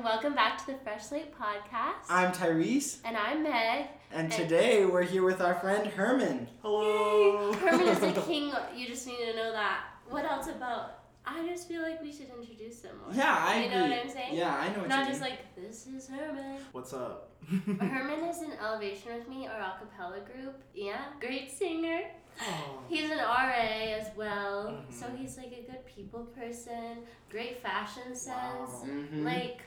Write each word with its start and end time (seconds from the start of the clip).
and 0.00 0.04
welcome 0.06 0.34
back 0.34 0.58
to 0.58 0.66
the 0.66 0.78
Fresh 0.78 1.04
Slate 1.06 1.34
podcast. 1.38 2.06
I'm 2.08 2.32
Tyrese, 2.32 2.98
and 3.04 3.16
I'm 3.16 3.42
Meg. 3.42 3.86
and 4.12 4.24
And- 4.24 4.32
today 4.32 4.86
we're 4.86 5.02
here 5.02 5.22
with 5.22 5.40
our 5.42 5.54
friend 5.56 5.86
Herman. 5.86 6.48
Hello. 6.62 7.50
Yay! 7.50 7.58
Herman 7.58 7.86
is 7.88 7.98
the 8.00 8.12
king. 8.26 8.50
You 8.74 8.86
just 8.86 9.06
need 9.06 9.18
to 9.18 9.36
know 9.36 9.52
that. 9.52 9.80
What 10.08 10.24
else 10.24 10.46
about? 10.46 11.00
I 11.26 11.46
just 11.46 11.68
feel 11.68 11.82
like 11.82 12.00
we 12.02 12.12
should 12.12 12.28
introduce 12.30 12.82
him 12.82 12.92
more. 13.04 13.14
Yeah, 13.14 13.36
I 13.46 13.58
You 13.58 13.64
agree. 13.66 13.74
know 13.76 13.88
what 13.90 13.98
I'm 14.06 14.08
saying? 14.10 14.36
Yeah, 14.36 14.54
I 14.56 14.68
know 14.72 14.78
what 14.80 14.88
Not 14.88 15.06
just 15.06 15.20
mean. 15.20 15.30
like 15.30 15.54
this 15.54 15.86
is 15.86 16.08
Herman. 16.08 16.58
What's 16.72 16.92
up? 16.94 17.30
Herman 17.66 18.24
is 18.24 18.42
in 18.42 18.52
Elevation 18.52 19.14
with 19.16 19.28
me, 19.28 19.46
our 19.48 19.60
a 19.60 19.76
cappella 19.80 20.20
group. 20.20 20.62
Yeah, 20.74 20.98
great 21.20 21.50
singer. 21.50 22.00
Oh. 22.40 22.78
He's 22.88 23.10
an 23.10 23.18
RA 23.18 23.98
as 23.98 24.06
well, 24.16 24.78
so 24.90 25.06
Mhm. 25.06 25.18
he's 25.18 25.36
like 25.36 25.48
a 25.52 25.70
good 25.70 25.84
people 25.84 26.20
person, 26.38 26.98
great 27.28 27.60
fashion 27.62 28.14
sense, 28.16 28.70
Wow. 28.70 28.84
Mhm. 28.86 29.24
like 29.24 29.60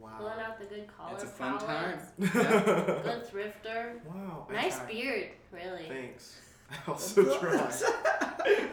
Wow. 0.00 0.10
pulling 0.18 0.40
out 0.40 0.58
the 0.58 0.66
good 0.66 0.86
collar 0.96 1.14
It's 1.14 1.24
a 1.24 1.26
fun 1.26 1.58
palettes, 1.58 2.04
time. 2.18 2.18
good 3.02 3.26
thrifter, 3.30 4.04
wow. 4.04 4.46
I 4.50 4.52
nice 4.52 4.76
tried. 4.76 4.88
beard, 4.88 5.28
really, 5.52 5.84
Thanks. 5.88 6.36
I 6.70 6.90
also 6.90 7.38
tried. 7.38 7.72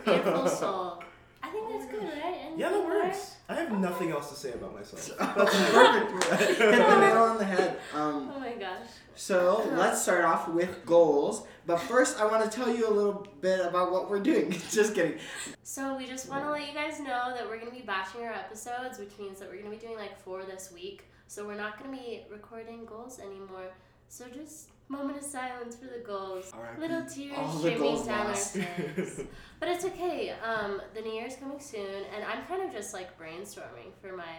beautiful 0.05 0.47
soul. 0.47 1.03
I 1.43 1.49
think 1.49 1.69
that's 1.69 1.85
good, 1.91 2.03
right? 2.03 2.23
Anything 2.23 2.59
Yeah, 2.59 2.69
that 2.69 2.77
more? 2.83 3.03
works. 3.03 3.35
I 3.49 3.55
have 3.55 3.71
nothing 3.79 4.11
else 4.11 4.29
to 4.29 4.35
say 4.35 4.53
about 4.53 4.73
myself. 4.75 5.17
That's 5.17 5.71
perfect. 5.71 6.39
Hit 6.59 6.59
the 6.69 6.99
nail 6.99 7.17
on 7.23 7.37
the 7.37 7.43
head. 7.45 7.79
Um, 7.93 8.31
Oh 8.33 8.39
my 8.39 8.53
gosh. 8.53 8.87
so 9.15 9.67
let's 9.73 10.01
start 10.01 10.23
off 10.23 10.47
with 10.49 10.85
goals. 10.85 11.45
But 11.65 11.77
first, 11.77 12.19
I 12.19 12.25
want 12.25 12.49
to 12.49 12.55
tell 12.55 12.73
you 12.73 12.87
a 12.87 12.93
little 12.93 13.27
bit 13.41 13.59
about 13.65 13.91
what 13.91 14.09
we're 14.09 14.19
doing. 14.21 14.51
just 14.71 14.93
kidding. 14.95 15.17
So 15.63 15.97
we 15.97 16.05
just 16.05 16.29
want 16.29 16.43
to 16.43 16.51
let 16.51 16.67
you 16.67 16.73
guys 16.73 16.99
know 16.99 17.33
that 17.35 17.45
we're 17.47 17.57
gonna 17.59 17.71
be 17.71 17.81
batching 17.81 18.21
our 18.21 18.33
episodes, 18.33 18.99
which 18.99 19.11
means 19.19 19.39
that 19.39 19.49
we're 19.49 19.57
gonna 19.61 19.75
be 19.75 19.77
doing 19.77 19.97
like 19.97 20.17
four 20.21 20.43
this 20.43 20.71
week. 20.71 21.05
So 21.31 21.45
we're 21.45 21.55
not 21.55 21.81
gonna 21.81 21.95
be 21.95 22.23
recording 22.29 22.83
goals 22.83 23.17
anymore. 23.17 23.71
So 24.09 24.25
just 24.27 24.67
moment 24.89 25.17
of 25.17 25.23
silence 25.23 25.77
for 25.77 25.85
the 25.85 26.03
goals. 26.05 26.51
R.I.P. 26.53 26.81
Little 26.81 27.05
tears 27.05 27.57
streaming 27.57 28.05
down 28.05 28.27
our 28.27 28.35
face. 28.35 29.21
But 29.61 29.69
it's 29.69 29.85
okay. 29.85 30.35
Um, 30.43 30.81
the 30.93 30.99
new 30.99 31.13
year's 31.13 31.37
coming 31.37 31.61
soon, 31.61 32.03
and 32.13 32.25
I'm 32.25 32.43
kind 32.47 32.63
of 32.67 32.73
just 32.73 32.93
like 32.93 33.17
brainstorming 33.17 33.93
for 34.01 34.11
my 34.13 34.33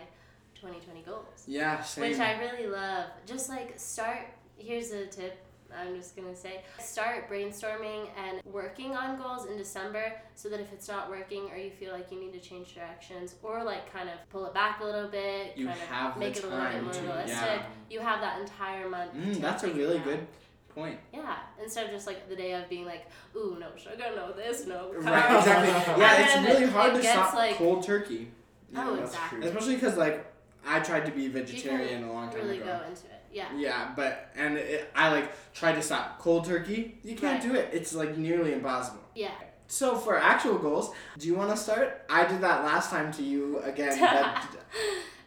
2020 0.54 1.00
goals, 1.00 1.44
Yeah, 1.46 1.80
same. 1.82 2.10
which 2.10 2.20
I 2.20 2.38
really 2.38 2.66
love. 2.66 3.06
Just 3.24 3.48
like 3.48 3.72
start. 3.80 4.26
Here's 4.58 4.90
a 4.90 5.06
tip. 5.06 5.42
I'm 5.80 5.96
just 5.96 6.14
gonna 6.16 6.34
say 6.34 6.62
start 6.80 7.28
brainstorming 7.30 8.08
and 8.16 8.42
working 8.44 8.94
on 8.96 9.20
goals 9.20 9.46
in 9.46 9.56
December 9.56 10.12
so 10.34 10.48
that 10.48 10.60
if 10.60 10.72
it's 10.72 10.88
not 10.88 11.10
working 11.10 11.50
or 11.50 11.56
you 11.56 11.70
feel 11.70 11.92
like 11.92 12.10
you 12.12 12.18
need 12.20 12.32
to 12.32 12.40
change 12.40 12.74
directions 12.74 13.34
or 13.42 13.62
like 13.64 13.92
kind 13.92 14.08
of 14.08 14.14
pull 14.30 14.46
it 14.46 14.54
back 14.54 14.80
a 14.80 14.84
little 14.84 15.08
bit, 15.08 15.56
You 15.56 15.66
kind 15.66 15.78
have 15.80 16.12
of 16.12 16.18
make 16.18 16.36
it 16.36 16.44
a 16.44 16.48
little 16.48 16.64
bit 16.66 16.82
more 16.82 16.92
to- 16.92 17.00
realistic, 17.02 17.36
yeah. 17.36 17.62
you 17.90 18.00
have 18.00 18.20
that 18.20 18.40
entire 18.40 18.88
month. 18.88 19.14
Mm, 19.14 19.34
to 19.34 19.38
that's 19.40 19.64
a 19.64 19.68
really 19.72 19.96
it 19.96 20.04
good 20.04 20.26
point. 20.74 20.98
Yeah, 21.12 21.36
instead 21.62 21.84
of 21.86 21.90
just 21.92 22.06
like 22.06 22.28
the 22.28 22.36
day 22.36 22.52
of 22.54 22.68
being 22.68 22.86
like, 22.86 23.06
ooh, 23.36 23.56
no 23.60 23.68
sugar, 23.76 24.04
no 24.16 24.32
this, 24.32 24.66
no 24.66 24.90
carbs. 24.94 25.04
Right, 25.04 25.38
exactly. 25.38 26.02
Yeah, 26.02 26.22
it's 26.24 26.48
really 26.48 26.64
it 26.64 26.70
hard 26.70 26.94
to 26.94 27.02
gets, 27.02 27.12
stop 27.14 27.34
like- 27.34 27.56
cold 27.56 27.82
turkey. 27.84 28.28
Oh, 28.74 28.96
that's 28.96 29.12
exactly. 29.12 29.38
true. 29.40 29.48
Especially 29.48 29.74
because, 29.74 29.96
like, 29.98 30.24
I 30.66 30.80
tried 30.80 31.04
to 31.04 31.12
be 31.12 31.28
vegetarian 31.28 32.04
a 32.04 32.12
long 32.12 32.30
time 32.30 32.38
really 32.40 32.58
ago. 32.60 32.80
go 32.80 32.88
into 32.88 33.04
it. 33.06 33.21
Yeah. 33.32 33.46
Yeah, 33.56 33.92
but 33.96 34.30
and 34.36 34.56
it, 34.58 34.90
I 34.94 35.10
like 35.10 35.32
tried 35.54 35.74
to 35.76 35.82
stop 35.82 36.18
cold 36.18 36.44
turkey. 36.44 36.98
You 37.02 37.16
can't 37.16 37.42
Right. 37.42 37.52
do 37.52 37.58
it. 37.58 37.70
It's 37.72 37.94
like 37.94 38.16
nearly 38.18 38.52
impossible. 38.52 39.00
Yeah. 39.14 39.30
So 39.68 39.96
for 39.96 40.18
actual 40.18 40.58
goals, 40.58 40.92
do 41.18 41.26
you 41.26 41.34
want 41.34 41.50
to 41.50 41.56
start? 41.56 42.04
I 42.10 42.26
did 42.26 42.40
that 42.42 42.62
last 42.62 42.90
time 42.90 43.10
to 43.14 43.22
you 43.22 43.58
again. 43.60 43.96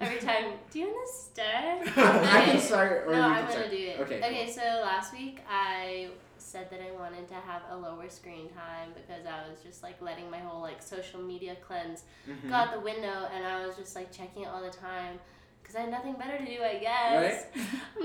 Every 0.02 0.20
time, 0.20 0.52
do 0.72 0.80
you 0.80 0.88
want 0.88 1.08
to 1.08 1.14
start? 1.24 1.98
I 1.98 2.46
can 2.46 2.60
start, 2.60 3.06
or 3.08 3.14
no, 3.14 3.18
you 3.18 3.24
I'm 3.34 3.46
can 3.48 3.54
gonna 3.56 3.70
do 3.70 3.78
it. 3.78 4.00
Okay, 4.02 4.18
Okay. 4.20 4.52
So 4.52 4.62
last 4.84 5.14
week 5.14 5.40
I 5.50 6.10
said 6.38 6.70
that 6.70 6.80
I 6.82 6.92
wanted 6.92 7.28
to 7.30 7.34
have 7.36 7.64
a 7.72 7.76
lower 7.78 8.08
screen 8.10 8.50
time 8.50 8.90
because 8.94 9.26
I 9.26 9.50
was 9.50 9.62
just 9.64 9.82
like 9.82 10.00
letting 10.02 10.30
my 10.30 10.38
whole 10.40 10.62
like 10.62 10.84
social 10.84 11.22
media 11.22 11.56
cleanse 11.66 12.04
Mhm. 12.30 12.50
go 12.50 12.54
out 12.56 12.72
the 12.74 12.80
window, 12.82 13.28
and 13.34 13.46
I 13.48 13.66
was 13.66 13.76
just 13.78 13.96
like 13.96 14.12
checking 14.12 14.44
it 14.44 14.48
all 14.50 14.62
the 14.62 14.70
time 14.70 15.18
because 15.62 15.76
I 15.78 15.82
had 15.82 15.92
nothing 15.92 16.14
better 16.14 16.38
to 16.38 16.46
do, 16.46 16.62
I 16.62 16.78
guess. 16.78 17.46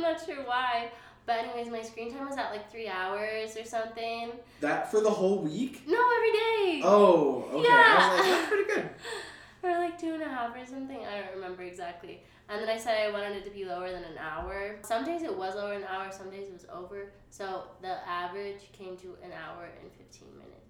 I'm 0.04 0.12
not 0.12 0.24
sure 0.24 0.42
why. 0.44 0.90
But 1.26 1.40
anyways, 1.40 1.70
my 1.70 1.82
screen 1.82 2.12
time 2.12 2.28
was 2.28 2.38
at 2.38 2.50
like 2.50 2.70
three 2.70 2.88
hours 2.88 3.56
or 3.56 3.64
something. 3.64 4.32
That 4.60 4.90
for 4.90 5.00
the 5.00 5.10
whole 5.10 5.38
week? 5.42 5.82
No, 5.86 6.02
every 6.16 6.32
day. 6.32 6.80
Oh, 6.82 7.44
okay. 7.52 7.68
Yeah. 7.68 8.16
like, 8.16 8.24
that's 8.24 8.48
pretty 8.48 8.64
good. 8.64 8.90
or 9.62 9.70
like 9.78 10.00
two 10.00 10.14
and 10.14 10.22
a 10.22 10.28
half 10.28 10.56
or 10.56 10.66
something. 10.66 10.98
I 11.04 11.20
don't 11.20 11.34
remember 11.34 11.62
exactly. 11.62 12.22
And 12.48 12.60
then 12.60 12.68
I 12.68 12.78
said 12.78 12.98
I 12.98 13.12
wanted 13.12 13.36
it 13.36 13.44
to 13.44 13.50
be 13.50 13.64
lower 13.64 13.90
than 13.90 14.02
an 14.02 14.18
hour. 14.18 14.76
Some 14.82 15.04
days 15.04 15.22
it 15.22 15.36
was 15.36 15.54
over 15.54 15.72
an 15.72 15.84
hour, 15.84 16.10
some 16.10 16.30
days 16.30 16.48
it 16.48 16.52
was 16.52 16.66
over. 16.72 17.12
So 17.28 17.64
the 17.80 18.08
average 18.08 18.72
came 18.72 18.96
to 18.96 19.16
an 19.22 19.30
hour 19.30 19.68
and 19.80 19.92
15 19.92 20.26
minutes, 20.32 20.69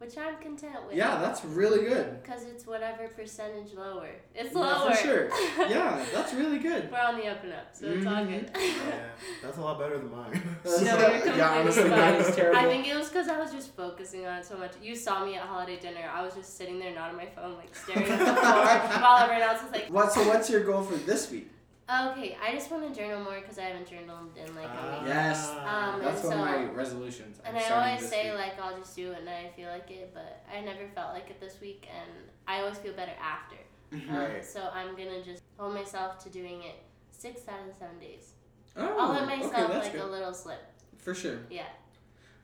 which 0.00 0.16
I'm 0.16 0.36
content 0.40 0.76
with. 0.88 0.96
Yeah, 0.96 1.18
that's 1.20 1.44
really 1.44 1.84
good. 1.86 2.22
Because 2.22 2.44
it's 2.44 2.66
whatever 2.66 3.06
percentage 3.08 3.74
lower. 3.74 4.08
It's 4.34 4.54
Yeah, 4.54 4.58
lower. 4.58 4.90
for 4.90 4.96
sure. 4.96 5.28
Yeah, 5.68 6.02
that's 6.14 6.32
really 6.32 6.58
good. 6.58 6.90
We're 6.90 6.98
on 6.98 7.18
the 7.18 7.26
up 7.26 7.44
and 7.44 7.52
up, 7.52 7.68
so 7.74 7.86
it's 7.86 8.06
all 8.06 8.12
Mhm. 8.14 8.28
good. 8.30 8.50
yeah, 8.56 9.08
that's 9.42 9.58
a 9.58 9.60
lot 9.60 9.78
better 9.78 9.98
than 9.98 10.10
mine. 10.10 10.32
No, 10.64 10.70
you're 10.72 11.10
completely 11.10 11.36
yeah, 11.38 11.50
honestly, 11.50 11.88
mine 11.90 12.14
is 12.14 12.34
terrible. 12.34 12.58
I 12.58 12.64
think 12.64 12.88
it 12.88 12.96
was 12.96 13.08
because 13.10 13.28
I 13.28 13.38
was 13.38 13.52
just 13.52 13.76
focusing 13.76 14.26
on 14.26 14.38
it 14.38 14.46
so 14.46 14.56
much. 14.56 14.72
You 14.82 14.96
saw 14.96 15.22
me 15.24 15.36
at 15.36 15.42
holiday 15.42 15.78
dinner. 15.78 16.08
I 16.10 16.22
was 16.22 16.34
just 16.34 16.56
sitting 16.56 16.78
there, 16.78 16.94
not 16.94 17.10
on 17.10 17.16
my 17.16 17.26
phone, 17.26 17.56
like 17.56 17.74
staring 17.76 18.10
at 18.10 18.18
the 18.18 18.24
floor, 18.24 19.00
while 19.02 19.18
everyone 19.22 19.42
else 19.42 19.62
was 19.62 19.72
like, 19.72 19.88
what? 19.90 20.12
So 20.12 20.26
what's 20.26 20.48
your 20.48 20.64
goal 20.64 20.82
for 20.82 20.96
this 20.96 21.30
week? 21.30 21.50
Okay, 21.90 22.36
I 22.40 22.52
just 22.52 22.70
want 22.70 22.86
to 22.94 23.00
journal 23.00 23.24
more 23.24 23.40
because 23.40 23.58
I 23.58 23.62
haven't 23.62 23.88
journaled 23.88 24.30
in 24.36 24.54
like 24.54 24.66
a 24.66 24.70
Ah. 24.78 24.98
week. 25.00 25.08
Yes. 25.08 25.48
Um, 25.50 26.00
That's 26.00 26.22
and 26.24 26.38
one 26.38 26.48
of 26.54 26.60
my 26.60 26.64
resolutions. 26.72 27.40
And 27.44 27.56
I'm 27.56 27.72
I 27.72 27.76
always 27.92 28.08
say 28.08 28.30
week. 28.30 28.38
like 28.38 28.60
I'll 28.60 28.78
just 28.78 28.94
do 28.94 29.10
it 29.10 29.24
when 29.24 29.28
I 29.28 29.48
feel 29.56 29.68
like 29.70 29.90
it, 29.90 30.12
but 30.14 30.44
I 30.54 30.60
never 30.60 30.86
felt 30.94 31.12
like 31.14 31.28
it 31.30 31.40
this 31.40 31.60
week, 31.60 31.88
and 31.92 32.10
I 32.46 32.60
always 32.60 32.78
feel 32.78 32.92
better 32.92 33.12
after. 33.20 33.56
Um, 33.92 34.16
Right. 34.16 34.44
so 34.44 34.68
I'm 34.72 34.94
gonna 34.96 35.20
just 35.24 35.42
hold 35.58 35.74
myself 35.74 36.22
to 36.22 36.30
doing 36.30 36.62
it 36.62 36.76
six 37.10 37.40
out 37.48 37.68
of 37.68 37.74
seven 37.76 37.98
days. 37.98 38.34
Oh, 38.76 38.96
I'll 38.96 39.12
let 39.12 39.26
myself 39.26 39.52
okay, 39.52 39.66
that's 39.72 39.84
like 39.86 39.92
good. 39.94 40.02
a 40.02 40.06
little 40.06 40.32
slip. 40.32 40.60
For 40.98 41.12
sure. 41.12 41.40
Yeah. 41.50 41.66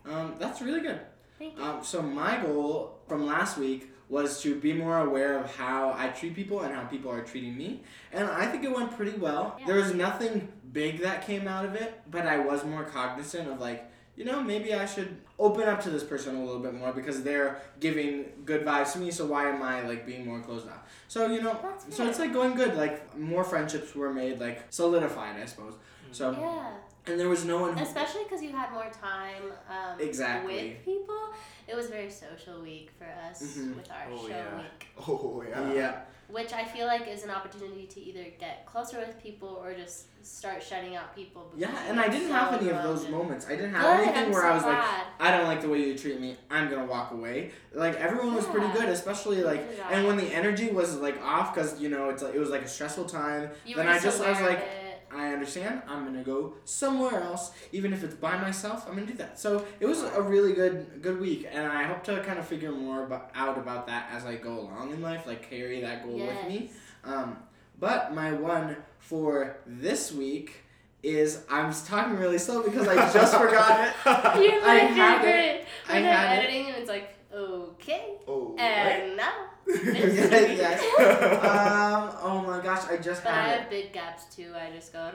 Um, 0.05 0.35
that's 0.41 0.61
really 0.61 0.81
good. 0.81 0.99
Thank 1.39 1.57
you. 1.57 1.63
Um, 1.63 1.85
so 1.85 2.03
my 2.03 2.39
goal 2.39 2.99
from 3.07 3.27
last 3.27 3.59
week 3.59 3.91
was 4.09 4.41
to 4.43 4.55
be 4.55 4.73
more 4.73 5.01
aware 5.01 5.39
of 5.39 5.55
how 5.57 5.93
I 5.97 6.09
treat 6.09 6.35
people 6.35 6.61
and 6.61 6.75
how 6.75 6.85
people 6.85 7.11
are 7.11 7.23
treating 7.23 7.57
me, 7.57 7.83
and 8.13 8.29
I 8.29 8.47
think 8.47 8.65
it 8.65 8.75
went 8.75 8.97
pretty 8.97 9.17
well. 9.19 9.57
Yeah. 9.59 9.67
There 9.67 9.77
was 9.77 9.95
nothing 9.95 10.49
big 10.73 11.01
that 11.01 11.27
came 11.27 11.49
out 11.49 11.65
of 11.65 11.75
it, 11.75 12.01
but 12.11 12.27
I 12.27 12.39
was 12.39 12.65
more 12.65 12.85
cognizant 12.85 13.49
of 13.49 13.61
like, 13.61 13.91
you 14.15 14.25
know, 14.25 14.43
maybe 14.43 14.73
I 14.75 14.87
should 14.87 15.17
open 15.39 15.69
up 15.69 15.83
to 15.83 15.91
this 15.91 16.03
person 16.03 16.37
a 16.37 16.45
little 16.45 16.61
bit 16.61 16.75
more 16.75 16.93
because 16.93 17.23
they're 17.23 17.61
giving 17.81 18.27
good 18.45 18.65
vibes 18.65 18.93
to 18.93 18.99
me. 18.99 19.11
So 19.11 19.27
why 19.27 19.49
am 19.49 19.63
I 19.63 19.83
like 19.83 20.07
being 20.07 20.25
more 20.25 20.41
closed 20.41 20.69
off? 20.69 20.89
So 21.09 21.27
you 21.27 21.43
know, 21.43 21.59
so 21.91 22.09
it's 22.09 22.19
like 22.19 22.33
going 22.33 22.55
good. 22.55 22.77
Like 22.77 23.19
more 23.19 23.45
friendships 23.45 23.95
were 23.95 24.13
made, 24.13 24.41
like 24.41 24.63
solidified, 24.71 25.41
I 25.41 25.47
suppose. 25.47 25.75
So 26.13 26.31
yeah, 26.31 26.73
and 27.07 27.19
there 27.21 27.29
was 27.29 27.45
no 27.45 27.59
one 27.59 27.77
who 27.77 27.83
especially 27.85 28.25
because 28.25 28.43
you 28.43 28.51
had 28.51 28.73
more 28.73 28.91
time 29.01 29.43
um, 29.71 30.01
Exactly. 30.01 30.55
with 30.71 30.85
people. 30.85 31.21
It 31.69 31.75
was 31.75 31.87
a 31.87 31.91
very 31.91 32.11
social 32.11 32.61
week 32.63 32.91
for 32.99 33.07
us 33.29 33.43
Mhm. 33.43 33.77
with 33.77 33.91
our 33.91 34.07
Oh, 34.13 34.23
show 34.29 34.29
yeah. 34.29 34.57
week. 34.57 34.87
Oh 35.09 35.45
yeah. 35.49 35.73
yeah. 35.73 36.01
which 36.29 36.53
I 36.53 36.65
feel 36.65 36.87
like 36.89 37.07
is 37.07 37.23
an 37.23 37.31
opportunity 37.31 37.87
to 37.87 38.01
either 38.01 38.25
get 38.41 38.67
closer 38.67 38.99
with 38.99 39.17
people 39.23 39.61
or 39.63 39.73
just 39.75 40.07
start 40.27 40.61
shutting 40.61 40.97
out 40.97 41.15
people. 41.15 41.53
because 41.55 41.61
Yeah, 41.73 41.89
and 41.89 42.01
I 42.01 42.09
didn't 42.09 42.27
so 42.27 42.35
have 42.35 42.61
any 42.61 42.69
of 42.71 42.83
those 42.83 43.05
and- 43.05 43.13
moments. 43.13 43.47
I 43.47 43.51
didn't 43.51 43.73
have 43.75 43.83
Good, 43.83 44.09
anything 44.09 44.25
I'm 44.25 44.33
where 44.33 44.43
so 44.43 44.49
I 44.49 44.55
was 44.55 44.65
like. 44.65 44.85
I 45.21 45.31
don't 45.31 45.47
like 45.47 45.61
the 45.61 45.69
way 45.69 45.79
you 45.87 45.97
treat 45.97 46.21
me. 46.21 46.37
I'm 46.51 46.69
gonna 46.69 46.85
walk 46.87 47.13
away. 47.13 47.53
Like 47.73 47.95
everyone 47.95 48.35
was 48.35 48.45
pretty 48.47 48.67
good, 48.73 48.89
especially 48.89 49.45
like, 49.45 49.69
Good 49.71 49.85
and 49.93 50.05
when 50.09 50.17
the 50.17 50.25
energy 50.35 50.69
was 50.73 50.97
like 50.97 51.23
off, 51.23 51.55
cause 51.55 51.81
you 51.81 51.91
know 51.91 52.09
it's 52.11 52.25
like 52.25 52.35
it 52.35 52.41
was 52.41 52.51
like 52.51 52.63
a 52.63 52.69
stressful 52.69 53.05
time. 53.05 53.49
you 53.65 53.77
then 53.77 53.87
were 53.87 53.93
I 53.93 53.99
just 54.01 54.21
I 54.21 54.31
was 54.33 54.41
like, 54.41 54.59
it. 54.59 54.69
I 55.17 55.33
understand. 55.33 55.83
I'm 55.89 56.05
gonna 56.05 56.23
go 56.23 56.55
somewhere 56.65 57.21
else, 57.23 57.53
even 57.73 57.93
if 57.93 58.05
it's 58.05 58.15
by 58.15 58.37
myself. 58.37 58.85
I'm 58.89 58.95
gonna 58.95 59.07
do 59.07 59.15
that. 59.15 59.39
So 59.39 59.65
it 59.81 59.87
was 59.87 60.03
a 60.03 60.21
really 60.23 60.53
good 60.53 61.01
good 61.03 61.19
week, 61.21 61.49
and 61.51 61.67
I 61.67 61.85
hope 61.85 62.05
to 62.05 62.23
kind 62.23 62.39
of 62.39 62.47
figure 62.47 62.73
more 62.73 63.05
about, 63.05 63.31
out 63.35 63.57
about 63.59 63.87
that 63.87 64.09
as 64.13 64.25
I 64.27 64.37
go 64.37 64.61
along 64.61 64.93
in 64.93 65.01
life, 65.03 65.27
like 65.27 65.49
carry 65.49 65.81
that 65.81 66.05
goal 66.05 66.19
with 66.19 66.49
me. 66.49 66.71
Um, 67.05 67.39
but 67.79 68.15
my 68.15 68.33
one 68.33 68.77
for 68.99 69.59
this 69.67 70.13
week 70.13 70.63
is 71.03 71.45
I'm 71.51 71.73
talking 71.73 72.17
really 72.17 72.39
slow 72.39 72.63
because 72.63 72.89
I 72.89 72.97
just 73.13 73.35
forgot 73.39 73.89
it. 73.89 73.95
You're 74.43 74.61
my 74.61 74.73
I 74.73 74.75
had 74.79 75.25
it. 75.25 75.25
favorite. 75.25 75.67
I 75.89 75.93
When 75.95 76.05
had 76.05 76.27
I'm 76.27 76.33
it. 76.33 76.39
editing 76.43 76.67
and 76.69 76.77
it's 76.77 76.89
like, 76.89 77.15
okay, 77.33 78.15
And 78.59 79.17
now. 79.17 79.33
yes. 79.67 80.83
Um. 80.99 82.11
Oh 82.23 82.41
my 82.47 82.61
gosh, 82.63 82.85
I 82.91 82.97
just 82.97 83.23
But 83.25 83.33
I 83.33 83.35
had 83.43 83.55
it. 83.55 83.61
have 83.63 83.71
big 83.71 83.93
gaps 83.93 84.25
too. 84.35 84.53
I 84.55 84.71
just 84.75 84.93
go. 84.93 85.11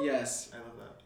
Yes. 0.00 0.50
I 0.52 0.56
love 0.58 0.76
that. 0.78 1.00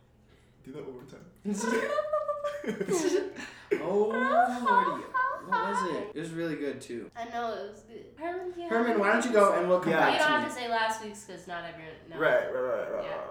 Do 0.65 0.73
that 0.73 0.85
one 0.85 0.95
more 0.95 1.05
time. 1.05 1.25
oh 3.83 4.09
lordy. 4.09 5.05
What 5.47 5.71
was 5.71 5.83
it? 5.97 6.05
It 6.15 6.21
was 6.21 6.31
really 6.31 6.57
good 6.57 6.81
too. 6.81 7.11
I 7.17 7.25
know 7.31 7.53
it 7.55 7.71
was 7.73 7.81
good. 7.89 8.05
Herman, 8.17 8.53
you 8.57 8.69
Herman, 8.69 8.99
why 9.01 9.13
don't 9.13 9.25
you 9.25 9.33
go 9.33 9.53
and 9.55 9.69
we'll 9.69 9.81
come 9.81 9.93
Yeah. 9.93 10.07
You 10.13 10.19
back 10.19 10.21
don't 10.21 10.29
to 10.29 10.33
have 10.35 10.43
me. 10.43 10.49
to 10.49 10.55
say 10.55 10.69
last 10.69 11.03
week's 11.05 11.25
because 11.25 11.47
not 11.47 11.65
everyone. 11.65 11.95
No. 12.11 12.19
Right, 12.19 12.53
right, 12.53 12.63
right, 12.63 12.91
right, 12.93 13.05
Yeah. 13.05 13.17
right, 13.17 13.27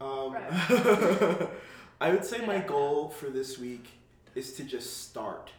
right. 0.00 1.38
Um, 1.38 1.48
I 2.00 2.10
would 2.10 2.24
say 2.24 2.44
my 2.46 2.58
goal 2.58 3.10
for 3.10 3.28
this 3.28 3.58
week 3.58 3.86
is 4.34 4.54
to 4.54 4.64
just 4.64 5.02
start. 5.08 5.50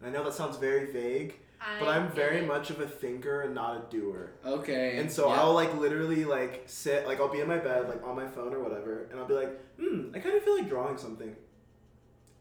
And 0.00 0.08
I 0.08 0.12
know 0.12 0.24
that 0.24 0.34
sounds 0.34 0.56
very 0.56 0.92
vague, 0.92 1.34
I 1.60 1.78
but 1.80 1.88
I'm 1.88 2.08
very 2.12 2.38
it. 2.38 2.46
much 2.46 2.70
of 2.70 2.80
a 2.80 2.86
thinker 2.86 3.42
and 3.42 3.54
not 3.54 3.76
a 3.76 3.90
doer. 3.90 4.30
Okay. 4.46 4.98
And 4.98 5.10
so 5.10 5.28
yeah. 5.28 5.40
I'll 5.40 5.54
like 5.54 5.74
literally 5.76 6.24
like 6.24 6.62
sit 6.66 7.06
like 7.06 7.18
I'll 7.20 7.28
be 7.32 7.40
in 7.40 7.48
my 7.48 7.58
bed 7.58 7.88
like 7.88 8.02
on 8.06 8.14
my 8.16 8.26
phone 8.28 8.54
or 8.54 8.60
whatever, 8.62 9.08
and 9.10 9.18
I'll 9.18 9.26
be 9.26 9.34
like, 9.34 9.50
hmm, 9.80 10.10
I 10.14 10.20
kind 10.20 10.36
of 10.36 10.42
feel 10.44 10.56
like 10.56 10.68
drawing 10.68 10.96
something. 10.98 11.34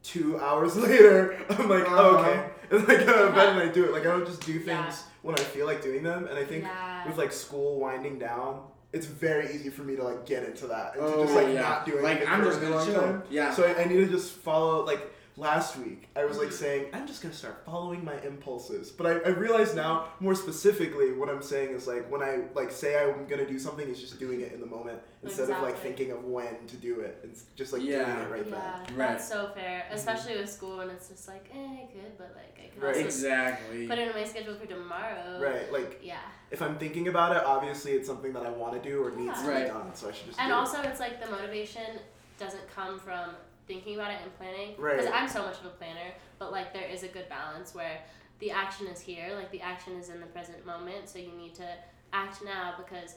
Two 0.03 0.39
hours 0.39 0.75
later, 0.87 1.37
I'm 1.49 1.67
like, 1.69 1.83
oh, 1.89 2.15
Uh-huh. 2.17 2.29
okay, 2.29 2.49
and 2.71 2.87
like 2.87 3.05
go 3.05 3.27
to 3.27 3.33
bed 3.33 3.49
and 3.49 3.59
I 3.59 3.67
do 3.73 3.83
it. 3.85 3.91
Like 3.91 4.03
I 4.05 4.11
don't 4.11 4.25
just 4.25 4.45
do 4.45 4.53
things 4.59 4.67
Yeah. 4.67 4.93
when 5.23 5.35
I 5.35 5.41
feel 5.43 5.65
like 5.65 5.81
doing 5.81 6.03
them. 6.03 6.27
And 6.27 6.37
I 6.37 6.45
think 6.45 6.63
Yeah. 6.63 7.05
with 7.07 7.17
like 7.17 7.31
school 7.33 7.79
winding 7.79 8.19
down, 8.19 8.61
it's 8.93 9.05
very 9.07 9.47
easy 9.53 9.69
for 9.69 9.81
me 9.81 9.95
to 9.97 10.03
like 10.03 10.25
get 10.25 10.43
into 10.43 10.67
that 10.67 10.95
and 10.95 11.01
to 11.05 11.13
Oh, 11.15 11.23
just 11.23 11.35
like 11.35 11.47
yeah. 11.53 11.61
not 11.61 11.85
do 11.85 11.99
Like 12.01 12.25
I'm 12.27 12.39
for 12.41 12.45
just 12.49 12.61
gonna 12.61 12.75
long 12.75 12.85
chill. 12.87 13.23
Yeah. 13.29 13.51
So 13.53 13.63
I, 13.65 13.81
I 13.81 13.85
need 13.85 13.97
to 13.97 14.07
just 14.07 14.31
follow 14.33 14.85
like 14.85 15.01
last 15.39 15.77
week 15.77 16.09
I 16.15 16.25
was 16.25 16.37
like 16.39 16.47
Mhm. 16.49 16.53
saying 16.53 16.85
I'm 16.93 17.05
just 17.05 17.21
gonna 17.21 17.33
start 17.33 17.63
following 17.63 18.03
my 18.03 18.19
impulses. 18.21 18.89
But 18.91 19.05
I, 19.07 19.11
I 19.29 19.33
realize 19.33 19.75
now 19.75 20.07
more 20.19 20.33
specifically 20.33 21.13
what 21.13 21.29
I'm 21.29 21.43
saying 21.43 21.69
is 21.75 21.85
like 21.87 22.09
when 22.11 22.23
I 22.23 22.45
like 22.55 22.71
say 22.71 22.97
I'm 22.99 23.27
gonna 23.27 23.45
do 23.47 23.59
something 23.59 23.87
it's 23.87 23.99
just 23.99 24.19
doing 24.19 24.41
it 24.41 24.51
in 24.53 24.59
the 24.59 24.65
moment 24.65 24.99
instead 25.21 25.49
of 25.51 25.61
like 25.61 25.77
thinking 25.77 26.11
of 26.11 26.23
when 26.25 26.65
to 26.67 26.75
do 26.77 27.01
it. 27.01 27.19
It's 27.23 27.43
just 27.55 27.71
like 27.71 27.83
Yeah. 27.83 28.05
doing 28.05 28.17
it 28.27 28.31
right 28.31 28.47
yeah, 28.47 28.83
then. 28.87 28.97
Right. 28.97 29.07
that's 29.09 29.27
so 29.29 29.49
fair. 29.53 29.85
Especially 29.91 30.37
with 30.37 30.49
school 30.49 30.77
when 30.77 30.89
it's 30.89 31.09
just 31.09 31.27
like, 31.27 31.45
eh, 31.53 31.83
I 31.83 31.87
could, 31.93 32.17
but 32.17 32.33
like 32.35 32.57
I 32.63 32.69
can 32.73 32.81
Right. 32.81 32.95
also 32.95 33.05
exactly. 33.05 33.87
put 33.87 33.99
it 33.99 34.07
in 34.07 34.15
my 34.15 34.23
schedule 34.23 34.55
for 34.55 34.65
tomorrow. 34.65 35.39
Right. 35.39 35.71
Like 35.71 35.99
Yeah. 36.01 36.17
if 36.49 36.61
I'm 36.63 36.79
thinking 36.79 37.09
about 37.09 37.35
it, 37.35 37.43
obviously 37.43 37.91
it's 37.91 38.07
something 38.07 38.33
that 38.33 38.45
I 38.45 38.49
want 38.49 38.81
to 38.81 38.89
do 38.89 39.03
or 39.03 39.11
needs 39.11 39.39
to 39.43 39.47
Right. 39.47 39.65
be 39.65 39.69
done. 39.69 39.93
So 39.93 40.09
I 40.09 40.11
should 40.13 40.27
just 40.27 40.39
And 40.39 40.49
do 40.49 40.55
also, 40.55 40.81
it's 40.81 40.99
like 40.99 41.23
the 41.23 41.29
motivation 41.29 41.99
doesn't 42.39 42.67
come 42.73 42.99
from 42.99 43.35
thinking 43.67 43.95
about 43.95 44.11
it 44.11 44.19
and 44.23 44.35
planning. 44.37 44.75
Right. 44.77 44.97
Because 44.97 45.11
I'm 45.13 45.27
so 45.27 45.43
much 45.43 45.59
of 45.59 45.65
a 45.65 45.69
planner, 45.69 46.11
but 46.39 46.51
like 46.51 46.73
there 46.73 46.87
is 46.87 47.03
a 47.03 47.07
good 47.07 47.29
balance 47.29 47.75
where 47.75 47.99
the 48.39 48.51
action 48.51 48.87
is 48.87 48.99
here, 48.99 49.33
like 49.35 49.51
the 49.51 49.61
action 49.61 49.93
is 49.93 50.09
in 50.09 50.19
the 50.19 50.25
present 50.27 50.65
moment, 50.65 51.09
so 51.09 51.19
you 51.19 51.31
need 51.37 51.55
to 51.55 51.67
act 52.13 52.43
now 52.43 52.75
because 52.77 53.15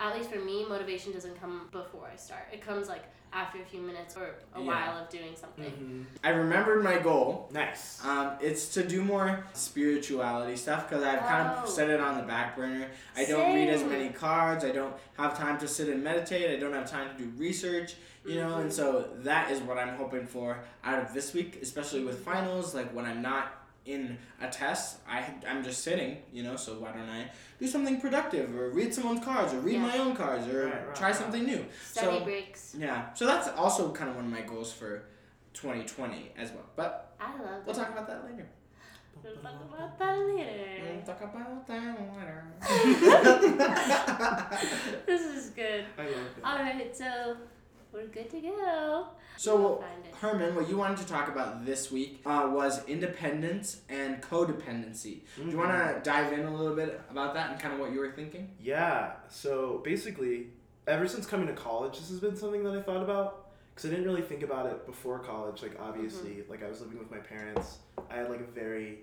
at 0.00 0.16
least 0.16 0.30
for 0.30 0.40
me, 0.40 0.64
motivation 0.68 1.12
doesn't 1.12 1.40
come 1.40 1.68
before 1.70 2.08
I 2.12 2.16
start. 2.16 2.48
It 2.52 2.60
comes 2.60 2.88
like 2.88 3.04
after 3.34 3.60
a 3.60 3.64
few 3.64 3.80
minutes 3.80 4.16
or 4.16 4.36
a 4.54 4.60
Yeah. 4.60 4.66
while 4.66 4.98
of 5.02 5.08
doing 5.10 5.32
it. 5.32 5.38
something. 5.38 5.64
Mhm. 5.64 6.18
I 6.24 6.30
remembered 6.30 6.82
my 6.84 6.98
goal. 6.98 7.48
Nice. 7.52 8.02
Um, 8.04 8.32
it's 8.40 8.68
to 8.74 8.86
do 8.86 9.02
more 9.02 9.44
spirituality 9.52 10.56
stuff 10.56 10.88
because 10.88 11.02
I've 11.04 11.20
kind 11.20 11.50
Oh. 11.58 11.62
of 11.64 11.68
set 11.68 11.90
it 11.90 12.00
on 12.00 12.16
the 12.16 12.22
back 12.22 12.56
burner. 12.56 12.86
I 13.16 13.24
don't 13.24 13.54
read 13.54 13.68
as 13.68 13.82
many 13.82 14.10
cards. 14.10 14.64
I 14.64 14.70
don't 14.70 14.94
have 15.18 15.36
time 15.36 15.58
to 15.58 15.68
sit 15.68 15.88
and 15.88 16.02
meditate. 16.04 16.56
I 16.56 16.60
don't 16.60 16.72
have 16.72 16.88
time 16.88 17.10
to 17.16 17.22
do 17.24 17.30
research, 17.36 17.96
you 18.24 18.36
know, 18.36 18.56
and 18.58 18.70
Mhm. 18.70 18.72
so 18.72 19.08
that 19.16 19.50
is 19.50 19.60
what 19.60 19.76
I'm 19.78 19.96
hoping 19.96 20.26
for 20.26 20.58
out 20.84 21.00
of 21.02 21.12
this 21.12 21.34
week, 21.34 21.58
especially 21.60 22.04
with 22.04 22.24
finals. 22.24 22.74
Like 22.74 22.90
when 22.94 23.04
I'm 23.04 23.20
not 23.20 23.63
in 23.86 24.16
a 24.40 24.48
test, 24.48 24.98
I 25.08 25.24
I'm 25.48 25.62
just 25.62 25.82
sitting, 25.82 26.18
you 26.32 26.42
know. 26.42 26.56
So 26.56 26.74
why 26.78 26.92
don't 26.92 27.08
I 27.08 27.30
do 27.58 27.66
something 27.66 28.00
productive 28.00 28.54
or 28.56 28.70
read 28.70 28.94
someone's 28.94 29.24
cards 29.24 29.52
or 29.52 29.60
read 29.60 29.74
Yeah. 29.74 29.86
my 29.86 29.98
own 29.98 30.16
cards 30.16 30.46
or 30.48 30.66
Right, 30.66 30.86
right, 30.86 30.94
try 30.96 31.08
right. 31.08 31.16
something 31.16 31.44
new. 31.44 31.64
Study 31.90 32.18
So- 32.18 32.24
breaks. 32.24 32.74
Yeah. 32.78 33.12
So 33.14 33.26
that's 33.26 33.48
also 33.48 33.92
kind 33.92 34.10
of 34.10 34.16
one 34.16 34.24
of 34.26 34.30
my 34.30 34.42
goals 34.42 34.72
for 34.72 35.02
2020 35.52 36.32
as 36.36 36.50
well. 36.52 36.64
But 36.76 37.14
I 37.20 37.32
love 37.38 37.62
we'll 37.66 37.74
it. 37.74 37.78
talk 37.78 37.90
about 37.90 38.06
that 38.08 38.24
later. 38.24 38.46
We'll 39.22 39.34
talk 39.34 39.54
about 39.72 39.98
that 39.98 40.18
later. 40.18 40.96
We'll 40.96 41.06
talk 41.06 41.22
about 41.22 41.66
that 41.66 41.98
later. 41.98 42.44
this 45.06 45.22
is 45.22 45.50
good. 45.50 45.84
I 45.98 46.02
love 46.02 46.12
it. 46.36 46.44
Alright, 46.44 46.96
so 46.96 47.36
we're 47.94 48.06
good 48.08 48.30
to 48.30 48.40
go. 48.40 49.06
so, 49.36 49.56
We'll 49.56 49.76
find 49.76 50.04
it. 50.04 50.14
Herman, 50.16 50.54
what 50.54 50.68
you 50.68 50.76
wanted 50.76 50.98
to 50.98 51.06
talk 51.06 51.28
about 51.28 51.64
this 51.64 51.90
week 51.92 52.20
uh, 52.26 52.48
was 52.52 52.84
independence 52.86 53.80
and 53.88 54.20
codependency. 54.20 55.20
Do 55.36 55.48
you 55.48 55.56
want 55.56 55.70
to 55.72 56.00
dive 56.02 56.32
in 56.32 56.44
a 56.44 56.54
little 56.54 56.74
bit 56.74 57.00
about 57.10 57.34
that 57.34 57.50
and 57.52 57.60
kind 57.60 57.74
of 57.74 57.80
what 57.80 57.92
you 57.92 58.00
were 58.00 58.10
thinking? 58.10 58.50
Yeah. 58.60 59.12
So 59.28 59.80
basically, 59.84 60.48
ever 60.86 61.06
since 61.06 61.26
coming 61.26 61.46
to 61.46 61.52
college, 61.52 61.98
this 61.98 62.08
has 62.08 62.20
been 62.20 62.36
something 62.36 62.64
that 62.64 62.74
I 62.74 62.82
thought 62.82 63.02
about 63.02 63.46
because 63.74 63.90
I 63.90 63.94
didn't 63.94 64.06
really 64.06 64.22
think 64.22 64.42
about 64.42 64.66
it 64.66 64.86
before 64.86 65.18
college. 65.18 65.62
Like 65.62 65.76
obviously, 65.80 66.44
like 66.48 66.64
I 66.64 66.68
was 66.68 66.80
living 66.80 66.98
with 66.98 67.10
my 67.10 67.18
parents. 67.18 67.78
I 68.10 68.16
had 68.16 68.30
like 68.30 68.40
a 68.40 68.50
very 68.52 68.98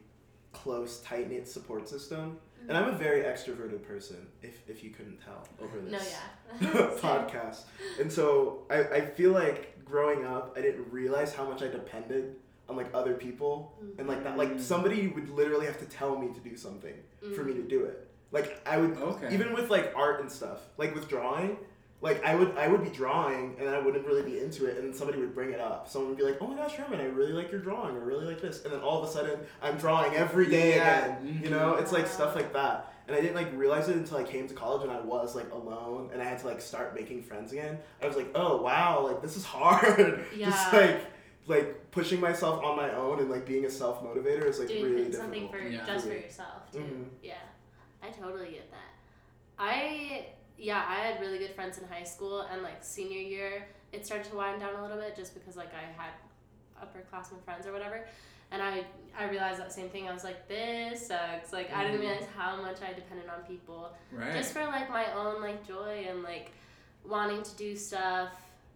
close, 0.53 0.99
tight 0.99 1.29
knit 1.29 1.47
support 1.47 1.87
system, 1.87 2.37
and 2.67 2.77
I'm 2.77 2.89
a 2.89 2.97
very 2.97 3.21
extroverted 3.23 3.83
person. 3.83 4.27
If 4.41 4.67
if 4.69 4.83
you 4.83 4.89
couldn't 4.91 5.19
tell 5.23 5.47
over 5.61 5.81
No, 5.81 5.97
this 5.97 6.15
yeah. 6.61 6.67
podcast, 7.01 7.63
and 7.99 8.11
so 8.11 8.63
I 8.69 8.79
I 8.83 9.01
feel 9.01 9.31
like 9.31 9.83
growing 9.85 10.25
up, 10.25 10.53
I 10.57 10.61
didn't 10.61 10.91
realize 10.91 11.33
how 11.33 11.45
much 11.47 11.61
I 11.61 11.67
depended 11.67 12.35
on 12.69 12.75
like 12.77 12.89
other 12.93 13.13
people, 13.15 13.73
and 13.97 14.07
like 14.07 14.23
that 14.23 14.37
like 14.37 14.51
Mm. 14.53 14.59
somebody 14.61 15.07
would 15.07 15.29
literally 15.29 15.65
have 15.65 15.79
to 15.79 15.85
tell 15.85 16.17
me 16.17 16.27
to 16.33 16.39
do 16.39 16.55
something 16.55 16.95
for 17.35 17.43
me 17.43 17.53
to 17.53 17.61
Mm. 17.61 17.69
do 17.69 17.83
it. 17.85 18.07
Like 18.31 18.61
I 18.65 18.77
would 18.77 18.97
Okay. 18.97 19.33
even 19.33 19.53
with 19.53 19.69
like 19.69 19.91
art 19.95 20.21
and 20.21 20.31
stuff, 20.31 20.59
like 20.77 20.95
with 20.95 21.07
drawing, 21.09 21.57
like 22.01 22.23
I 22.25 22.33
would 22.35 22.57
I 22.57 22.67
would 22.67 22.83
be 22.83 22.89
drawing 22.89 23.55
and 23.59 23.69
I 23.69 23.79
wouldn't 23.79 24.05
really 24.07 24.23
be 24.23 24.39
into 24.39 24.65
it, 24.65 24.77
and 24.77 24.95
somebody 24.95 25.19
would 25.19 25.35
bring 25.35 25.51
it 25.51 25.59
up. 25.59 25.87
Someone 25.87 26.09
would 26.09 26.17
be 26.17 26.23
like, 26.23 26.37
"Oh 26.41 26.47
my 26.47 26.55
gosh, 26.57 26.73
Herman, 26.73 26.99
I 26.99 27.05
really 27.05 27.31
like 27.33 27.51
your 27.51 27.61
drawing. 27.61 27.95
I 27.95 27.99
really 27.99 28.25
like 28.25 28.41
this," 28.41 28.63
and 28.63 28.73
then 28.73 28.81
all 28.81 29.01
of 29.03 29.07
a 29.09 29.11
sudden 29.11 29.39
I'm 29.61 29.77
drawing 29.77 30.13
every 30.15 30.47
day 30.49 30.75
Yeah. 30.75 31.05
again. 31.17 31.39
You 31.43 31.49
know, 31.51 31.75
it's 31.75 31.91
like 31.91 32.07
stuff 32.07 32.35
like 32.35 32.53
that. 32.53 32.93
And 33.07 33.15
I 33.15 33.21
didn't 33.21 33.35
like 33.35 33.49
realize 33.55 33.89
it 33.89 33.97
until 33.97 34.17
I 34.17 34.23
came 34.23 34.47
to 34.47 34.53
college 34.53 34.83
and 34.83 34.91
I 34.91 35.01
was 35.01 35.35
like 35.35 35.51
alone 35.51 36.09
and 36.13 36.21
I 36.21 36.25
had 36.25 36.39
to 36.39 36.47
like 36.47 36.61
start 36.61 36.95
making 36.95 37.23
friends 37.23 37.51
again. 37.51 37.77
I 38.01 38.07
was 38.07 38.15
like, 38.15 38.31
"Oh 38.35 38.61
wow, 38.61 39.05
like 39.07 39.21
this 39.21 39.35
is 39.37 39.45
hard." 39.57 40.23
Yeah. 40.35 40.49
Just 40.49 40.73
like 40.73 41.01
like 41.47 41.91
pushing 41.91 42.19
myself 42.19 42.63
on 42.63 42.77
my 42.77 42.91
own 42.93 43.19
and 43.19 43.29
like 43.29 43.45
being 43.45 43.65
a 43.65 43.69
self 43.69 44.01
motivator 44.03 44.45
is 44.47 44.57
like 44.59 44.69
Doing 44.69 44.83
really 44.83 45.03
things- 45.03 45.17
something 45.17 45.41
difficult. 45.47 45.61
for 45.63 45.69
Yeah. 45.69 45.85
just 45.85 46.07
for 46.07 46.13
yourself 46.13 46.71
too. 46.71 46.79
Mhm. 46.79 47.05
Yeah, 47.21 47.33
I 48.01 48.09
totally 48.09 48.51
get 48.51 48.71
that. 48.71 48.77
I 49.59 50.27
yeah, 50.57 50.83
I 50.87 50.95
had 51.07 51.19
really 51.21 51.37
good 51.39 51.51
friends 51.55 51.77
in 51.77 51.87
high 51.87 52.03
school, 52.03 52.41
and 52.51 52.61
like 52.63 52.83
senior 52.83 53.19
year, 53.19 53.65
it 53.91 54.05
started 54.05 54.29
to 54.29 54.35
wind 54.35 54.59
down 54.61 54.75
a 54.75 54.81
little 54.81 54.97
bit 54.97 55.15
just 55.15 55.33
because 55.33 55.55
like 55.57 55.71
I 55.73 55.91
had 56.01 56.11
upperclassmen 56.81 57.43
friends 57.43 57.65
or 57.67 57.71
whatever, 57.71 58.05
and 58.51 58.61
I 58.61 58.85
I 59.17 59.29
realized 59.29 59.59
that 59.59 59.71
same 59.73 59.89
thing. 59.89 60.07
I 60.07 60.13
was 60.13 60.23
like, 60.23 60.47
this 60.47 61.07
sucks. 61.07 61.51
Like 61.51 61.73
I 61.73 61.83
didn't 61.83 61.99
Mhm. 61.99 62.09
realize 62.09 62.27
how 62.37 62.55
much 62.61 62.77
I 62.81 62.93
depended 62.93 63.27
on 63.29 63.43
people 63.43 63.93
Right. 64.11 64.33
just 64.33 64.53
for 64.53 64.63
like 64.65 64.89
my 64.89 65.11
own 65.13 65.41
like 65.41 65.65
joy 65.67 66.05
and 66.09 66.23
like 66.23 66.51
wanting 67.05 67.43
to 67.43 67.55
do 67.55 67.75
stuff. 67.75 68.29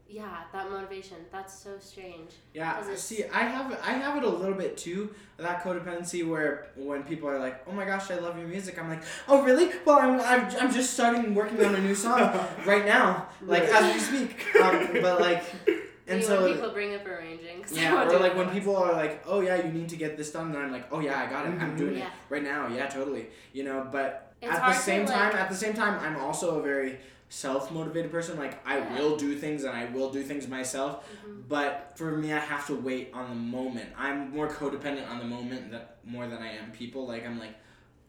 Yeah, 0.08 0.44
that 0.54 0.70
motivation. 0.70 1.18
That's 1.32 1.54
so 1.54 1.72
strange. 1.80 2.30
Yeah, 2.54 2.80
it's- 2.82 3.02
see, 3.02 3.26
I 3.26 3.40
have 3.44 3.72
I 3.84 3.92
have 3.94 4.16
it 4.18 4.24
a 4.24 4.30
little 4.30 4.54
bit 4.56 4.78
too. 4.78 5.14
That 5.38 5.64
codependency 5.64 6.28
where 6.28 6.68
when 6.76 7.04
people 7.04 7.28
are 7.28 7.40
like, 7.40 7.64
"Oh 7.68 7.72
my 7.72 7.86
gosh, 7.86 8.12
I 8.12 8.16
love 8.16 8.38
your 8.38 8.48
music," 8.48 8.78
I'm 8.80 8.88
like, 8.88 9.02
"Oh 9.28 9.42
really? 9.44 9.72
Well, 9.84 9.98
I'm 10.00 10.22
I'm, 10.22 10.48
I'm 10.62 10.72
just 10.74 10.94
starting 10.94 11.34
working 11.34 11.64
on 11.66 11.74
a 11.76 11.80
new 11.82 11.96
song 11.96 12.20
right 12.66 12.86
now, 12.86 13.28
like 13.42 13.64
Right. 13.64 13.82
as 13.84 13.94
we 13.94 14.00
speak." 14.00 14.46
Um, 14.64 14.88
but 15.02 15.20
like, 15.20 15.44
and 15.68 16.20
Maybe 16.20 16.22
so 16.22 16.44
when 16.44 16.54
people 16.54 16.70
bring 16.72 16.94
up 16.96 17.06
arranging. 17.08 17.66
Yeah, 17.72 18.08
or 18.08 18.20
like 18.20 18.34
it 18.34 18.38
when 18.38 18.50
people 18.52 18.76
are 18.78 18.94
like, 18.94 19.24
"Oh 19.26 19.42
yeah, 19.42 19.56
you 19.66 19.72
need 19.72 19.90
to 19.90 19.98
get 19.98 20.16
this 20.18 20.32
done," 20.32 20.48
and 20.54 20.58
I'm 20.66 20.72
like, 20.72 20.86
"Oh 20.92 21.00
yeah, 21.00 21.20
I 21.20 21.26
got 21.30 21.48
it. 21.48 21.60
I'm 21.60 21.74
Mhm. 21.74 21.78
doing 21.78 21.98
Yeah. 21.98 22.06
it 22.06 22.12
right 22.30 22.44
now. 22.44 22.68
Yeah, 22.68 22.86
totally." 22.88 23.26
You 23.54 23.64
know, 23.64 23.88
but 23.92 24.34
It's 24.42 24.52
at 24.52 24.56
the 24.58 24.62
hard 24.62 24.76
to, 24.76 24.82
same 24.82 25.06
like- 25.06 25.16
time, 25.16 25.36
at 25.36 25.50
the 25.50 25.56
same 25.56 25.74
time, 25.74 26.00
I'm 26.00 26.18
also 26.24 26.60
a 26.60 26.62
very 26.62 27.00
self-motivated 27.36 28.12
person. 28.12 28.38
Like 28.38 28.66
I 28.66 28.78
Yeah. 28.78 28.98
will 28.98 29.18
do 29.18 29.36
things 29.36 29.66
and 29.66 29.76
I 29.76 29.86
will 29.86 30.10
do 30.10 30.24
things 30.24 30.48
myself. 30.48 31.06
Mhm. 31.26 31.44
But 31.50 31.92
for 31.96 32.12
me, 32.18 32.32
I 32.32 32.40
have 32.40 32.66
to 32.68 32.76
wait 32.76 33.12
on 33.14 33.28
the 33.30 33.36
moment. 33.36 33.90
I'm 33.98 34.32
more 34.32 34.48
codependent 34.48 35.10
on 35.10 35.20
the 35.20 35.26
moment 35.26 35.72
that 35.72 35.98
more 36.06 36.28
than 36.28 36.42
I 36.42 36.52
am 36.54 36.72
people. 36.72 37.06
Like 37.06 37.26
I'm 37.26 37.38
like, 37.38 37.56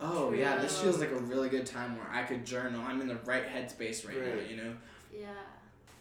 oh 0.00 0.32
yeah, 0.32 0.58
this 0.58 0.80
feels 0.80 0.98
like 1.00 1.10
a 1.10 1.18
really 1.18 1.48
good 1.48 1.66
time 1.66 1.96
where 1.96 2.08
I 2.10 2.22
could 2.22 2.46
journal. 2.46 2.80
I'm 2.82 3.00
in 3.00 3.08
the 3.08 3.16
right 3.24 3.46
headspace 3.46 4.06
right, 4.06 4.16
now, 4.16 4.40
you 4.48 4.56
know. 4.56 4.72
Yeah. 5.12 5.26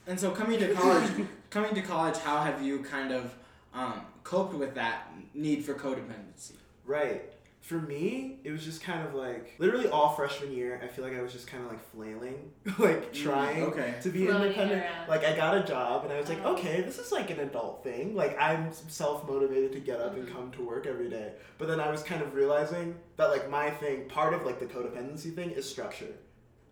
And 0.07 0.19
so 0.19 0.29
coming 0.31 0.59
to 0.59 0.73
college, 0.73 1.09
coming 1.49 1.73
to 1.73 1.81
college, 1.81 2.17
how 2.17 2.43
have 2.43 2.61
you 2.61 2.79
kind 2.79 3.11
of 3.11 3.33
um, 3.73 4.01
coped 4.23 4.53
with 4.53 4.75
that 4.75 5.11
need 5.33 5.65
for 5.65 5.73
codependency? 5.73 6.53
Right. 6.85 7.23
For 7.65 7.81
me, 7.81 8.37
it 8.43 8.51
was 8.51 8.63
just 8.63 8.83
kind 8.83 9.07
of 9.07 9.15
like 9.15 9.55
literally 9.57 9.87
all 9.87 10.13
freshman 10.13 10.51
year. 10.51 10.79
I 10.83 10.87
feel 10.87 11.03
like 11.03 11.17
I 11.17 11.21
was 11.23 11.33
just 11.33 11.47
kind 11.47 11.63
of 11.63 11.69
like 11.71 11.81
flailing, 11.91 12.51
like 12.77 13.11
trying 13.11 13.63
Mm, 13.63 13.69
okay. 13.69 13.95
to 14.03 14.09
be 14.09 14.27
Floating 14.27 14.43
independent. 14.51 14.83
around. 14.83 15.09
Like 15.09 15.25
I 15.25 15.35
got 15.35 15.57
a 15.57 15.63
job, 15.63 16.03
and 16.03 16.13
I 16.13 16.19
was 16.19 16.29
like, 16.29 16.41
Oh. 16.43 16.53
okay, 16.53 16.81
this 16.81 16.99
is 16.99 17.11
like 17.11 17.31
an 17.31 17.39
adult 17.39 17.83
thing. 17.83 18.13
Like 18.15 18.39
I'm 18.39 18.71
self 18.71 19.27
motivated 19.27 19.71
to 19.71 19.79
get 19.79 19.99
up 19.99 20.13
and 20.15 20.27
Mhm. 20.27 20.31
come 20.31 20.51
to 20.51 20.61
work 20.63 20.85
every 20.85 21.09
day. 21.09 21.31
But 21.57 21.67
then 21.67 21.79
I 21.79 21.89
was 21.89 22.03
kind 22.03 22.21
of 22.21 22.35
realizing 22.35 22.99
that 23.17 23.31
like 23.31 23.49
my 23.49 23.71
thing, 23.71 24.07
part 24.09 24.35
of 24.35 24.45
like 24.45 24.59
the 24.59 24.67
codependency 24.67 25.33
thing, 25.33 25.49
is 25.49 25.67
structure. 25.67 26.13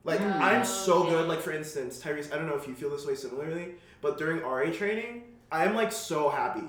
Like 0.04 0.20
Mm. 0.20 0.40
I'm 0.42 0.64
so 0.64 1.02
Okay. 1.02 1.10
good. 1.10 1.28
Like 1.28 1.42
for 1.42 1.52
instance, 1.54 2.00
Tyrese, 2.04 2.32
I 2.32 2.36
don't 2.38 2.46
know 2.46 2.56
if 2.56 2.68
you 2.68 2.76
feel 2.76 2.92
this 2.92 3.08
way 3.08 3.16
similarly, 3.16 3.76
but 4.02 4.20
during 4.20 4.44
RA 4.44 4.70
training, 4.72 5.24
I'm 5.52 5.74
like 5.74 5.92
so 5.92 6.30
happy 6.30 6.68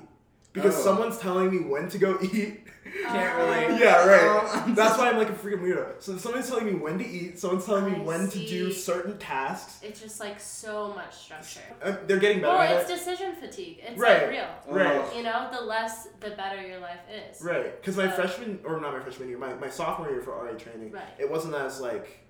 because 0.55 0.75
Oh. 0.79 0.83
someone's 0.85 1.19
telling 1.19 1.51
me 1.51 1.69
when 1.69 1.89
to 1.91 1.99
go 1.99 2.19
eat. 2.23 2.63
Can't 3.03 3.37
relate. 3.37 3.81
Yeah, 3.81 4.07
right. 4.07 4.21
Oh, 4.23 4.73
That's 4.75 4.97
why 4.97 5.09
I'm 5.11 5.19
like 5.19 5.29
a 5.29 5.33
freaking 5.33 5.61
weirdo. 5.63 6.01
So 6.01 6.17
somebody's 6.17 6.49
telling 6.49 6.67
me 6.67 6.75
when 6.75 6.97
to 6.99 7.05
eat. 7.07 7.39
Someone's 7.39 7.67
telling 7.67 7.87
me 7.93 7.99
I 7.99 8.03
when 8.03 8.29
to 8.31 8.39
do 8.39 8.71
certain 8.73 9.19
tasks. 9.19 9.81
It's 9.83 10.01
just 10.01 10.21
like 10.21 10.39
so 10.39 10.93
much 10.95 11.13
structure. 11.15 11.61
Uh, 11.83 11.97
they're 12.07 12.19
getting 12.19 12.41
better 12.41 12.57
Well, 12.57 12.79
it's 12.81 12.89
it. 12.89 12.95
decision 12.95 13.35
fatigue. 13.35 13.81
It's 13.83 13.99
Right. 13.99 14.23
like 14.23 14.31
real. 14.31 14.47
Right. 14.69 15.03
Oh. 15.13 15.17
You 15.17 15.25
know, 15.25 15.49
the 15.53 15.61
less, 15.63 16.07
the 16.21 16.31
better 16.31 16.63
your 16.65 16.79
life 16.79 17.01
is. 17.13 17.43
Right, 17.43 17.81
because 17.81 17.97
my 17.97 18.09
freshman 18.09 18.61
or 18.65 18.81
not 18.81 18.93
my 18.93 19.01
freshman 19.01 19.29
year, 19.29 19.39
my, 19.39 19.55
my 19.55 19.69
sophomore 19.71 20.11
year 20.11 20.23
for 20.23 20.31
RA 20.33 20.53
training, 20.53 20.93
Right. 20.93 21.03
it 21.19 21.29
wasn't 21.29 21.55
as 21.57 21.81
like 21.81 22.21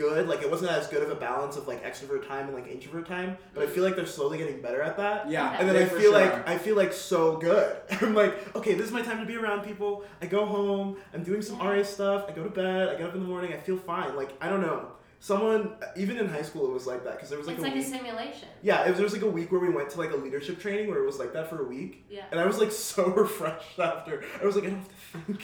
good. 0.00 0.28
Like 0.28 0.40
it 0.42 0.50
wasn't 0.50 0.70
as 0.70 0.86
good 0.86 1.02
of 1.02 1.10
a 1.10 1.14
balance 1.14 1.56
of 1.56 1.68
like 1.68 1.84
extrovert 1.84 2.26
time 2.26 2.46
and 2.46 2.54
like 2.54 2.68
introvert 2.68 3.06
time. 3.06 3.36
But 3.52 3.64
I 3.64 3.66
mm. 3.66 3.70
feel 3.70 3.84
like 3.84 3.96
they're 3.96 4.06
slowly 4.06 4.38
getting 4.38 4.62
better 4.62 4.80
at 4.82 4.96
that. 4.96 5.30
Yeah. 5.30 5.56
And 5.58 5.68
then 5.68 5.76
I 5.76 5.84
feel 5.84 6.00
sure 6.00 6.12
like. 6.12 6.48
I 6.48 6.56
feel 6.56 6.76
like 6.76 6.92
so 6.92 7.36
good. 7.36 7.76
I'm 8.00 8.14
like, 8.14 8.56
okay, 8.56 8.74
this 8.74 8.86
is 8.86 8.92
my 8.92 9.02
time 9.02 9.20
to 9.20 9.26
be 9.26 9.36
around 9.36 9.62
people. 9.62 10.04
I 10.22 10.26
go 10.26 10.46
home. 10.46 10.96
I'm 11.12 11.22
doing 11.22 11.42
some 11.42 11.58
Yeah. 11.58 11.68
RA 11.68 11.82
stuff. 11.82 12.24
I 12.28 12.32
go 12.32 12.44
to 12.44 12.50
bed. 12.50 12.88
I 12.88 12.94
get 12.96 13.08
up 13.08 13.14
in 13.14 13.20
the 13.20 13.28
morning. 13.28 13.52
I 13.52 13.58
feel 13.58 13.76
fine. 13.76 14.16
Like 14.16 14.32
I 14.40 14.48
don't 14.48 14.62
know. 14.62 14.92
Someone 15.22 15.74
even 15.96 16.16
in 16.16 16.30
high 16.30 16.40
school 16.40 16.64
it 16.64 16.72
was 16.72 16.86
like 16.86 17.04
that 17.04 17.16
because 17.16 17.28
there 17.28 17.36
was 17.36 17.46
like 17.46 17.56
it's 17.56 17.64
a 17.64 17.66
like 17.66 17.74
week. 17.74 17.84
a 17.84 17.90
simulation. 17.90 18.48
yeah, 18.62 18.86
it 18.86 18.88
was, 18.88 18.96
there 18.96 19.04
was 19.04 19.12
like 19.12 19.20
a 19.20 19.28
week 19.28 19.52
where 19.52 19.60
we 19.60 19.68
went 19.68 19.90
to 19.90 19.98
like 19.98 20.12
a 20.12 20.16
leadership 20.16 20.58
training 20.58 20.88
where 20.88 20.98
it 21.02 21.04
was 21.04 21.18
like 21.18 21.34
that 21.34 21.50
for 21.50 21.62
a 21.62 21.68
week. 21.68 22.06
Yeah. 22.08 22.24
And 22.30 22.40
I 22.40 22.46
was 22.46 22.58
like 22.58 22.72
so 22.94 23.04
refreshed 23.04 23.78
after. 23.78 24.24
I 24.40 24.46
was 24.46 24.54
like, 24.54 24.64
I 24.64 24.68
don't 24.70 24.78
have 24.78 24.88
to 24.88 25.34
think. 25.34 25.42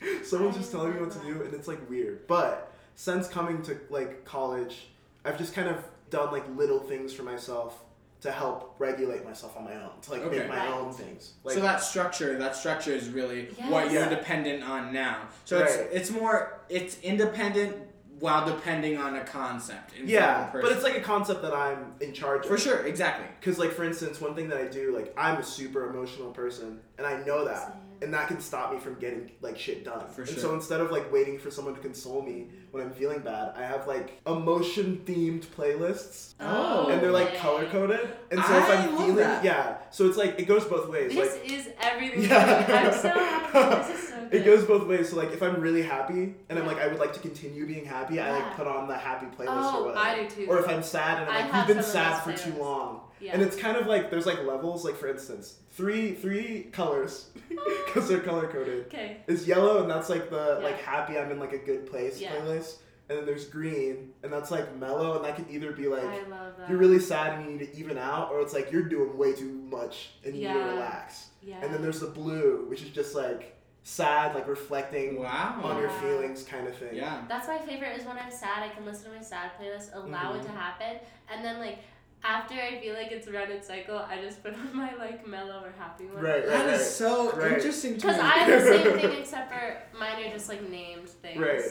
Someone's 0.24 0.56
just 0.56 0.70
telling 0.70 0.94
me 0.94 1.00
what 1.00 1.10
to 1.10 1.18
do, 1.18 1.42
and 1.42 1.52
it's 1.52 1.66
like 1.66 1.90
weird. 1.90 2.28
But 2.28 2.72
since 2.98 3.28
coming 3.28 3.62
to 3.62 3.78
like 3.90 4.24
college, 4.24 4.88
I've 5.24 5.38
just 5.38 5.54
kind 5.54 5.68
of 5.68 5.84
done 6.10 6.32
like 6.32 6.44
little 6.56 6.80
things 6.80 7.12
for 7.14 7.22
myself 7.22 7.84
to 8.22 8.32
help 8.32 8.74
regulate 8.80 9.24
myself 9.24 9.56
on 9.56 9.62
my 9.62 9.74
own, 9.76 9.92
to 10.02 10.10
like 10.10 10.22
Okay. 10.22 10.38
make 10.40 10.48
my 10.48 10.56
Right. 10.56 10.68
own 10.68 10.92
things. 10.92 11.34
Like, 11.44 11.54
so 11.54 11.60
that 11.60 11.80
structure, 11.80 12.36
that 12.40 12.56
structure 12.56 12.90
is 12.90 13.08
really 13.08 13.44
what 13.68 13.92
you're 13.92 14.02
Yeah. 14.02 14.08
dependent 14.08 14.64
on 14.64 14.92
now. 14.92 15.28
So 15.44 15.60
Right. 15.60 15.68
it's 15.70 15.94
it's 15.94 16.10
more 16.10 16.58
it's 16.68 16.98
independent 17.02 17.76
while 18.18 18.44
depending 18.44 18.98
on 18.98 19.14
a 19.14 19.22
concept. 19.22 19.92
instead 19.92 20.08
yeah, 20.08 20.48
but 20.52 20.72
it's 20.72 20.82
like 20.82 20.96
a 20.96 21.00
concept 21.00 21.40
that 21.42 21.54
I'm 21.54 21.94
in 22.00 22.12
charge 22.12 22.40
of. 22.42 22.48
for 22.50 22.58
sure, 22.58 22.80
exactly. 22.80 23.26
Because 23.38 23.60
like 23.60 23.70
for 23.70 23.84
instance, 23.84 24.20
one 24.20 24.34
thing 24.34 24.48
that 24.48 24.58
I 24.58 24.66
do, 24.66 24.92
like 24.92 25.14
I'm 25.16 25.38
a 25.38 25.44
super 25.44 25.88
emotional 25.88 26.32
person, 26.32 26.80
and 26.98 27.06
I 27.06 27.22
know 27.22 27.44
that. 27.44 27.76
Same. 27.98 28.04
and 28.04 28.14
that 28.14 28.28
can 28.28 28.40
stop 28.40 28.72
me 28.72 28.78
from 28.78 28.94
getting 28.98 29.30
like 29.40 29.58
shit 29.58 29.84
done. 29.84 30.08
For 30.08 30.22
and 30.22 30.30
sure. 30.30 30.38
so 30.40 30.54
instead 30.54 30.80
of 30.80 30.90
like 30.90 31.12
waiting 31.12 31.38
for 31.38 31.50
someone 31.50 31.74
to 31.74 31.80
console 31.80 32.22
me 32.22 32.46
when 32.70 32.82
I'm 32.82 32.92
feeling 32.92 33.20
bad, 33.20 33.52
I 33.56 33.62
have 33.62 33.86
like 33.86 34.20
emotion 34.26 35.02
themed 35.04 35.44
playlists. 35.46 36.34
Oh. 36.40 36.88
And 36.88 37.00
they're 37.02 37.10
like 37.12 37.28
Okay. 37.28 37.36
color 37.38 37.66
coded. 37.66 38.08
And 38.30 38.40
so 38.42 38.56
if 38.58 38.64
I 38.70 38.74
I'm 38.76 38.96
feeling 38.96 39.16
that. 39.16 39.44
yeah. 39.44 39.78
So 39.90 40.06
it's 40.06 40.16
like 40.16 40.38
it 40.38 40.46
goes 40.46 40.64
both 40.64 40.88
ways. 40.88 41.12
This 41.14 41.34
like 41.36 41.50
is 41.52 41.68
everything. 41.80 42.22
Yeah. 42.28 42.66
I'm 42.68 42.92
so 43.00 43.08
happy. 43.08 43.92
This 43.92 44.04
is 44.04 44.07
so 44.30 44.38
good. 44.38 44.40
it 44.42 44.44
goes 44.44 44.64
both 44.64 44.86
ways. 44.86 45.10
So 45.10 45.16
like 45.16 45.32
if 45.32 45.42
I'm 45.42 45.60
really 45.60 45.82
happy 45.82 46.34
and 46.48 46.58
I'm 46.58 46.66
like 46.66 46.78
I 46.78 46.86
would 46.88 46.98
like 46.98 47.12
to 47.14 47.20
continue 47.20 47.66
being 47.66 47.84
happy, 47.84 48.20
I 48.20 48.32
like 48.32 48.56
put 48.56 48.66
on 48.66 48.88
the 48.88 48.96
happy 48.96 49.26
playlist 49.26 49.72
or 49.74 49.78
Oh, 49.78 49.84
whatever. 49.86 49.98
I 50.06 50.22
do 50.24 50.28
too. 50.28 50.46
Or 50.50 50.58
if 50.58 50.68
I'm 50.68 50.82
sad 50.82 51.22
and 51.22 51.30
I 51.30 51.40
I'm 51.40 51.50
like, 51.50 51.68
you've 51.68 51.76
been 51.76 51.84
sad 51.84 52.22
for 52.22 52.32
too 52.32 52.54
long. 52.58 53.00
yeah. 53.20 53.32
And 53.34 53.42
it's 53.42 53.56
kind 53.56 53.76
of 53.76 53.86
like 53.86 54.10
there's 54.10 54.26
like 54.26 54.42
levels, 54.44 54.84
like 54.84 54.96
for 54.96 55.08
instance, 55.08 55.56
three 55.72 56.12
three 56.14 56.68
colors 56.72 57.30
because 57.86 58.08
they're 58.08 58.20
color 58.20 58.46
coded. 58.48 58.86
okay. 58.86 59.18
is 59.26 59.46
yellow 59.46 59.82
and 59.82 59.90
that's 59.90 60.08
like 60.08 60.30
the 60.30 60.58
Yeah. 60.60 60.64
like 60.64 60.80
happy 60.80 61.18
I'm 61.18 61.30
in 61.30 61.38
like 61.38 61.52
a 61.52 61.58
good 61.58 61.86
place 61.90 62.20
Yeah. 62.20 62.32
playlist. 62.32 62.76
And 63.10 63.16
then 63.16 63.24
there's 63.24 63.46
green 63.46 64.10
and 64.22 64.30
that's 64.30 64.50
like 64.50 64.76
mellow 64.76 65.16
and 65.16 65.24
that 65.24 65.34
can 65.34 65.46
either 65.48 65.72
be 65.72 65.88
like 65.88 66.04
I 66.04 66.28
love 66.28 66.52
that. 66.58 66.68
you're 66.68 66.76
really 66.78 66.98
sad 67.00 67.38
and 67.38 67.44
you 67.50 67.56
need 67.58 67.72
to 67.72 67.78
even 67.78 67.96
out 67.96 68.30
or 68.30 68.42
it's 68.42 68.52
like 68.52 68.70
you're 68.70 68.82
doing 68.82 69.16
way 69.16 69.32
too 69.32 69.48
much 69.50 70.10
and 70.26 70.34
you 70.36 70.46
need 70.46 70.52
to 70.52 70.58
Yeah. 70.58 70.72
relax. 70.74 71.28
Yeah. 71.42 71.56
And 71.62 71.72
then 71.72 71.80
there's 71.80 72.00
the 72.00 72.08
blue, 72.08 72.66
which 72.68 72.82
is 72.82 72.90
just 72.90 73.14
like 73.14 73.56
sad, 73.88 74.34
like 74.34 74.46
reflecting 74.46 75.20
Wow. 75.20 75.60
on 75.64 75.78
your 75.78 75.88
feelings 75.88 76.42
kind 76.42 76.66
of 76.68 76.76
thing. 76.76 76.94
Yeah. 76.94 77.22
That's 77.28 77.48
my 77.48 77.58
favorite 77.58 77.98
is 77.98 78.04
when 78.06 78.18
I'm 78.18 78.30
sad, 78.30 78.62
I 78.62 78.68
can 78.68 78.84
listen 78.84 79.10
to 79.10 79.16
my 79.16 79.22
sad 79.22 79.52
playlist, 79.58 79.94
allow 79.94 80.34
it 80.34 80.42
to 80.42 80.48
Mm-hmm. 80.48 80.56
happen, 80.56 80.96
and 81.32 81.44
then 81.44 81.58
like 81.58 81.78
after 82.24 82.54
I 82.54 82.80
feel 82.80 82.94
like 82.94 83.12
it's 83.12 83.28
run 83.28 83.50
its 83.50 83.68
cycle, 83.68 83.96
I 83.96 84.20
just 84.20 84.42
put 84.42 84.52
on 84.52 84.76
my 84.84 84.94
like 84.96 85.26
mellow 85.26 85.62
or 85.64 85.72
happy 85.78 86.06
one. 86.06 86.22
Right, 86.22 86.40
right, 86.40 86.46
That 86.46 86.66
right. 86.66 86.74
is 86.80 86.94
so 86.94 87.32
Right. 87.32 87.52
interesting 87.54 87.94
to 87.94 88.00
Because 88.00 88.16
me. 88.16 88.22
I 88.22 88.38
have 88.38 88.62
the 88.62 88.68
same 88.68 88.98
thing 88.98 89.12
except 89.20 89.52
for 89.52 89.82
mine 89.98 90.24
are 90.24 90.30
just 90.32 90.48
like 90.48 90.68
named 90.68 91.08
things. 91.08 91.38
Right. 91.40 91.62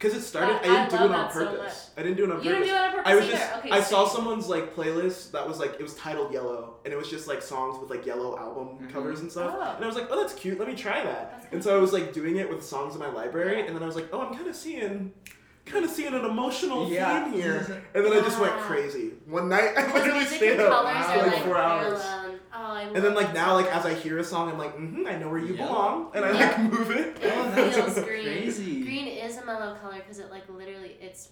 Yeah. 0.00 0.08
Because 0.08 0.14
it 0.16 0.22
started, 0.22 0.60
But 0.62 0.62
I 0.62 0.62
didn't 0.62 0.78
I 0.78 0.88
do 0.88 0.94
it 0.96 1.00
on 1.00 1.10
that 1.10 1.32
so 1.32 1.46
purpose. 1.46 1.90
I 1.96 2.02
didn't 2.02 2.16
do 2.18 2.24
it 2.24 2.30
on 2.30 2.36
You 2.38 2.42
didn't 2.50 2.58
purpose. 2.58 2.68
do 2.70 2.74
it 2.74 2.78
on 2.80 2.90
purpose 2.92 3.04
I 3.12 3.14
was 3.16 3.24
either. 3.24 3.32
just 3.36 3.56
okay. 3.58 3.70
I 3.70 3.80
saw 3.80 4.06
same. 4.06 4.16
someone's 4.16 4.48
like 4.48 4.74
playlist 4.76 5.30
that 5.32 5.48
was 5.48 5.58
like 5.58 5.74
it 5.74 5.82
was 5.82 5.94
titled 5.94 6.32
Yellow 6.32 6.74
and 6.84 6.92
it 6.94 6.96
was 6.96 7.10
just 7.10 7.26
like 7.26 7.42
songs 7.42 7.80
with 7.80 7.90
like 7.90 8.06
yellow 8.06 8.38
album 8.38 8.78
Mhm. 8.80 8.92
covers 8.92 9.20
and 9.20 9.30
stuff. 9.30 9.54
Oh. 9.58 9.74
And 9.74 9.84
I 9.84 9.86
was 9.88 9.96
like, 9.96 10.06
oh 10.10 10.20
that's 10.20 10.34
cute, 10.34 10.58
let 10.58 10.68
me 10.68 10.74
try 10.76 11.02
that. 11.02 11.40
That's 11.42 11.52
And 11.52 11.64
so 11.64 11.76
I 11.76 11.80
was 11.80 11.92
like 11.92 12.12
doing 12.12 12.36
it 12.36 12.48
with 12.48 12.64
songs 12.64 12.94
in 12.94 13.00
my 13.00 13.08
library 13.10 13.66
and 13.66 13.74
then 13.74 13.82
I 13.82 13.86
was 13.86 13.96
like, 13.96 14.08
oh 14.12 14.20
I'm 14.20 14.34
kinda 14.36 14.54
seeing 14.54 15.12
kinda 15.66 15.88
seeing 15.88 16.14
an 16.14 16.24
emotional 16.24 16.88
Yeah. 16.88 17.24
theme 17.24 17.32
here. 17.34 17.82
And 17.94 18.04
then 18.04 18.12
I 18.12 18.20
just 18.20 18.38
went 18.40 18.54
crazy. 18.60 19.14
One 19.26 19.48
night 19.48 19.72
I 19.76 19.92
literally 19.92 20.24
stayed 20.26 20.60
up 20.60 20.70
colors 20.70 20.94
Wow. 20.94 21.00
are 21.00 21.12
for 21.12 21.18
like 21.24 21.32
like 21.34 21.44
four 21.44 21.58
hours. 21.58 22.02
parallel. 22.02 22.27
Oh, 22.60 22.72
I 22.72 22.82
And 22.82 22.96
then 23.04 23.14
like 23.14 23.32
now 23.32 23.54
like 23.54 23.66
as 23.66 23.86
I 23.86 23.94
hear 23.94 24.18
a 24.18 24.24
song 24.24 24.50
I'm 24.50 24.58
like, 24.58 24.74
mm-hmm, 24.76 25.06
I 25.06 25.16
know 25.16 25.28
where 25.28 25.38
you 25.38 25.54
Yeah. 25.54 25.66
belong 25.66 26.10
and 26.14 26.24
I 26.24 26.32
like 26.32 26.58
move 26.72 26.90
it. 26.90 27.16
It 27.22 27.32
Oh, 27.36 27.50
that's 27.54 27.76
feels 27.76 27.94
green. 28.04 28.22
crazy. 28.22 28.80
Green 28.82 29.06
is 29.06 29.38
a 29.38 29.44
mellow 29.46 29.76
color 29.76 29.96
because 29.98 30.18
it 30.18 30.30
like 30.30 30.48
literally 30.48 30.96
it's 31.00 31.28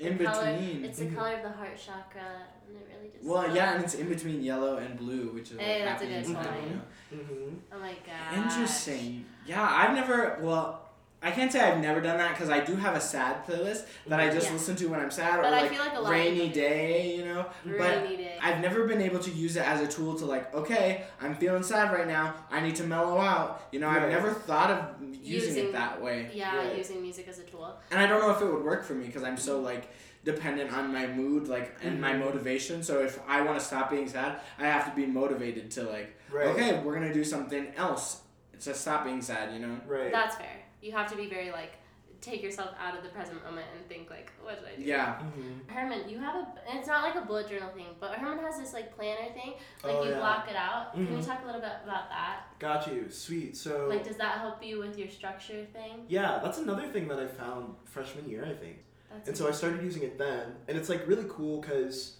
In 0.00 0.18
the 0.18 0.24
color. 0.24 0.46
between. 0.52 0.84
It's 0.84 0.98
the 0.98 1.04
Mhm. 1.04 1.14
color 1.14 1.34
of 1.36 1.42
the 1.42 1.50
heart 1.52 1.76
chakra, 1.78 2.22
and 2.66 2.76
it 2.76 2.88
really 2.96 3.10
just. 3.12 3.22
Well, 3.24 3.54
yeah, 3.54 3.74
and 3.74 3.84
it's 3.84 3.94
in 3.94 4.08
between 4.08 4.42
yellow 4.42 4.78
and 4.78 4.98
blue, 4.98 5.28
which 5.34 5.50
is 5.52 5.58
like 5.58 5.66
Hey, 5.66 5.82
that's 5.84 6.02
a 6.02 6.06
happy 6.06 6.16
good 6.26 6.26
and 6.26 6.44
sad, 6.44 6.54
point. 6.54 6.80
Mm-hmm. 7.14 7.54
Oh 7.74 7.78
my 7.78 7.94
god. 8.06 8.32
Interesting. 8.38 9.26
Yeah, 9.44 9.62
I've 9.62 9.94
never. 9.94 10.38
Well, 10.40 10.89
I 11.22 11.30
can't 11.30 11.52
say 11.52 11.60
I've 11.60 11.80
never 11.82 12.00
done 12.00 12.16
that 12.16 12.30
because 12.34 12.48
I 12.48 12.60
do 12.60 12.76
have 12.76 12.96
a 12.96 13.00
sad 13.00 13.44
playlist 13.46 13.84
that 14.06 14.18
I 14.20 14.30
just 14.30 14.46
Yeah. 14.46 14.54
listen 14.54 14.74
to 14.76 14.86
when 14.86 15.00
I'm 15.00 15.10
sad 15.10 15.38
or 15.38 15.42
But 15.42 15.52
I 15.52 15.60
like 15.62 15.70
feel 15.70 15.80
like 15.80 15.94
a 15.94 16.02
rainy 16.10 16.46
of 16.46 16.52
day, 16.54 17.14
you 17.16 17.24
know. 17.26 17.44
But 17.66 18.06
day. 18.08 18.38
I've 18.40 18.60
never 18.60 18.86
been 18.86 19.02
able 19.02 19.18
to 19.18 19.30
use 19.30 19.56
it 19.56 19.66
as 19.68 19.82
a 19.82 19.86
tool 19.86 20.14
to 20.18 20.24
like, 20.24 20.54
okay, 20.54 21.04
I'm 21.20 21.34
feeling 21.36 21.62
sad 21.62 21.92
right 21.92 22.06
now. 22.06 22.34
I 22.50 22.60
need 22.60 22.74
to 22.76 22.84
mellow 22.84 23.18
out. 23.18 23.68
You 23.70 23.80
know, 23.80 23.88
I've 23.88 24.08
never 24.08 24.30
thought 24.30 24.70
of 24.70 25.02
using, 25.02 25.48
Using- 25.50 25.66
it 25.66 25.72
that 25.72 26.00
way, 26.00 26.30
yeah, 26.32 26.56
Right. 26.56 26.78
using 26.78 27.02
music 27.02 27.28
as 27.28 27.38
a 27.38 27.42
tool. 27.44 27.78
and 27.90 28.00
I 28.00 28.06
don't 28.06 28.20
know 28.20 28.30
if 28.30 28.40
it 28.40 28.46
would 28.46 28.64
work 28.64 28.82
for 28.84 28.94
me 28.94 29.04
because 29.06 29.22
I'm 29.22 29.36
so 29.36 29.60
like 29.60 29.88
dependent 30.24 30.72
on 30.72 30.90
my 30.92 31.06
mood, 31.06 31.48
like 31.48 31.76
and 31.82 32.00
my 32.00 32.12
Mhm. 32.12 32.20
motivation. 32.20 32.82
So 32.82 33.02
if 33.02 33.18
I 33.28 33.42
want 33.42 33.58
to 33.58 33.64
stop 33.64 33.90
being 33.90 34.08
sad, 34.08 34.40
I 34.58 34.64
have 34.66 34.86
to 34.88 34.96
be 34.96 35.04
motivated 35.06 35.70
to 35.72 35.82
like, 35.84 36.16
Right. 36.30 36.46
okay, 36.48 36.78
we're 36.82 36.94
gonna 36.94 37.12
do 37.12 37.24
something 37.24 37.72
else 37.76 38.22
to 38.60 38.72
stop 38.74 39.04
being 39.04 39.20
sad. 39.22 39.52
You 39.52 39.58
know. 39.60 39.76
Right. 39.86 40.10
That's 40.12 40.36
fair. 40.36 40.46
You 40.80 40.92
have 40.92 41.10
to 41.10 41.16
be 41.16 41.28
very 41.28 41.50
like 41.50 41.72
take 42.20 42.42
yourself 42.42 42.70
out 42.78 42.96
of 42.96 43.02
the 43.02 43.08
present 43.08 43.42
moment 43.44 43.66
and 43.74 43.86
think 43.88 44.10
like, 44.10 44.30
what 44.42 44.58
should 44.58 44.66
I 44.66 44.76
do? 44.76 44.82
Yeah. 44.82 45.14
mm-hmm. 45.14 45.68
Herman, 45.68 46.08
you 46.08 46.18
have 46.18 46.36
a. 46.36 46.46
It's 46.74 46.86
not 46.88 47.02
like 47.02 47.14
a 47.22 47.26
bullet 47.26 47.48
journal 47.48 47.70
thing, 47.70 47.86
but 47.98 48.14
Herman 48.14 48.44
has 48.44 48.58
this 48.58 48.72
like 48.72 48.94
planner 48.94 49.32
thing. 49.32 49.54
Like 49.82 49.94
Oh, 49.94 50.04
you 50.04 50.10
yeah. 50.10 50.18
block 50.18 50.46
it 50.48 50.56
out. 50.56 50.94
Can 50.94 51.16
you 51.16 51.22
talk 51.22 51.42
a 51.42 51.46
little 51.46 51.60
bit 51.60 51.72
about 51.84 52.08
that? 52.10 52.40
Got 52.58 52.86
you. 52.92 53.10
Sweet. 53.10 53.56
So 53.56 53.86
Like, 53.88 54.04
does 54.04 54.16
that 54.16 54.38
help 54.38 54.62
you 54.64 54.78
with 54.78 54.98
your 54.98 55.08
structure 55.08 55.66
thing? 55.72 56.04
Yeah, 56.08 56.40
that's 56.42 56.58
another 56.58 56.86
thing 56.88 57.08
that 57.08 57.18
I 57.18 57.26
found 57.26 57.74
freshman 57.84 58.28
year, 58.28 58.44
I 58.44 58.54
think. 58.54 58.78
That's 59.10 59.28
And 59.28 59.36
so 59.36 59.48
I 59.48 59.50
started 59.50 59.82
using 59.82 60.02
it 60.02 60.18
then, 60.18 60.54
and 60.68 60.78
it's 60.78 60.88
like 60.88 61.06
really 61.06 61.26
cool 61.28 61.60
because 61.60 62.16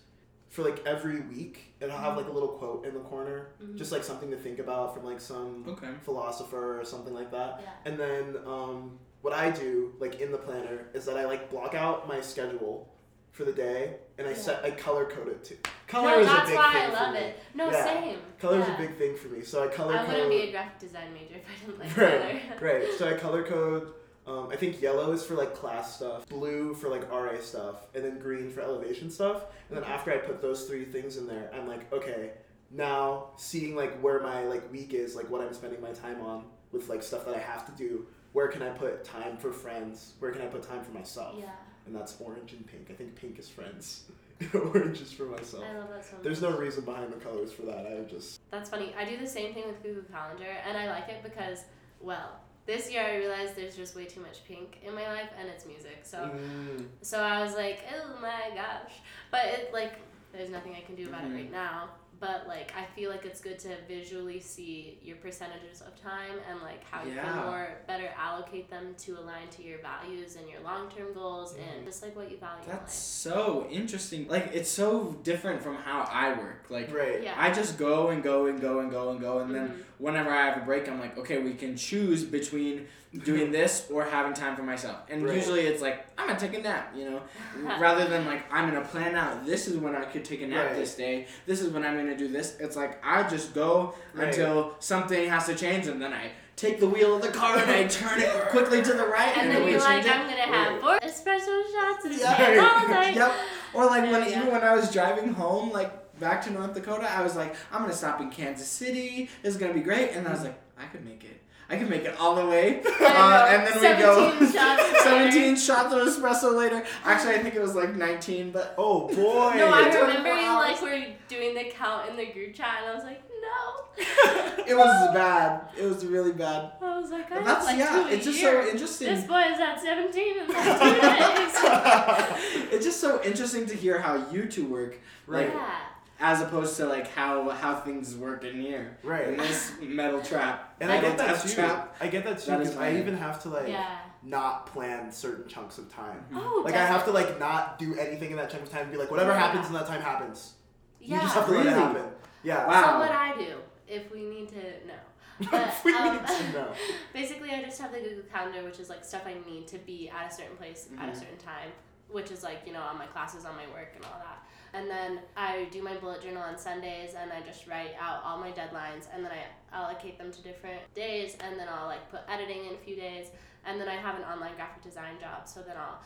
for 0.50 0.62
like 0.64 0.84
every 0.84 1.20
week, 1.20 1.74
it'll 1.80 1.96
have 1.96 2.16
like 2.16 2.26
a 2.26 2.30
little 2.30 2.48
quote 2.50 2.84
in 2.84 2.92
the 2.92 3.00
corner, 3.00 3.46
Mhm. 3.62 3.76
just 3.76 3.92
like 3.92 4.02
something 4.04 4.30
to 4.32 4.36
think 4.36 4.58
about 4.58 4.92
from 4.94 5.04
like 5.04 5.20
some 5.20 5.64
Okay. 5.68 5.88
philosopher 6.02 6.78
or 6.80 6.84
something 6.84 7.14
like 7.14 7.30
that. 7.30 7.60
Yeah. 7.62 7.70
And 7.90 7.98
then 7.98 8.36
um, 8.46 8.98
what 9.22 9.32
I 9.32 9.50
do, 9.50 9.94
like 10.00 10.20
in 10.20 10.32
the 10.32 10.38
planner, 10.38 10.88
is 10.92 11.04
that 11.06 11.16
I 11.16 11.24
like 11.24 11.50
block 11.50 11.74
out 11.74 12.08
my 12.08 12.20
schedule 12.20 12.92
for 13.30 13.44
the 13.44 13.52
day, 13.52 13.96
and 14.18 14.26
I 14.26 14.30
Yeah. 14.30 14.36
set 14.36 14.64
I 14.64 14.72
color 14.72 15.04
code 15.04 15.28
it 15.28 15.44
too. 15.44 15.56
Color 15.86 16.10
no, 16.10 16.18
is 16.20 16.26
a 16.28 16.46
big 16.46 16.54
why 16.56 16.72
thing 16.72 16.82
I 16.82 16.86
for 16.86 16.92
love 16.94 17.12
me. 17.14 17.18
it. 17.20 17.36
No, 17.54 17.70
Yeah. 17.70 17.84
same. 17.84 18.18
Color's 18.40 18.66
yeah. 18.66 18.74
a 18.74 18.78
big 18.78 18.96
thing 18.98 19.16
for 19.16 19.28
me, 19.28 19.42
so 19.42 19.62
I 19.62 19.68
color 19.68 19.94
I 19.94 19.98
code. 19.98 20.08
wouldn't 20.08 20.30
be 20.30 20.40
a 20.42 20.50
graphic 20.50 20.78
design 20.80 21.14
major 21.14 21.36
if 21.36 21.44
I 21.46 21.64
didn't 21.64 21.78
like 21.78 21.96
Right, 21.96 22.42
color. 22.58 22.60
right. 22.80 22.88
So 22.98 23.08
I 23.08 23.14
color 23.14 23.44
code. 23.44 23.92
Um, 24.30 24.48
I 24.50 24.56
think 24.56 24.80
yellow 24.80 25.12
is 25.12 25.24
for 25.24 25.34
like 25.34 25.54
class 25.54 25.96
stuff, 25.96 26.28
blue 26.28 26.74
for 26.74 26.88
like 26.88 27.10
RA 27.10 27.40
stuff, 27.40 27.86
and 27.94 28.04
then 28.04 28.18
green 28.18 28.50
for 28.50 28.60
elevation 28.60 29.10
stuff. 29.10 29.44
And 29.68 29.76
then 29.76 29.84
after 29.84 30.12
I 30.12 30.18
put 30.18 30.40
those 30.40 30.66
three 30.66 30.84
things 30.84 31.16
in 31.16 31.26
there, 31.26 31.50
I'm 31.54 31.66
like, 31.66 31.92
okay, 31.92 32.30
now 32.70 33.30
seeing 33.36 33.74
like 33.74 33.98
where 34.00 34.20
my 34.20 34.44
like 34.44 34.70
week 34.70 34.94
is, 34.94 35.16
like 35.16 35.28
what 35.30 35.40
I'm 35.40 35.52
spending 35.52 35.80
my 35.80 35.90
time 35.90 36.20
on 36.20 36.44
with 36.70 36.88
like 36.88 37.02
stuff 37.02 37.24
that 37.26 37.34
I 37.34 37.40
have 37.40 37.66
to 37.66 37.72
do. 37.72 38.06
Where 38.32 38.46
can 38.46 38.62
I 38.62 38.68
put 38.68 39.04
time 39.04 39.36
for 39.36 39.52
friends? 39.52 40.12
Where 40.20 40.30
can 40.30 40.42
I 40.42 40.46
put 40.46 40.62
time 40.62 40.84
for 40.84 40.92
myself? 40.92 41.34
Yeah, 41.36 41.46
And 41.86 41.96
that's 41.96 42.20
orange 42.20 42.52
and 42.52 42.64
pink. 42.64 42.88
I 42.88 42.92
think 42.92 43.16
pink 43.16 43.40
is 43.40 43.48
friends. 43.48 44.04
orange 44.54 45.00
is 45.00 45.12
for 45.12 45.24
myself. 45.24 45.64
I 45.68 45.76
love 45.76 45.88
that 45.90 46.04
so 46.04 46.12
much. 46.14 46.22
There's 46.22 46.40
no 46.40 46.56
reason 46.56 46.84
behind 46.84 47.12
the 47.12 47.16
colors 47.16 47.52
for 47.52 47.62
that. 47.62 47.86
I 47.86 48.08
just 48.08 48.40
That's 48.52 48.70
funny. 48.70 48.94
I 48.96 49.04
do 49.04 49.16
the 49.16 49.26
same 49.26 49.52
thing 49.52 49.66
with 49.66 49.82
Google 49.82 50.04
Calendar, 50.04 50.46
and 50.64 50.78
I 50.78 50.88
like 50.88 51.08
it 51.08 51.24
because, 51.24 51.64
well, 52.00 52.38
this 52.66 52.90
year 52.90 53.02
I 53.02 53.16
realized 53.16 53.56
there's 53.56 53.76
just 53.76 53.96
way 53.96 54.04
too 54.04 54.20
much 54.20 54.44
pink 54.44 54.78
in 54.86 54.94
my 54.94 55.06
life, 55.08 55.30
and 55.38 55.48
it's 55.48 55.66
music. 55.66 56.00
So, 56.04 56.18
Mm, 56.18 56.86
so 57.02 57.20
I 57.20 57.42
was 57.42 57.54
like, 57.54 57.80
oh 57.94 58.20
my 58.20 58.54
gosh. 58.54 58.92
But 59.30 59.46
it 59.46 59.72
like, 59.72 59.94
there's 60.32 60.50
nothing 60.50 60.74
I 60.76 60.80
can 60.82 60.94
do 60.94 61.08
about 61.08 61.22
Mhm. 61.22 61.30
it 61.32 61.34
right 61.34 61.52
now. 61.52 61.90
But 62.20 62.44
like 62.46 62.72
I 62.76 62.84
feel 62.94 63.10
like 63.10 63.24
it's 63.24 63.40
good 63.40 63.58
to 63.60 63.70
visually 63.88 64.40
see 64.40 64.98
your 65.02 65.16
percentages 65.16 65.80
of 65.80 66.00
time 66.00 66.36
and 66.50 66.60
like 66.60 66.84
how 66.90 67.02
you 67.04 67.14
can 67.14 67.34
more 67.46 67.68
better 67.86 68.10
allocate 68.16 68.68
them 68.70 68.94
to 68.98 69.18
align 69.18 69.48
to 69.56 69.62
your 69.62 69.78
values 69.78 70.36
and 70.36 70.48
your 70.48 70.60
long 70.60 70.90
term 70.90 71.12
goals 71.14 71.54
Mhm. 71.54 71.76
and 71.78 71.86
just 71.86 72.02
like 72.02 72.14
what 72.14 72.30
you 72.30 72.36
value 72.36 72.62
That's 72.66 72.94
so 72.94 73.66
interesting. 73.70 74.28
Like 74.28 74.50
it's 74.52 74.70
so 74.70 75.16
different 75.22 75.62
from 75.62 75.76
how 75.76 76.06
I 76.10 76.34
work. 76.38 76.66
Like 76.68 76.88
in 76.88 76.94
right. 76.94 77.22
Yeah. 77.22 77.34
I 77.36 77.50
just 77.52 77.78
go 77.78 78.08
and 78.08 78.22
go 78.22 78.46
and 78.46 78.60
go 78.60 78.80
and 78.80 78.90
go 78.90 79.10
and 79.10 79.20
go 79.20 79.38
and 79.38 79.54
then 79.54 79.68
Mhm. 79.70 79.82
whenever 79.98 80.30
I 80.30 80.44
have 80.46 80.58
a 80.62 80.64
break 80.66 80.88
I'm 80.88 81.00
like, 81.00 81.16
okay, 81.18 81.38
we 81.38 81.54
can 81.54 81.76
choose 81.76 82.22
between 82.24 82.86
doing 83.24 83.50
this 83.58 83.88
or 83.90 84.04
having 84.04 84.34
time 84.34 84.54
for 84.54 84.62
myself. 84.62 84.98
And 85.08 85.24
Right. 85.24 85.34
usually 85.34 85.62
it's 85.62 85.82
like 85.82 86.06
I'm 86.18 86.26
gonna 86.28 86.38
take 86.38 86.54
a 86.54 86.62
nap, 86.62 86.92
you 86.94 87.10
know, 87.10 87.22
rather 87.80 88.06
than 88.06 88.26
like 88.26 88.44
I'm 88.52 88.68
gonna 88.70 88.84
plan 88.86 89.16
out. 89.16 89.44
This 89.46 89.66
is 89.66 89.76
when 89.78 89.96
I 89.96 90.04
could 90.04 90.24
take 90.24 90.42
a 90.42 90.46
nap 90.46 90.66
Right. 90.68 90.76
this 90.76 90.94
day. 90.94 91.26
This 91.46 91.60
is 91.60 91.70
when 91.72 91.84
I'm 91.84 91.96
gonna 91.96 92.09
do 92.16 92.28
this. 92.28 92.56
It's 92.60 92.76
like 92.76 93.04
I 93.04 93.28
just 93.28 93.54
go 93.54 93.94
Right. 94.14 94.28
until 94.28 94.74
something 94.80 95.28
has 95.28 95.46
to 95.46 95.54
change, 95.54 95.86
and 95.86 96.00
then 96.00 96.12
I 96.12 96.30
take 96.56 96.78
the 96.80 96.86
wheel 96.88 97.16
of 97.16 97.22
the 97.22 97.28
car 97.28 97.56
and 97.58 97.70
I 97.70 97.86
turn 97.86 98.20
it 98.20 98.30
quickly 98.50 98.82
to 98.82 98.92
the 98.92 99.06
right, 99.06 99.32
and 99.36 99.48
and, 99.48 99.56
then 99.56 99.64
we 99.64 99.70
you're 99.72 99.80
like. 99.80 100.04
I'm 100.06 100.28
gonna 100.28 100.42
have 100.42 100.80
four 100.80 100.98
espresso 101.00 101.62
shots 101.72 102.04
and 102.04 102.14
Yeah. 102.18 102.34
stay 102.34 102.58
all 102.66 102.88
night. 102.88 103.14
Yep. 103.14 103.32
Or 103.74 103.86
like 103.86 104.02
when 104.02 104.22
Yeah. 104.28 104.38
even 104.38 104.52
when 104.52 104.62
I 104.62 104.74
was 104.74 104.90
driving 104.92 105.32
home, 105.32 105.70
like 105.72 106.18
back 106.20 106.42
to 106.44 106.50
North 106.50 106.74
Dakota, 106.74 107.10
I 107.10 107.22
was 107.22 107.34
like, 107.36 107.54
I'm 107.72 107.80
gonna 107.82 107.94
stop 107.94 108.20
in 108.20 108.30
Kansas 108.30 108.68
City. 108.68 109.30
This 109.42 109.54
is 109.54 109.60
gonna 109.60 109.72
be 109.72 109.80
great. 109.80 110.10
And 110.10 110.28
I 110.28 110.32
was 110.32 110.42
like, 110.42 110.58
I 110.78 110.84
could 110.86 111.04
make 111.04 111.24
it. 111.24 111.40
I 111.70 111.76
can 111.76 111.88
make 111.88 112.04
it 112.04 112.18
all 112.18 112.34
the 112.34 112.46
way. 112.46 112.82
Uh, 113.20 113.46
and 113.50 113.66
then 113.66 113.96
we 113.96 114.02
go 114.02 114.30
17 114.48 114.52
shots 114.52 115.02
17 115.02 115.56
shots 115.56 115.92
of 115.94 116.00
espresso 116.08 116.56
later. 116.56 116.82
Actually, 117.04 117.34
I 117.34 117.38
think 117.38 117.54
it 117.54 117.60
was 117.60 117.74
like 117.74 117.94
19, 117.96 118.50
but 118.50 118.74
Oh 118.78 119.08
boy. 119.08 119.14
No, 119.56 119.68
I 119.68 119.88
remember 119.88 120.28
you 120.30 120.46
hours. 120.46 120.80
like 120.80 120.82
were 120.82 121.06
doing 121.28 121.54
the 121.54 121.64
count 121.70 122.08
in 122.08 122.16
the 122.16 122.26
group 122.26 122.54
chat, 122.54 122.78
and 122.82 122.90
I 122.90 122.94
was 122.94 123.04
like, 123.04 123.22
no. 123.42 124.64
it 124.66 124.74
was 124.76 125.14
bad. 125.14 125.62
It 125.78 125.84
was 125.84 126.04
really 126.06 126.32
bad. 126.32 126.72
I 126.80 126.98
was 127.00 127.10
like, 127.10 127.26
I 127.30 127.34
But 127.36 127.36
have 127.38 127.46
that's 127.46 127.66
like 127.66 127.78
yeah. 127.78 127.92
two 128.02 128.08
a 128.08 128.12
It's 128.12 128.24
just 128.24 128.40
year. 128.40 128.62
so 128.64 128.70
interesting. 128.70 129.14
This 129.14 129.24
boy 129.26 129.40
is 129.40 129.60
at 129.60 129.80
17 129.80 130.38
in 130.40 130.48
like 130.48 130.56
two 130.80 131.00
days. 131.00 132.72
it's 132.72 132.84
just 132.84 133.00
so 133.00 133.22
interesting 133.22 133.66
to 133.66 133.74
hear 133.76 133.98
how 134.00 134.26
you 134.30 134.46
two 134.46 134.66
work, 134.66 134.98
Right. 135.26 135.50
Yeah. 135.52 135.78
As 136.20 136.42
opposed 136.42 136.76
to 136.76 136.86
like 136.86 137.08
how 137.14 137.48
how 137.48 137.74
things 137.80 138.14
work 138.14 138.44
in 138.44 138.60
here 138.60 138.96
Right. 139.02 139.28
in 139.28 139.36
this 139.38 139.72
metal 139.80 140.20
trap. 140.22 140.74
And 140.80 140.90
I 140.92 140.96
metal 140.96 141.10
get 141.10 141.18
that 141.18 141.42
too. 141.42 141.54
trap. 141.54 141.96
I 142.00 142.08
get 142.08 142.24
that 142.24 142.38
too 142.38 142.58
because 142.58 142.76
I 142.76 142.96
even 142.96 143.16
have 143.16 143.42
to 143.44 143.48
like 143.48 143.68
yeah. 143.68 143.98
not 144.22 144.66
plan 144.66 145.10
certain 145.10 145.48
chunks 145.48 145.78
of 145.78 145.92
time. 145.92 146.22
Oh, 146.34 146.62
Like 146.64 146.74
I 146.74 146.84
have 146.84 147.04
to 147.06 147.10
like 147.10 147.38
not 147.40 147.78
do 147.78 147.94
anything 147.96 148.30
in 148.30 148.36
that 148.36 148.50
chunk 148.50 148.62
of 148.64 148.70
time 148.70 148.82
and 148.82 148.92
be 148.92 148.98
like 148.98 149.10
whatever 149.10 149.30
Yeah. 149.30 149.38
happens 149.38 149.66
in 149.68 149.72
that 149.72 149.86
time 149.86 150.02
happens. 150.02 150.54
Yeah. 151.00 151.16
You 151.16 151.22
just 151.22 151.34
have 151.34 151.46
to 151.46 151.52
let 151.52 151.66
it 151.66 151.72
happen. 151.72 152.04
Yeah. 152.42 152.66
Wow. 152.66 152.82
So 152.82 152.98
what 153.00 153.10
I 153.12 153.34
do, 153.38 153.56
if 153.88 154.12
we 154.12 154.22
need 154.24 154.48
to 154.50 154.62
know. 154.86 154.94
But, 155.50 155.72
we 155.86 155.94
um, 155.94 156.16
need 156.18 156.26
to 156.26 156.52
know. 156.52 156.68
Basically, 157.14 157.50
I 157.50 157.62
just 157.62 157.80
have 157.80 157.92
the 157.92 158.00
Google 158.00 158.24
Calendar, 158.30 158.62
which 158.62 158.78
is 158.78 158.90
like 158.90 159.02
stuff 159.06 159.22
I 159.26 159.36
need 159.50 159.66
to 159.68 159.78
be 159.78 160.10
at 160.10 160.30
a 160.30 160.34
certain 160.34 160.54
place 160.58 160.88
at 160.98 161.08
a 161.08 161.12
Mhm. 161.12 161.18
certain 161.18 161.38
time, 161.38 161.70
which 162.10 162.30
is 162.30 162.42
like, 162.42 162.58
you 162.66 162.74
know, 162.74 162.82
on 162.82 162.98
my 162.98 163.06
classes, 163.06 163.46
on 163.46 163.56
my 163.56 163.64
work, 163.72 163.92
and 163.96 164.04
all 164.04 164.18
that. 164.18 164.44
And 164.72 164.88
then 164.88 165.18
I 165.36 165.64
do 165.70 165.82
my 165.82 165.96
bullet 165.96 166.22
journal 166.22 166.42
on 166.42 166.56
Sundays, 166.56 167.14
and 167.20 167.32
I 167.32 167.40
just 167.40 167.66
write 167.66 167.94
out 168.00 168.22
all 168.24 168.38
my 168.38 168.50
deadlines, 168.52 169.06
and 169.12 169.24
then 169.24 169.32
I 169.32 169.76
allocate 169.76 170.16
them 170.18 170.30
to 170.32 170.42
different 170.42 170.80
days, 170.94 171.36
and 171.40 171.58
then 171.58 171.68
I'll 171.68 171.86
like 171.86 172.08
put 172.10 172.20
editing 172.28 172.66
in 172.66 172.74
a 172.74 172.78
few 172.78 172.94
days, 172.96 173.28
and 173.66 173.80
then 173.80 173.88
I 173.88 173.96
have 173.96 174.16
an 174.16 174.22
online 174.24 174.54
graphic 174.54 174.82
design 174.82 175.18
job, 175.20 175.46
so 175.48 175.60
then 175.62 175.76
I'll 175.76 176.00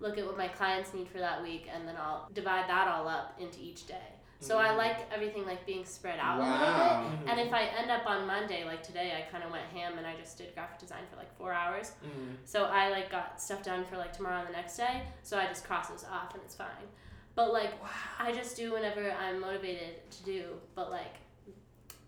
look 0.00 0.18
at 0.18 0.26
what 0.26 0.36
my 0.36 0.48
clients 0.48 0.92
need 0.92 1.08
for 1.08 1.18
that 1.18 1.42
week, 1.42 1.68
and 1.72 1.86
then 1.88 1.94
I'll 1.96 2.28
divide 2.34 2.68
that 2.68 2.88
all 2.88 3.08
up 3.08 3.34
into 3.40 3.60
each 3.60 3.86
day. 3.86 4.08
So 4.40 4.58
I 4.58 4.70
Mhm. 4.70 4.76
like 4.76 5.12
everything 5.12 5.46
like 5.46 5.64
being 5.64 5.84
spread 5.84 6.18
out 6.18 6.40
a 6.40 6.42
little 6.42 6.56
Wow. 6.58 7.08
bit. 7.20 7.30
And 7.30 7.38
if 7.40 7.52
I 7.54 7.62
end 7.62 7.92
up 7.92 8.04
on 8.06 8.26
Monday, 8.26 8.64
like 8.64 8.82
today, 8.82 9.16
I 9.16 9.30
kind 9.30 9.44
of 9.44 9.52
went 9.52 9.64
ham 9.66 9.96
and 9.98 10.04
I 10.06 10.16
just 10.16 10.36
did 10.36 10.52
graphic 10.52 10.80
design 10.80 11.06
for 11.08 11.14
like 11.14 11.32
four 11.38 11.52
hours. 11.52 11.92
Mhm. 12.04 12.38
So 12.44 12.64
I 12.64 12.88
like 12.88 13.08
got 13.08 13.40
stuff 13.40 13.62
done 13.62 13.84
for 13.84 13.96
like 13.98 14.12
tomorrow 14.12 14.40
and 14.40 14.48
the 14.48 14.52
next 14.52 14.76
day. 14.76 15.06
So 15.22 15.38
I 15.38 15.46
just 15.46 15.64
cross 15.64 15.90
those 15.90 16.02
off 16.04 16.34
and 16.34 16.42
it's 16.42 16.56
fine. 16.56 16.88
But 17.34 17.52
like 17.52 17.72
I 18.18 18.32
just 18.32 18.56
do 18.56 18.72
whenever 18.72 19.10
I'm 19.12 19.40
motivated 19.40 20.10
to 20.10 20.22
do. 20.24 20.44
But 20.74 20.90
like 20.90 21.16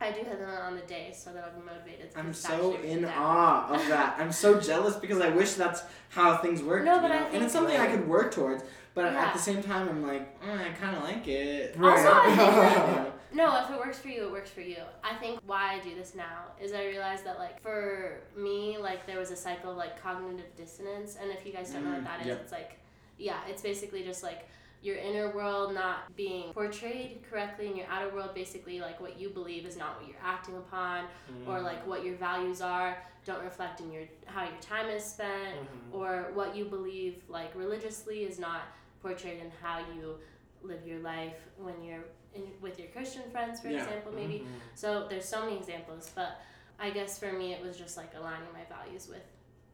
I 0.00 0.10
do 0.10 0.18
have 0.28 0.38
them 0.38 0.50
on 0.50 0.74
the 0.76 0.82
day 0.82 1.12
so 1.16 1.32
that 1.32 1.44
I'll 1.44 1.58
be 1.58 1.64
motivated. 1.64 2.10
I'm 2.16 2.34
so 2.34 2.74
in 2.82 3.04
awe 3.06 3.68
of 3.72 3.88
that. 3.88 4.16
I'm 4.18 4.32
so 4.32 4.60
jealous 4.68 4.96
because 4.96 5.20
I 5.20 5.30
wish 5.30 5.54
that's 5.54 5.82
how 6.10 6.36
things 6.38 6.62
work. 6.62 6.84
No, 6.84 7.00
but 7.00 7.10
I 7.10 7.20
know? 7.20 7.26
and 7.32 7.44
it's 7.44 7.52
something 7.52 7.76
I 7.76 7.86
could 7.86 8.06
work 8.06 8.32
towards. 8.34 8.64
But 8.94 9.12
Yeah. 9.12 9.24
at 9.26 9.32
the 9.32 9.40
same 9.40 9.60
time, 9.62 9.88
I'm 9.88 10.06
like, 10.06 10.40
mm, 10.40 10.56
I 10.58 10.68
kind 10.72 10.96
of 10.96 11.02
like 11.02 11.26
it. 11.26 11.74
Right. 11.76 11.98
Also, 11.98 12.12
I 12.12 12.26
think 12.26 12.36
that- 12.38 13.12
No, 13.34 13.60
if 13.64 13.68
it 13.68 13.76
works 13.76 13.98
for 13.98 14.06
you, 14.06 14.22
it 14.26 14.30
works 14.30 14.50
for 14.50 14.60
you. 14.60 14.76
I 15.02 15.14
think 15.16 15.40
why 15.44 15.74
I 15.74 15.80
do 15.80 15.92
this 15.96 16.14
now 16.14 16.42
is 16.62 16.72
I 16.72 16.84
realized 16.86 17.24
that 17.24 17.38
like 17.40 17.60
for 17.60 18.20
me, 18.36 18.76
like 18.78 19.06
there 19.08 19.18
was 19.18 19.32
a 19.32 19.36
cycle 19.36 19.72
of 19.72 19.76
like 19.76 20.00
cognitive 20.00 20.54
dissonance, 20.56 21.16
and 21.20 21.30
if 21.32 21.44
you 21.44 21.52
guys 21.52 21.70
don't 21.70 21.82
know 21.84 21.90
what 21.90 22.02
Mm, 22.02 22.04
that 22.04 22.20
is, 22.20 22.26
yep. 22.28 22.40
it's 22.42 22.52
like 22.52 22.78
yeah, 23.18 23.38
it's 23.48 23.62
basically 23.62 24.04
just 24.04 24.22
like 24.22 24.46
your 24.84 24.96
inner 24.96 25.30
world 25.34 25.72
not 25.74 26.14
being 26.14 26.52
portrayed 26.52 27.20
correctly 27.30 27.66
and 27.68 27.76
your 27.76 27.86
outer 27.88 28.10
world 28.14 28.34
basically 28.34 28.80
like 28.80 29.00
what 29.00 29.18
you 29.18 29.30
believe 29.30 29.64
is 29.64 29.76
not 29.78 29.98
what 29.98 30.06
you're 30.06 30.22
acting 30.22 30.56
upon 30.56 31.04
or 31.48 31.60
like 31.62 31.84
what 31.86 32.04
your 32.04 32.14
values 32.16 32.60
are 32.60 32.98
don't 33.24 33.42
reflect 33.42 33.80
in 33.80 33.90
your 33.90 34.02
how 34.26 34.42
your 34.42 34.60
time 34.60 34.88
is 34.90 35.02
spent 35.02 35.56
Mhm. 35.58 35.94
or 35.98 36.30
what 36.34 36.54
you 36.54 36.66
believe 36.66 37.22
like 37.28 37.50
religiously 37.54 38.24
is 38.24 38.38
not 38.38 38.62
portrayed 39.00 39.40
in 39.40 39.50
how 39.62 39.78
you 39.96 40.18
live 40.62 40.86
your 40.86 40.98
life 41.00 41.38
when 41.56 41.82
you're 41.82 42.04
in, 42.34 42.42
with 42.60 42.78
your 42.78 42.88
Christian 42.88 43.22
friends, 43.30 43.60
for 43.60 43.68
Yeah. 43.68 43.82
example, 43.84 44.12
maybe. 44.12 44.40
Mhm. 44.40 44.46
So 44.74 45.06
there's 45.08 45.24
so 45.28 45.44
many 45.44 45.56
examples, 45.56 46.10
but 46.14 46.40
I 46.78 46.90
guess 46.90 47.18
for 47.18 47.32
me 47.32 47.52
it 47.54 47.62
was 47.62 47.78
just 47.78 47.96
like 47.96 48.12
aligning 48.14 48.52
my 48.52 48.64
values 48.64 49.08
with 49.08 49.22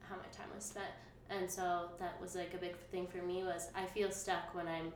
how 0.09 0.17
my 0.17 0.27
time 0.31 0.49
was 0.55 0.65
spent, 0.65 0.91
and 1.31 1.51
so 1.51 1.91
that 1.99 2.21
was 2.21 2.35
like 2.35 2.53
a 2.55 2.59
big 2.59 2.77
thing 2.91 3.07
for 3.07 3.19
me 3.25 3.43
was 3.45 3.69
I 3.75 3.87
feel 3.87 4.11
stuck 4.11 4.55
when 4.55 4.67
I'm 4.69 4.93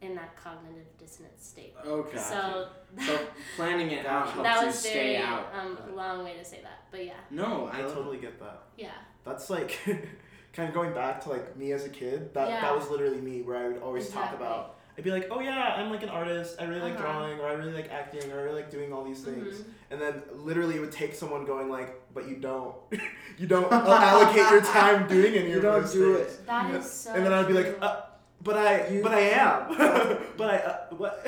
in 0.00 0.14
that 0.16 0.36
cognitive 0.36 0.86
dissonance 0.98 1.46
state. 1.46 1.74
Okay. 1.86 2.18
So 2.18 2.68
So 3.06 3.18
planning 3.56 3.90
it 3.90 4.06
out 4.06 4.28
helps 4.28 4.42
that 4.48 4.60
you 4.60 4.66
was 4.66 4.78
stay 4.78 4.92
very 5.14 5.16
out. 5.16 5.46
um 5.58 5.78
long 5.94 6.24
way 6.24 6.34
to 6.36 6.44
say 6.44 6.60
that, 6.62 6.84
but 6.90 7.04
yeah, 7.04 7.12
No, 7.30 7.68
I 7.72 7.78
I 7.78 7.82
totally 7.82 8.18
get 8.18 8.38
that. 8.40 8.62
yeah, 8.76 8.90
That's 9.24 9.50
like 9.50 9.78
kind 10.52 10.68
of 10.68 10.74
going 10.74 10.92
back 10.94 11.22
to 11.22 11.30
like 11.30 11.56
me 11.56 11.72
as 11.72 11.84
a 11.84 11.88
kid. 11.88 12.34
That 12.34 12.48
Yeah. 12.48 12.60
that 12.60 12.76
was 12.76 12.88
literally 12.90 13.20
me 13.20 13.42
where 13.42 13.56
I 13.56 13.68
would 13.68 13.82
always 13.82 14.08
talk 14.10 14.34
about. 14.34 14.73
I'd 14.96 15.02
be 15.04 15.10
like, 15.10 15.26
oh 15.30 15.40
yeah, 15.40 15.74
I'm 15.76 15.90
like 15.90 16.02
an 16.04 16.08
artist. 16.08 16.56
I 16.60 16.64
really 16.64 16.80
like 16.80 16.94
Uh-huh. 16.94 17.02
drawing, 17.02 17.40
or 17.40 17.48
I 17.48 17.52
really 17.54 17.72
like 17.72 17.90
acting, 17.90 18.30
or 18.30 18.38
I 18.38 18.42
really 18.44 18.62
like 18.62 18.70
doing 18.70 18.92
all 18.92 19.02
these 19.04 19.22
things. 19.22 19.58
Mhm. 19.58 19.64
And 19.90 20.00
then 20.00 20.22
literally 20.34 20.76
it 20.76 20.80
would 20.80 20.92
take 20.92 21.14
someone 21.14 21.44
going 21.44 21.68
like, 21.68 22.00
but 22.14 22.28
you 22.28 22.36
don't, 22.36 22.74
you 23.38 23.46
don't 23.48 23.70
allocate 23.72 24.48
your 24.50 24.60
time 24.62 25.08
doing 25.08 25.34
any 25.34 25.50
You 25.50 25.56
of 25.56 25.62
don't 25.62 25.80
those 25.82 25.92
do 25.92 26.16
things. 26.16 26.36
that 26.46 26.74
is 26.76 26.88
so. 26.90 27.12
And 27.12 27.26
then 27.26 27.32
I'd 27.32 27.48
be 27.48 27.54
like, 27.54 27.76
uh, 27.82 28.02
but 28.42 28.56
I, 28.58 28.86
You- 28.88 29.02
but 29.02 29.12
I 29.12 29.20
am, 29.20 29.68
but 30.36 30.50
I, 30.54 30.56
uh, 30.58 30.76
what? 30.96 31.22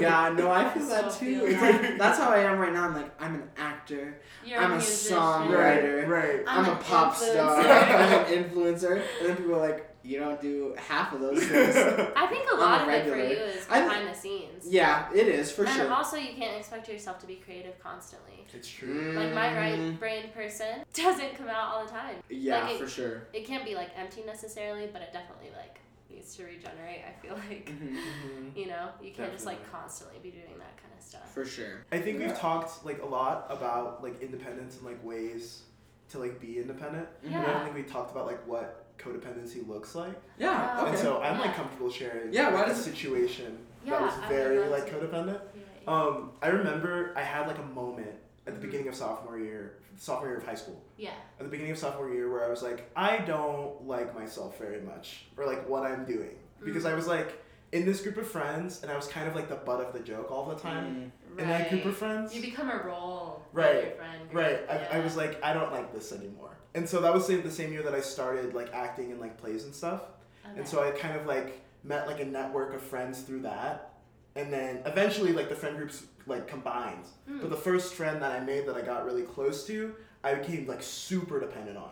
Yeah, 0.00 0.32
no, 0.34 0.50
I 0.50 0.70
feel 0.70 0.86
that 0.86 1.10
too. 1.12 1.42
It's 1.46 1.60
like 1.60 1.98
that's 1.98 2.18
how 2.18 2.30
I 2.30 2.38
am 2.38 2.58
right 2.58 2.72
now. 2.72 2.84
I'm 2.84 2.94
like, 2.94 3.10
I'm 3.20 3.34
an 3.34 3.50
actor. 3.58 4.20
You're 4.44 4.58
I'm 4.60 4.72
a 4.72 4.76
musician. 4.76 5.16
songwriter. 5.18 6.08
right, 6.08 6.08
right. 6.08 6.44
I'm, 6.46 6.64
I'm 6.64 6.70
a 6.70 6.72
an 6.72 6.78
pop 6.78 7.14
star. 7.16 7.60
I'm 7.60 8.12
an 8.24 8.44
influencer. 8.44 9.02
And 9.20 9.28
then 9.28 9.36
people 9.36 9.56
are 9.56 9.68
like, 9.68 9.91
you 10.04 10.18
don't 10.18 10.40
do 10.40 10.74
half 10.76 11.12
of 11.12 11.20
those 11.20 11.38
things. 11.44 11.76
I 11.76 12.26
think 12.26 12.48
a 12.50 12.54
I'm 12.54 12.58
lot 12.60 12.80
a 12.80 12.82
of 12.84 12.88
it 12.88 13.04
for 13.04 13.10
regular. 13.12 13.16
you 13.30 13.36
is 13.36 13.66
I- 13.70 13.80
behind 13.82 14.08
the 14.08 14.14
scenes. 14.14 14.66
yeah, 14.68 15.08
it 15.14 15.28
is 15.28 15.50
for 15.52 15.64
and 15.64 15.72
sure. 15.74 15.84
And 15.84 15.92
also, 15.92 16.16
you 16.16 16.34
can't 16.34 16.56
expect 16.56 16.88
yourself 16.88 17.18
to 17.20 17.26
be 17.26 17.36
creative 17.36 17.78
constantly. 17.80 18.46
It's 18.54 18.68
true. 18.68 19.14
Like 19.16 19.32
my 19.34 19.48
Mm, 19.48 19.56
right 19.56 19.98
brain 20.00 20.24
person 20.34 20.84
doesn't 20.94 21.34
come 21.36 21.48
out 21.48 21.72
all 21.74 21.84
the 21.84 21.90
time. 21.90 22.16
Yeah, 22.28 22.64
like 22.64 22.74
it- 22.74 22.80
for 22.80 22.88
sure. 22.88 23.26
It 23.32 23.46
can't 23.46 23.64
be 23.64 23.74
like 23.74 23.90
empty 23.96 24.22
necessarily, 24.26 24.88
but 24.92 25.02
it 25.02 25.12
definitely 25.12 25.50
like 25.56 25.78
needs 26.10 26.36
to 26.36 26.44
regenerate. 26.44 27.00
I 27.08 27.12
feel 27.26 27.34
like 27.34 27.68
hmm 27.70 27.96
Mhm. 27.96 28.56
you 28.56 28.66
know 28.66 28.88
you 29.00 29.12
can't 29.12 29.32
just 29.32 29.46
like 29.46 29.60
constantly 29.72 30.18
be 30.22 30.30
doing 30.30 30.58
that 30.58 30.76
kind 30.76 30.92
of 30.98 31.02
stuff. 31.02 31.32
For 31.32 31.44
sure. 31.46 31.84
I 31.90 31.98
think 32.00 32.18
Yeah. 32.20 32.26
we've 32.28 32.36
talked 32.38 32.84
like 32.84 33.00
a 33.02 33.06
lot 33.06 33.46
about 33.48 34.02
like 34.02 34.20
independence 34.20 34.76
and 34.76 34.84
like 34.86 35.02
ways 35.04 35.62
to 36.10 36.18
like 36.18 36.38
be 36.40 36.58
independent. 36.58 37.08
Mhm. 37.24 37.32
But 37.32 37.48
I 37.48 37.52
don't 37.54 37.64
think 37.64 37.76
we 37.76 37.82
talked 37.84 38.10
about 38.10 38.26
like 38.26 38.46
what 38.46 38.81
codependency 38.98 39.66
looks 39.66 39.94
like. 39.94 40.14
Yeah. 40.38 40.76
Oh, 40.78 40.86
And 40.86 40.98
so 40.98 41.20
I'm 41.20 41.38
like 41.38 41.54
comfortable 41.54 41.90
sharing 41.90 42.32
Yeah, 42.32 42.46
like, 42.48 42.54
why 42.54 42.62
a 42.64 42.66
does 42.68 42.80
it- 42.86 42.90
situation 42.94 43.58
Yeah, 43.84 43.92
that 43.98 44.02
was 44.02 44.14
very 44.28 44.58
love 44.60 44.70
like 44.70 44.86
to. 44.86 44.92
codependent. 44.96 45.40
Yeah, 45.54 45.62
yeah. 45.84 45.92
Um, 45.92 46.32
I 46.40 46.48
remember 46.48 47.12
I 47.16 47.22
had 47.22 47.46
like 47.46 47.58
a 47.58 47.62
moment 47.74 48.14
at 48.46 48.54
the 48.54 48.58
Mhm. 48.58 48.62
beginning 48.62 48.88
of 48.88 48.94
sophomore 48.94 49.38
year, 49.38 49.78
sophomore 49.96 50.28
year 50.28 50.38
of 50.38 50.44
high 50.46 50.54
school. 50.54 50.80
yeah. 50.96 51.10
At 51.38 51.44
the 51.44 51.50
beginning 51.50 51.72
of 51.72 51.78
sophomore 51.78 52.10
year, 52.10 52.30
where 52.30 52.44
I 52.44 52.48
was 52.48 52.62
like, 52.62 52.88
I 52.94 53.18
don't 53.18 53.86
like 53.86 54.14
myself 54.14 54.58
very 54.58 54.80
much, 54.80 55.26
or 55.36 55.46
like 55.46 55.68
what 55.68 55.82
I'm 55.84 56.04
doing, 56.04 56.36
because 56.64 56.84
I 56.86 56.94
was 56.94 57.06
like 57.08 57.41
in 57.72 57.84
this 57.86 58.00
group 58.02 58.16
of 58.18 58.28
friends, 58.28 58.82
and 58.82 58.92
I 58.92 58.96
was 58.96 59.06
kind 59.06 59.26
of 59.28 59.34
like 59.34 59.48
the 59.48 59.56
butt 59.56 59.80
of 59.80 59.92
the 59.92 60.00
joke 60.00 60.30
all 60.30 60.46
the 60.46 60.56
time. 60.56 61.12
Mm. 61.36 61.40
In 61.40 61.48
that 61.48 61.70
group 61.70 61.86
of 61.86 61.96
friends, 61.96 62.34
You 62.34 62.42
become 62.42 62.70
a 62.70 62.82
role. 62.84 63.42
Right, 63.54 63.76
Of 63.76 63.84
your 63.84 63.92
friend. 63.94 64.30
group. 64.30 64.34
Right. 64.44 64.60
I, 64.92 64.98
I 64.98 65.00
was 65.00 65.16
like, 65.16 65.42
I 65.42 65.54
don't 65.54 65.72
like 65.72 65.92
this 65.94 66.12
anymore. 66.12 66.50
And 66.74 66.86
so 66.88 67.00
that 67.00 67.12
was 67.12 67.26
the 67.26 67.36
the 67.36 67.50
same 67.50 67.72
year 67.72 67.82
that 67.82 67.94
I 67.94 68.00
started 68.00 68.54
like 68.54 68.72
acting 68.74 69.10
in 69.10 69.18
like 69.20 69.38
plays 69.38 69.64
and 69.64 69.74
stuff. 69.74 70.02
Okay. 70.46 70.58
And 70.58 70.68
so 70.68 70.82
I 70.86 70.90
kind 70.90 71.16
of 71.18 71.26
like 71.26 71.60
met 71.84 72.06
like 72.06 72.20
a 72.20 72.24
network 72.24 72.74
of 72.74 72.82
friends 72.82 73.20
through 73.22 73.40
that. 73.42 73.88
and 74.34 74.50
then 74.52 74.80
eventually 74.86 75.32
like 75.32 75.48
the 75.50 75.54
friend 75.54 75.76
groups 75.76 76.04
like 76.26 76.46
combined. 76.48 77.04
Hmm. 77.28 77.40
But 77.40 77.50
the 77.50 77.56
first 77.56 77.92
friend 77.94 78.22
that 78.22 78.32
I 78.32 78.40
made 78.40 78.66
that 78.66 78.76
I 78.76 78.80
got 78.82 79.04
really 79.04 79.22
close 79.24 79.66
to, 79.66 79.94
I 80.24 80.34
became 80.34 80.66
like 80.66 80.82
super 80.82 81.38
dependent 81.40 81.76
on 81.76 81.90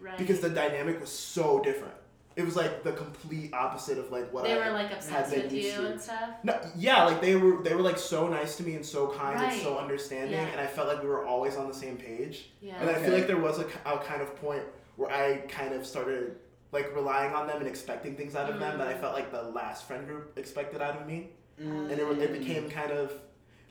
Right. 0.00 0.16
because 0.18 0.40
the 0.40 0.48
dynamic 0.50 1.00
was 1.00 1.10
so 1.10 1.60
different. 1.60 1.94
It 2.34 2.44
was 2.44 2.56
like 2.56 2.82
the 2.82 2.92
complete 2.92 3.52
opposite 3.52 3.98
of 3.98 4.10
like 4.10 4.32
what 4.32 4.44
they 4.44 4.54
I 4.54 4.66
were 4.68 4.72
like 4.72 4.90
obsessed 4.90 5.32
been 5.32 5.42
with 5.44 5.52
you 5.52 5.72
to. 5.72 5.86
and 5.92 6.00
stuff. 6.00 6.30
No, 6.42 6.58
yeah, 6.76 7.04
like 7.04 7.20
they 7.20 7.36
were 7.36 7.62
they 7.62 7.74
were 7.74 7.82
like 7.82 7.98
so 7.98 8.26
nice 8.28 8.56
to 8.56 8.62
me 8.62 8.74
and 8.74 8.84
so 8.84 9.08
kind 9.08 9.38
and 9.38 9.60
so 9.62 9.78
understanding, 9.78 10.32
Yeah. 10.32 10.46
and 10.46 10.60
I 10.60 10.66
felt 10.66 10.88
like 10.88 11.02
we 11.02 11.08
were 11.08 11.26
always 11.26 11.56
on 11.56 11.68
the 11.68 11.74
same 11.74 11.96
page. 11.96 12.50
Yeah. 12.60 12.76
And 12.80 12.88
I 12.88 12.94
feel 12.94 13.12
like 13.12 13.26
there 13.26 13.36
was 13.40 13.58
a, 13.58 13.66
a 13.84 13.98
kind 13.98 14.22
of 14.22 14.34
point 14.36 14.62
where 14.96 15.10
I 15.10 15.38
kind 15.48 15.74
of 15.74 15.86
started 15.86 16.36
like 16.72 16.94
relying 16.96 17.34
on 17.34 17.46
them 17.46 17.58
and 17.58 17.66
expecting 17.68 18.16
things 18.16 18.34
out 18.34 18.48
of 18.48 18.58
them 18.58 18.78
that 18.78 18.88
I 18.88 18.94
Mm. 18.94 19.00
felt 19.00 19.14
like 19.14 19.30
the 19.30 19.42
last 19.42 19.86
friend 19.86 20.06
group 20.06 20.38
expected 20.38 20.80
out 20.80 20.96
of 21.00 21.06
me, 21.06 21.30
Mm. 21.60 21.90
and 21.90 22.00
it, 22.00 22.18
it 22.18 22.32
became 22.38 22.70
kind 22.70 22.92
of 22.92 23.12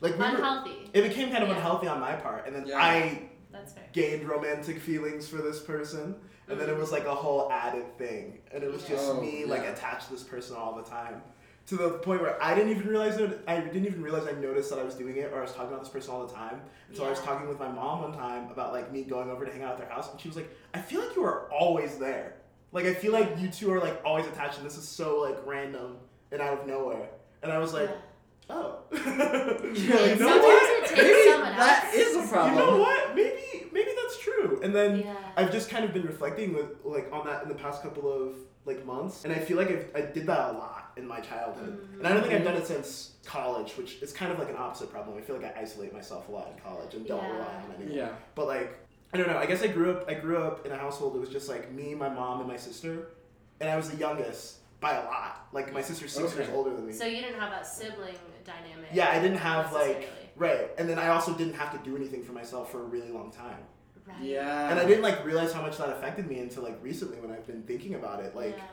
like 0.00 0.12
we 0.12 0.18
were, 0.20 0.24
Unhealthy. 0.26 0.88
it 0.92 1.02
became 1.02 1.30
kind 1.32 1.42
of 1.42 1.48
Yeah. 1.48 1.56
unhealthy 1.56 1.88
on 1.88 1.98
my 1.98 2.12
part, 2.14 2.46
and 2.46 2.54
then 2.54 2.66
Yeah. 2.66 2.78
I 2.78 3.22
That's 3.50 3.72
fair. 3.72 3.84
gained 3.92 4.28
romantic 4.28 4.78
feelings 4.80 5.28
for 5.28 5.38
this 5.38 5.60
person, 5.60 6.14
and 6.48 6.58
then 6.60 6.68
it 6.68 6.76
was 6.76 6.92
like 6.92 7.04
a 7.06 7.14
whole 7.14 7.50
added 7.50 7.96
thing, 7.98 8.38
and 8.52 8.62
it 8.62 8.72
was 8.72 8.82
just 8.84 9.10
Oh, 9.10 9.20
me 9.20 9.44
like 9.44 9.64
attached 9.66 10.06
to 10.08 10.12
this 10.12 10.22
person 10.22 10.56
all 10.56 10.74
the 10.76 10.82
time. 10.82 11.22
To 11.66 11.76
the 11.76 11.90
point 11.90 12.20
where 12.20 12.42
I 12.42 12.54
didn't 12.56 12.70
even 12.72 12.88
realize 12.88 13.18
it. 13.18 13.40
I 13.46 13.60
didn't 13.60 13.86
even 13.86 14.02
realize 14.02 14.26
I 14.26 14.32
noticed 14.32 14.68
that 14.70 14.80
I 14.80 14.82
was 14.82 14.96
doing 14.96 15.16
it, 15.16 15.30
or 15.32 15.38
I 15.38 15.42
was 15.42 15.52
talking 15.52 15.68
about 15.68 15.80
this 15.84 15.88
person 15.92 16.12
all 16.12 16.26
the 16.26 16.32
time. 16.34 16.60
Until 16.88 17.04
I 17.04 17.10
was 17.10 17.20
talking 17.20 17.48
with 17.48 17.60
my 17.60 17.68
mom 17.68 18.02
one 18.02 18.12
time 18.12 18.50
about 18.50 18.72
like 18.72 18.90
me 18.92 19.04
going 19.04 19.30
over 19.30 19.44
to 19.46 19.52
hang 19.52 19.62
out 19.62 19.72
at 19.72 19.78
their 19.78 19.88
house, 19.88 20.10
and 20.10 20.20
she 20.20 20.26
was 20.28 20.36
like, 20.36 20.50
"I 20.74 20.80
feel 20.80 21.00
like 21.00 21.14
you 21.14 21.22
are 21.24 21.48
always 21.52 21.98
there. 21.98 22.34
Like 22.72 22.86
I 22.86 22.94
feel 22.94 23.12
like 23.12 23.38
you 23.38 23.48
two 23.48 23.70
are 23.72 23.78
like 23.80 24.00
always 24.04 24.26
attached, 24.26 24.58
and 24.58 24.66
this 24.66 24.76
is 24.76 24.88
so 24.88 25.20
like 25.20 25.38
random 25.46 25.98
and 26.32 26.42
out 26.42 26.58
of 26.60 26.66
nowhere." 26.66 27.08
And 27.44 27.52
I 27.52 27.58
was 27.58 27.72
like, 27.72 27.88
Yeah. 27.90 28.56
"Oh, 28.56 28.78
Yeah, 28.92 28.98
you 28.98 29.92
like, 29.94 30.18
know 30.20 30.28
sometimes 30.28 30.42
what? 30.42 30.82
it 30.82 30.86
takes 30.88 31.02
Maybe 31.02 31.30
someone 31.30 31.52
else. 31.52 31.94
is 31.94 32.16
a 32.16 32.28
problem. 32.28 32.54
You 32.56 32.60
know 32.60 32.76
what? 32.78 33.14
Maybe 33.14 33.30
maybe 33.30 33.36
that's 33.36 33.36
true." 33.36 33.41
And 34.62 34.74
then 34.74 35.00
Yeah. 35.00 35.14
I've 35.36 35.50
just 35.52 35.68
kind 35.68 35.84
of 35.84 35.92
been 35.92 36.04
reflecting 36.06 36.54
with 36.54 36.66
like 36.84 37.08
on 37.12 37.26
that 37.26 37.42
in 37.42 37.48
the 37.48 37.54
past 37.54 37.82
couple 37.82 38.10
of 38.12 38.36
like 38.64 38.86
months, 38.86 39.24
and 39.24 39.32
I 39.32 39.38
feel 39.38 39.56
like 39.56 39.70
I've, 39.70 39.90
I 39.94 40.00
did 40.02 40.24
that 40.26 40.50
a 40.50 40.52
lot 40.56 40.92
in 40.96 41.04
my 41.06 41.18
childhood, 41.20 41.80
Mhm. 41.80 41.98
and 41.98 42.06
I 42.06 42.12
don't 42.12 42.22
think 42.22 42.34
I've 42.34 42.44
done 42.44 42.54
it 42.54 42.64
since 42.66 43.14
college, 43.24 43.76
which 43.76 44.00
is 44.02 44.12
kind 44.12 44.30
of 44.30 44.38
like 44.38 44.50
an 44.50 44.56
opposite 44.56 44.88
problem. 44.92 45.18
I 45.18 45.20
feel 45.20 45.36
like 45.36 45.56
I 45.56 45.60
isolate 45.60 45.92
myself 45.92 46.28
a 46.28 46.32
lot 46.32 46.48
in 46.54 46.58
college 46.62 46.94
and 46.94 47.04
don't 47.04 47.20
Yeah. 47.22 47.32
rely 47.32 47.54
on 47.56 47.72
anyone. 47.76 47.92
Yeah. 47.94 48.08
But 48.36 48.46
like 48.46 48.78
I 49.14 49.18
don't 49.18 49.26
know. 49.26 49.36
I 49.36 49.44
guess 49.46 49.62
I 49.62 49.66
grew 49.66 49.90
up. 49.90 50.08
I 50.08 50.14
grew 50.14 50.38
up 50.38 50.64
in 50.64 50.72
a 50.72 50.78
household 50.78 51.14
that 51.14 51.18
was 51.18 51.28
just 51.28 51.48
like 51.48 51.70
me, 51.72 51.94
my 51.94 52.08
mom, 52.08 52.38
and 52.40 52.48
my 52.48 52.56
sister, 52.56 53.08
and 53.60 53.68
I 53.68 53.76
was 53.76 53.90
the 53.90 53.96
youngest 53.98 54.58
by 54.80 54.94
a 54.94 55.04
lot. 55.04 55.48
Like 55.52 55.72
my 55.72 55.82
sister's 55.82 56.12
six 56.12 56.28
Okay. 56.32 56.44
years 56.44 56.54
older 56.54 56.70
than 56.70 56.86
me. 56.86 56.92
So 56.92 57.04
you 57.04 57.20
didn't 57.20 57.38
have 57.38 57.50
that 57.50 57.66
sibling 57.66 58.14
dynamic. 58.44 58.88
yeah, 58.92 59.10
I 59.10 59.18
didn't 59.20 59.36
have 59.38 59.72
like 59.72 60.08
right, 60.36 60.70
and 60.78 60.88
then 60.88 60.98
I 60.98 61.08
also 61.08 61.34
didn't 61.34 61.54
have 61.54 61.72
to 61.72 61.78
do 61.90 61.94
anything 61.96 62.22
for 62.22 62.32
myself 62.32 62.70
for 62.72 62.80
a 62.80 62.84
really 62.84 63.10
long 63.10 63.30
time. 63.32 63.58
Right. 64.06 64.16
Yeah. 64.22 64.70
And 64.70 64.78
I 64.80 64.84
didn't 64.84 65.02
like 65.02 65.24
realize 65.24 65.52
how 65.52 65.62
much 65.62 65.78
that 65.78 65.88
affected 65.88 66.28
me 66.28 66.38
until 66.40 66.62
like 66.64 66.78
recently 66.82 67.18
when 67.18 67.30
I've 67.30 67.46
been 67.46 67.62
thinking 67.62 67.94
about 67.94 68.20
it. 68.24 68.34
Like 68.34 68.56
yeah. 68.56 68.64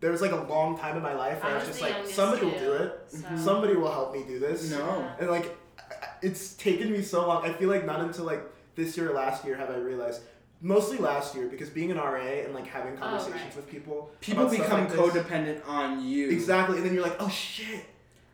there 0.00 0.10
was 0.12 0.20
like 0.22 0.32
a 0.32 0.36
long 0.44 0.78
time 0.78 0.96
in 0.96 1.02
my 1.02 1.14
life 1.14 1.42
where 1.42 1.52
I, 1.52 1.54
I 1.56 1.58
was 1.58 1.68
was 1.68 1.76
just 1.78 1.82
like, 1.82 1.92
youngest 1.94 2.14
somebody 2.14 2.46
will 2.46 2.58
do 2.58 2.72
it. 2.74 3.00
So. 3.08 3.18
Mhm. 3.18 3.38
Somebody 3.38 3.74
will 3.74 3.90
help 3.92 4.12
me 4.12 4.24
do 4.26 4.38
this. 4.38 4.70
No. 4.70 4.78
Yeah. 4.78 5.14
And 5.20 5.30
like, 5.30 5.56
I- 5.78 5.82
I- 6.04 6.08
it's 6.22 6.54
taken 6.54 6.90
me 6.92 7.02
so 7.02 7.26
long. 7.26 7.44
I 7.44 7.52
feel 7.52 7.68
like 7.68 7.84
not 7.84 8.00
until 8.00 8.24
like 8.24 8.42
this 8.76 8.96
year 8.96 9.10
or 9.10 9.14
last 9.14 9.44
year 9.44 9.56
have 9.56 9.70
I 9.70 9.76
realized. 9.76 10.22
Mostly 10.60 10.98
last 10.98 11.36
year 11.36 11.46
because 11.46 11.68
being 11.70 11.92
an 11.92 11.98
RA 11.98 12.16
and 12.44 12.52
like 12.52 12.66
having 12.66 12.96
conversations 12.96 13.36
Oh, 13.36 13.46
right. 13.46 13.56
with 13.56 13.68
people. 13.70 14.10
People 14.20 14.48
become 14.48 14.80
like 14.80 14.90
this- 14.90 14.98
codependent 15.00 15.66
on 15.68 16.04
you. 16.04 16.30
Exactly, 16.30 16.76
and 16.78 16.84
then 16.86 16.94
you're 16.94 17.02
like, 17.04 17.16
oh 17.20 17.28
shit, 17.28 17.84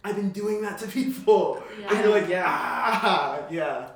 I've 0.02 0.16
been 0.16 0.30
doing 0.30 0.62
that 0.62 0.78
to 0.78 0.86
people. 0.88 1.62
Yeah. 1.78 1.88
And 1.94 1.98
you're 2.04 2.08
like, 2.18 2.28
Yeah. 2.28 2.44
ah, 2.46 3.40
yeah. 3.50 3.88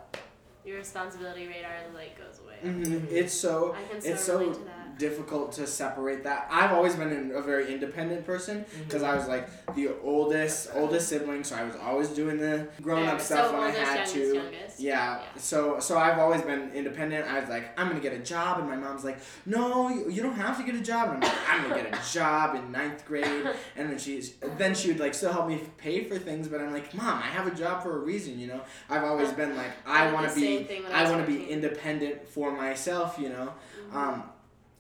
Your 0.65 0.79
responsibility 0.79 1.47
radar 1.47 1.79
like 1.95 2.19
goes 2.19 2.41
away. 2.45 2.59
Mhm. 2.63 3.11
It's 3.11 3.33
so 3.33 3.75
I 3.75 3.83
can 3.91 4.01
so 4.01 4.09
it's 4.11 4.25
so 4.25 4.39
relate 4.39 4.55
to 4.55 4.65
that. 4.65 4.88
Difficult 4.99 5.53
to 5.53 5.67
separate 5.67 6.25
that. 6.25 6.49
I've 6.51 6.73
always 6.73 6.95
been 6.97 7.09
an- 7.13 7.33
a 7.35 7.41
very 7.41 7.73
independent 7.73 8.27
person 8.27 8.65
because 8.87 9.03
I 9.03 9.15
was 9.17 9.29
like 9.29 9.49
the 9.75 9.91
oldest 10.03 10.71
oldest 10.75 11.09
sibling, 11.09 11.45
so 11.45 11.57
I 11.57 11.65
was 11.65 11.77
always 11.77 12.09
doing 12.09 12.39
the 12.39 12.69
grown 12.83 13.07
up 13.07 13.21
stuff 13.21 13.51
so 13.51 13.53
when 13.55 13.63
I 13.63 13.71
had 13.71 13.95
youngest, 13.97 14.15
to. 14.15 14.35
youngest. 14.35 14.81
Yeah. 14.81 15.21
So 15.37 15.79
so 15.81 15.99
I've 15.99 16.19
always 16.19 16.43
been 16.43 16.71
independent. 16.73 17.27
I 17.31 17.41
was 17.41 17.49
like, 17.49 17.79
I'm 17.79 17.89
gonna 17.89 18.01
get 18.01 18.13
a 18.13 18.19
job, 18.19 18.59
and 18.59 18.69
my 18.69 18.77
mom's 18.77 19.05
like, 19.05 19.19
No, 19.47 19.89
you, 19.89 20.11
you 20.11 20.23
don't 20.23 20.35
have 20.35 20.59
to 20.59 20.65
get 20.65 20.75
a 20.75 20.81
job. 20.81 21.09
And 21.15 21.17
I'm 21.25 21.31
like, 21.31 21.39
I'm 21.49 21.63
gonna 21.69 21.83
get 21.91 21.95
a 21.99 22.13
job 22.13 22.55
in 22.57 22.73
ninth 22.73 23.05
grade. 23.07 23.27
And 23.77 23.91
then 23.91 23.99
she's 23.99 24.35
then 24.57 24.75
she 24.75 24.89
would 24.89 25.01
like 25.01 25.15
still 25.15 25.33
help 25.33 25.47
me 25.49 25.61
pay 25.77 26.05
for 26.05 26.19
things, 26.19 26.49
but 26.49 26.61
I'm 26.61 26.73
like, 26.73 26.93
Mom, 26.95 27.19
I 27.23 27.27
have 27.27 27.47
a 27.47 27.55
job 27.55 27.83
for 27.83 27.97
a 27.97 28.01
reason. 28.01 28.39
You 28.39 28.49
know, 28.49 28.61
I've 28.91 29.05
always 29.05 29.31
been 29.41 29.57
like, 29.57 29.71
I 29.87 30.13
want 30.13 30.29
to 30.29 30.35
be, 30.35 30.41
same 30.41 30.65
thing 30.67 30.83
when 30.83 30.93
I 30.93 31.09
want 31.11 31.25
to 31.25 31.31
be 31.33 31.45
independent 31.49 32.29
for 32.29 32.51
myself. 32.51 33.19
You 33.19 33.29
know. 33.31 33.53
Mhm. 33.93 33.95
Um, 33.95 34.23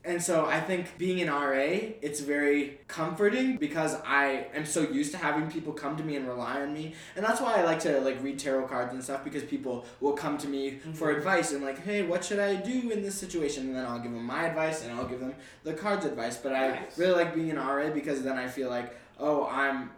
and 0.08 0.22
so 0.22 0.46
I 0.46 0.60
think 0.60 0.96
being 0.98 1.20
an 1.20 1.28
RA, 1.28 1.92
it's 2.02 2.20
very 2.20 2.80
comforting 2.88 3.56
because 3.58 3.94
I 4.06 4.46
am 4.54 4.64
so 4.64 4.80
used 4.82 5.12
to 5.12 5.18
having 5.18 5.50
people 5.50 5.72
come 5.72 5.96
to 5.98 6.02
me 6.02 6.16
and 6.16 6.26
rely 6.26 6.62
on 6.62 6.72
me, 6.72 6.94
and 7.14 7.24
that's 7.24 7.40
why 7.40 7.54
I 7.56 7.62
like 7.64 7.80
to 7.80 8.00
like 8.00 8.22
read 8.22 8.38
tarot 8.38 8.66
cards 8.68 8.92
and 8.94 9.04
stuff 9.04 9.22
because 9.22 9.42
people 9.44 9.84
will 10.00 10.14
come 10.14 10.38
to 10.38 10.48
me 10.48 10.78
for 10.94 11.12
Mhm. 11.12 11.18
advice 11.18 11.52
and 11.52 11.62
like, 11.62 11.84
hey, 11.84 12.02
what 12.02 12.24
should 12.24 12.38
I 12.38 12.54
do 12.56 12.90
in 12.90 13.02
this 13.02 13.14
situation? 13.14 13.66
And 13.68 13.76
then 13.76 13.84
I'll 13.84 13.98
give 14.00 14.12
them 14.12 14.24
my 14.24 14.46
advice 14.46 14.82
and 14.82 14.92
I'll 14.92 15.06
give 15.06 15.20
them 15.20 15.34
the 15.62 15.74
cards 15.74 16.04
advice. 16.06 16.36
But 16.38 16.52
I 16.54 16.68
Nice. 16.70 16.98
really 16.98 17.14
like 17.14 17.34
being 17.34 17.50
an 17.50 17.58
RA 17.58 17.90
because 17.90 18.22
then 18.22 18.38
I 18.38 18.48
feel 18.48 18.70
like, 18.70 18.96
oh, 19.20 19.46
I'm 19.50 19.90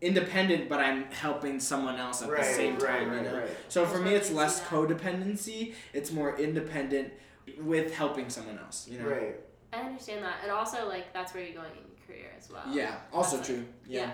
independent, 0.00 0.68
but 0.68 0.78
I'm 0.78 1.04
helping 1.10 1.58
someone 1.58 1.96
else 1.96 2.22
at 2.22 2.28
Right, 2.28 2.38
the 2.44 2.44
same 2.54 2.76
time. 2.76 3.10
right, 3.10 3.22
you 3.24 3.30
know? 3.30 3.38
right. 3.38 3.48
So 3.68 3.86
for 3.86 3.98
me, 3.98 4.14
it's 4.14 4.30
less 4.30 4.60
codependency. 4.62 5.74
It's 5.92 6.12
more 6.12 6.36
independent 6.38 7.12
with 7.60 7.94
helping 7.94 8.28
someone 8.28 8.58
else. 8.58 8.86
You 8.88 8.98
know. 8.98 9.06
Right. 9.08 9.36
I 9.76 9.86
understand 9.86 10.24
that, 10.24 10.36
and 10.42 10.50
also 10.50 10.88
like 10.88 11.12
that's 11.12 11.34
where 11.34 11.42
you're 11.44 11.54
going 11.54 11.70
in 11.72 11.84
your 11.90 12.06
career 12.06 12.30
as 12.38 12.50
well. 12.50 12.64
Yeah. 12.72 12.96
Also 13.12 13.36
That's, 13.36 13.48
true. 13.48 13.64
Yeah. 13.86 14.12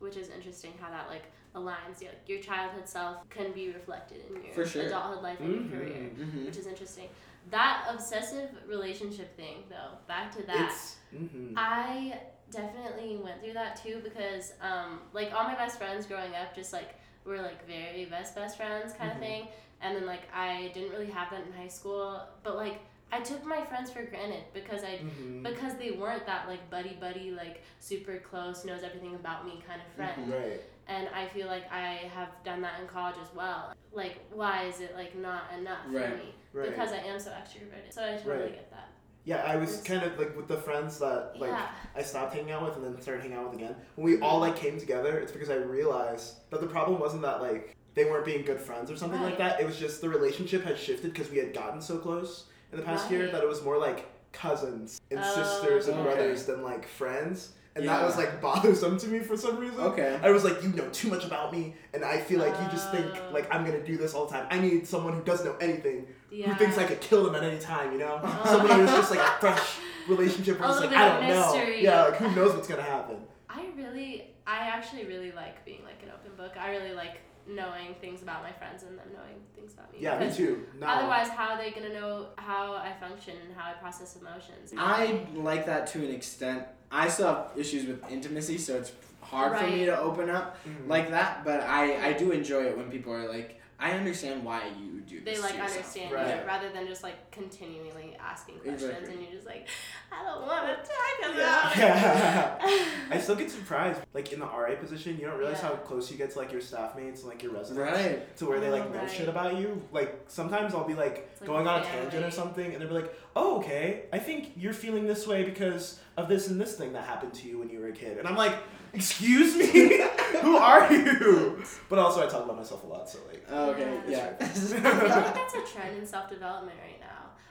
Which 0.00 0.16
is 0.16 0.28
interesting 0.28 0.72
how 0.80 0.90
that 0.90 1.08
like 1.08 1.24
aligns. 1.54 2.00
Yeah, 2.00 2.08
like, 2.08 2.28
your 2.28 2.40
childhood 2.40 2.88
self 2.88 3.28
can 3.30 3.52
be 3.52 3.68
reflected 3.72 4.18
in 4.28 4.42
your 4.42 4.52
For 4.54 4.66
sure. 4.66 4.82
adulthood 4.86 5.22
life 5.22 5.40
and 5.40 5.54
Mhm. 5.54 5.70
your 5.70 5.80
career, 5.80 6.10
Mm-hmm. 6.18 6.44
which 6.46 6.56
is 6.56 6.66
interesting. 6.66 7.08
That 7.50 7.86
obsessive 7.88 8.50
relationship 8.66 9.36
thing, 9.36 9.64
though, 9.68 9.98
back 10.08 10.34
to 10.36 10.42
that. 10.46 10.70
It's. 10.72 10.96
Mm-hmm. 11.14 11.54
I 11.56 12.18
definitely 12.50 13.16
went 13.16 13.40
through 13.42 13.52
that 13.54 13.74
too 13.82 14.00
because 14.04 14.52
um 14.60 15.00
like 15.12 15.32
all 15.34 15.44
my 15.44 15.54
best 15.54 15.78
friends 15.78 16.06
growing 16.06 16.34
up 16.34 16.54
just 16.54 16.72
like 16.72 16.90
were 17.24 17.40
like 17.40 17.66
very 17.66 18.04
best 18.04 18.34
best 18.34 18.56
friends 18.56 18.92
kind 18.92 19.10
of 19.10 19.18
thing 19.18 19.48
and 19.80 19.96
then 19.96 20.06
like 20.06 20.22
I 20.32 20.70
didn't 20.74 20.92
really 20.92 21.10
have 21.10 21.30
that 21.30 21.40
in 21.46 21.52
high 21.52 21.68
school 21.68 22.20
but 22.44 22.54
like 22.56 22.80
I 23.14 23.20
took 23.20 23.44
my 23.46 23.62
friends 23.64 23.90
for 23.90 24.02
granted 24.02 24.44
because 24.52 24.82
I 24.82 24.94
Mm-hmm. 25.04 25.42
because 25.42 25.74
they 25.76 25.92
weren't 25.92 26.26
that 26.26 26.48
like 26.48 26.68
buddy 26.70 26.96
buddy 27.00 27.30
like 27.30 27.62
super 27.80 28.18
close 28.18 28.64
knows 28.64 28.82
everything 28.82 29.14
about 29.14 29.44
me 29.44 29.62
kind 29.66 29.80
of 29.80 29.92
friend 29.94 30.32
Right. 30.32 30.60
and 30.88 31.08
I 31.14 31.26
feel 31.28 31.46
like 31.46 31.70
I 31.72 32.08
have 32.14 32.28
done 32.44 32.60
that 32.62 32.80
in 32.80 32.86
college 32.86 33.16
as 33.22 33.28
well 33.34 33.72
like 33.92 34.16
why 34.32 34.64
is 34.64 34.80
it 34.80 34.94
like 34.96 35.14
not 35.16 35.44
enough 35.58 35.78
Right. 35.88 36.10
for 36.10 36.16
me 36.16 36.34
Right. 36.52 36.70
because 36.70 36.92
I 36.92 36.98
am 36.98 37.18
so 37.20 37.30
extroverted 37.30 37.92
so 37.92 38.02
I 38.04 38.16
totally 38.16 38.36
Right. 38.44 38.52
get 38.54 38.70
that 38.70 38.88
yeah, 39.26 39.42
I 39.42 39.56
was 39.56 39.80
kind 39.82 40.02
of 40.02 40.18
like 40.18 40.36
with 40.36 40.48
the 40.48 40.58
friends 40.58 40.98
that 40.98 41.32
like 41.38 41.50
yeah 41.50 41.68
I 41.96 42.02
stopped 42.02 42.34
hanging 42.34 42.52
out 42.52 42.62
with 42.64 42.76
and 42.76 42.84
then 42.84 43.00
started 43.00 43.22
hanging 43.22 43.36
out 43.38 43.46
with 43.50 43.54
again. 43.58 43.74
When 43.96 44.04
we 44.04 44.20
all 44.20 44.38
like 44.38 44.54
came 44.56 44.78
together, 44.78 45.16
it's 45.18 45.32
because 45.32 45.48
I 45.48 45.54
realized 45.56 46.34
that 46.50 46.60
the 46.60 46.66
problem 46.66 47.00
wasn't 47.00 47.22
that 47.22 47.40
like 47.40 47.74
they 47.94 48.04
weren't 48.04 48.26
being 48.26 48.44
good 48.44 48.60
friends 48.60 48.90
or 48.90 48.96
something 48.96 49.22
like 49.22 49.38
that. 49.38 49.60
It 49.60 49.66
was 49.66 49.78
just 49.78 50.02
the 50.02 50.10
relationship 50.10 50.62
had 50.64 50.76
shifted 50.78 51.14
because 51.14 51.30
we 51.30 51.38
had 51.38 51.54
gotten 51.54 51.80
so 51.80 51.96
close 51.96 52.44
in 52.74 52.80
the 52.80 52.86
past 52.86 53.10
year 53.10 53.30
that 53.30 53.42
it 53.42 53.48
was 53.48 53.62
more 53.62 53.78
like 53.78 54.06
cousins 54.32 55.00
and 55.10 55.20
Oh, 55.22 55.34
sisters 55.34 55.86
and 55.88 55.96
okay. 55.98 56.04
brothers 56.14 56.44
than 56.46 56.62
like 56.62 56.86
friends. 56.88 57.52
And 57.76 57.88
that 57.88 58.02
was 58.04 58.16
like 58.16 58.40
bothersome 58.48 58.98
to 58.98 59.08
me 59.08 59.18
for 59.20 59.36
some 59.36 59.56
reason. 59.56 59.78
Okay. 59.80 60.18
I 60.22 60.30
was 60.30 60.44
like, 60.44 60.62
you 60.62 60.68
know 60.70 60.88
too 60.90 61.08
much 61.08 61.24
about 61.24 61.52
me, 61.52 61.74
and 61.92 62.04
I 62.04 62.18
feel 62.20 62.38
like 62.40 62.54
you 62.60 62.68
just 62.70 62.90
think 62.92 63.06
Oh. 63.06 63.32
like 63.32 63.52
I'm 63.54 63.64
gonna 63.64 63.82
do 63.84 63.96
this 63.96 64.12
all 64.14 64.26
the 64.26 64.32
time. 64.32 64.46
I 64.50 64.58
need 64.60 64.86
someone 64.86 65.12
who 65.14 65.22
doesn't 65.22 65.46
know 65.46 65.56
anything, 65.60 66.06
yeah 66.30 66.46
who 66.48 66.54
thinks 66.54 66.78
I 66.78 66.84
could 66.84 67.00
kill 67.00 67.24
them 67.24 67.34
at 67.36 67.42
any 67.44 67.58
time, 67.60 67.92
you 67.92 67.98
know? 67.98 68.20
Oh. 68.22 68.42
Someone 68.44 68.78
who's 68.80 68.90
just 68.90 69.10
like 69.10 69.20
a 69.20 69.32
fresh 69.40 69.76
relationship 70.08 70.58
where 70.60 70.68
A 70.68 70.72
it's 70.72 70.80
like, 70.82 70.92
I 70.92 71.08
don't 71.08 71.22
of 71.24 71.56
know. 71.56 71.64
Yeah, 71.76 72.02
like 72.04 72.16
who 72.16 72.30
knows 72.34 72.54
what's 72.54 72.68
gonna 72.68 72.82
happen. 72.82 73.16
I 73.48 73.66
really, 73.76 74.30
I 74.46 74.58
actually 74.68 75.04
really 75.06 75.32
like 75.32 75.64
being 75.64 75.82
like 75.84 76.00
an 76.02 76.10
open 76.10 76.36
book. 76.36 76.52
I 76.58 76.70
really 76.70 76.92
like 76.92 77.20
knowing 77.46 77.94
things 78.00 78.22
about 78.22 78.42
my 78.42 78.52
friends 78.52 78.82
and 78.84 78.98
them 78.98 79.06
knowing 79.12 79.36
things 79.54 79.74
about 79.74 79.92
me. 79.92 79.98
Yeah, 80.00 80.18
me 80.18 80.24
Because 80.24 80.36
too. 80.36 80.66
No. 80.80 80.86
Otherwise, 80.86 81.28
how 81.28 81.50
are 81.50 81.58
they 81.58 81.70
gonna 81.70 81.92
know 81.92 82.28
how 82.36 82.74
I 82.74 82.92
function 83.00 83.34
and 83.44 83.54
how 83.56 83.70
I 83.70 83.74
process 83.74 84.16
emotions? 84.16 84.72
I 84.76 85.26
like 85.34 85.66
that 85.66 85.86
to 85.88 85.98
an 86.04 86.10
extent. 86.10 86.64
I 86.90 87.08
still 87.08 87.26
have 87.28 87.50
issues 87.56 87.86
with 87.86 88.02
intimacy, 88.10 88.58
so 88.58 88.76
it's 88.76 88.92
hard 89.20 89.58
for 89.58 89.66
me 89.66 89.84
to 89.86 89.98
open 89.98 90.30
up 90.30 90.56
Mhm. 90.66 90.88
like 90.88 91.10
that. 91.10 91.44
But 91.44 91.60
I, 91.62 92.08
I 92.08 92.12
do 92.12 92.30
enjoy 92.30 92.64
it 92.64 92.76
when 92.76 92.90
people 92.90 93.12
are 93.12 93.28
like, 93.28 93.60
I 93.84 93.90
understand 93.92 94.44
why 94.44 94.62
you 94.80 95.00
do 95.02 95.20
they 95.22 95.36
like 95.38 95.52
to 95.52 95.58
yourself." 95.58 95.70
understand 95.76 96.12
Right. 96.12 96.28
it 96.28 96.46
rather 96.46 96.70
than 96.70 96.86
just 96.86 97.02
like 97.02 97.30
continually 97.30 98.16
asking 98.18 98.54
questions 98.60 98.82
Exactly. 98.84 99.12
and 99.14 99.22
you're 99.22 99.32
just 99.32 99.46
like, 99.46 99.68
I 100.10 100.24
don't 100.24 100.42
want 100.46 100.64
to 100.66 100.74
talk 100.76 101.36
Yeah. 101.76 102.56
about. 102.56 102.62
I 102.62 102.88
I 103.16 103.18
still 103.20 103.36
get 103.36 103.50
surprised. 103.50 104.00
Like 104.14 104.32
in 104.32 104.40
the 104.40 104.46
RA 104.46 104.74
position, 104.76 105.18
you 105.18 105.26
don't 105.26 105.38
realize 105.38 105.58
Yeah. 105.62 105.68
how 105.68 105.74
close 105.76 106.10
you 106.10 106.16
get 106.16 106.30
to 106.32 106.38
like 106.38 106.50
your 106.52 106.60
staff 106.62 106.96
mates 106.96 107.20
and 107.20 107.28
like 107.28 107.42
your 107.42 107.52
residents. 107.52 107.92
Right. 107.98 108.36
To 108.38 108.46
where 108.46 108.60
they 108.60 108.70
like 108.70 108.84
Oh, 108.86 108.92
know 108.94 108.98
right. 109.00 109.10
shit 109.10 109.28
about 109.28 109.56
you. 109.56 109.82
Like 109.92 110.10
sometimes 110.28 110.74
I'll 110.74 110.88
be 110.88 110.94
like 110.94 111.28
like 111.40 111.44
going 111.46 111.66
on 111.68 111.80
a 111.80 111.84
family. 111.84 112.00
tangent 112.10 112.24
or 112.24 112.30
something, 112.30 112.72
and 112.72 112.80
they'll 112.80 112.88
be 112.88 112.94
like, 113.02 113.14
"Oh, 113.36 113.58
okay. 113.58 114.04
I 114.12 114.18
think 114.18 114.52
you're 114.56 114.72
feeling 114.72 115.04
this 115.06 115.26
way 115.26 115.44
because 115.44 116.00
of 116.16 116.28
this 116.28 116.48
and 116.48 116.58
this 116.60 116.76
thing 116.78 116.92
that 116.94 117.04
happened 117.04 117.34
to 117.34 117.48
you 117.48 117.58
when 117.58 117.68
you 117.68 117.78
were 117.80 117.88
a 117.88 117.92
kid." 117.92 118.16
And 118.18 118.26
I'm 118.26 118.36
like, 118.36 118.54
"Excuse 118.94 119.54
me, 119.56 120.00
who 120.42 120.56
are 120.56 120.92
you?" 120.92 121.62
But 121.88 121.98
also, 121.98 122.26
I 122.26 122.30
talk 122.30 122.44
about 122.44 122.56
myself 122.56 122.82
a 122.84 122.86
lot, 122.86 123.08
so 123.08 123.18
like. 123.28 123.44
Okay. 123.50 124.00
Yeah, 124.08 124.30
Yeah. 124.30 124.36
I 124.40 124.44
feel 124.46 124.82
like 124.82 125.34
that's 125.34 125.54
a 125.54 125.62
trend 125.72 125.98
in 125.98 126.06
self 126.06 126.28
development 126.30 126.78
right 126.82 127.00
now. 127.00 127.08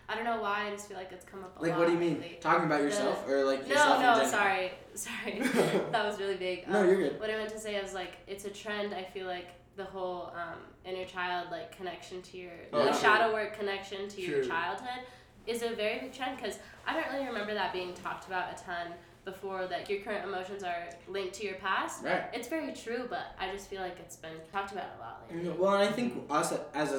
I 0.09 0.15
don't 0.15 0.25
know 0.25 0.41
why. 0.41 0.67
I 0.67 0.71
just 0.71 0.87
feel 0.89 0.97
like 0.97 1.11
it's 1.11 1.23
come 1.25 1.43
up 1.43 1.57
a 1.57 1.59
lot. 1.61 1.69
like, 1.69 1.77
what 1.79 1.87
do 1.87 1.93
you 1.93 1.99
mean? 1.99 2.19
lately. 2.19 2.37
Talking 2.41 2.65
about 2.65 2.79
The- 2.79 2.85
yourself 2.85 3.27
or 3.27 3.45
like 3.45 3.61
No, 3.63 3.69
yourself 3.69 3.95
in 3.97 4.23
no, 4.23 4.27
sorry, 4.29 4.71
sorry. 4.95 5.39
that 5.91 6.05
was 6.05 6.19
really 6.19 6.35
big. 6.35 6.67
No, 6.67 6.81
Um, 6.81 6.87
you're 6.87 6.97
good. 6.97 7.19
What 7.19 7.29
I 7.29 7.35
meant 7.37 7.49
to 7.51 7.59
say 7.59 7.75
is 7.75 7.93
like 7.93 8.17
it's 8.27 8.45
a 8.45 8.49
trend. 8.49 8.93
I 8.93 9.03
feel 9.03 9.27
like 9.27 9.47
the 9.75 9.85
whole 9.85 10.31
um, 10.35 10.59
inner 10.85 11.05
child 11.05 11.47
like 11.51 11.75
connection 11.75 12.21
to 12.21 12.37
your 12.37 12.51
Oh, 12.73 12.83
the 12.85 12.91
true. 12.91 12.99
shadow 12.99 13.33
work 13.33 13.57
connection 13.57 14.07
to 14.09 14.21
your 14.21 14.43
childhood 14.43 15.03
is 15.47 15.63
a 15.63 15.69
very 15.73 15.99
big 15.99 16.13
trend 16.13 16.37
because 16.37 16.59
I 16.85 16.93
don't 16.93 17.11
really 17.13 17.25
remember 17.25 17.53
that 17.55 17.73
being 17.73 17.93
talked 17.95 18.27
about 18.27 18.53
a 18.53 18.63
ton 18.63 18.87
before. 19.25 19.67
That 19.67 19.89
your 19.89 19.99
current 20.01 20.25
emotions 20.25 20.63
are 20.63 20.89
linked 21.07 21.33
to 21.35 21.45
your 21.45 21.55
past. 21.55 22.03
Right. 22.03 22.23
It's 22.33 22.47
very 22.47 22.73
true, 22.73 23.07
but 23.09 23.35
I 23.39 23.51
just 23.51 23.69
feel 23.69 23.81
like 23.81 23.97
it's 23.99 24.15
been 24.15 24.31
talked 24.51 24.71
about 24.71 24.85
a 24.97 25.01
lot 25.01 25.23
lately. 25.31 25.49
Well, 25.49 25.73
and 25.75 25.87
I 25.87 25.91
think 25.91 26.25
us 26.29 26.53
as 26.73 26.91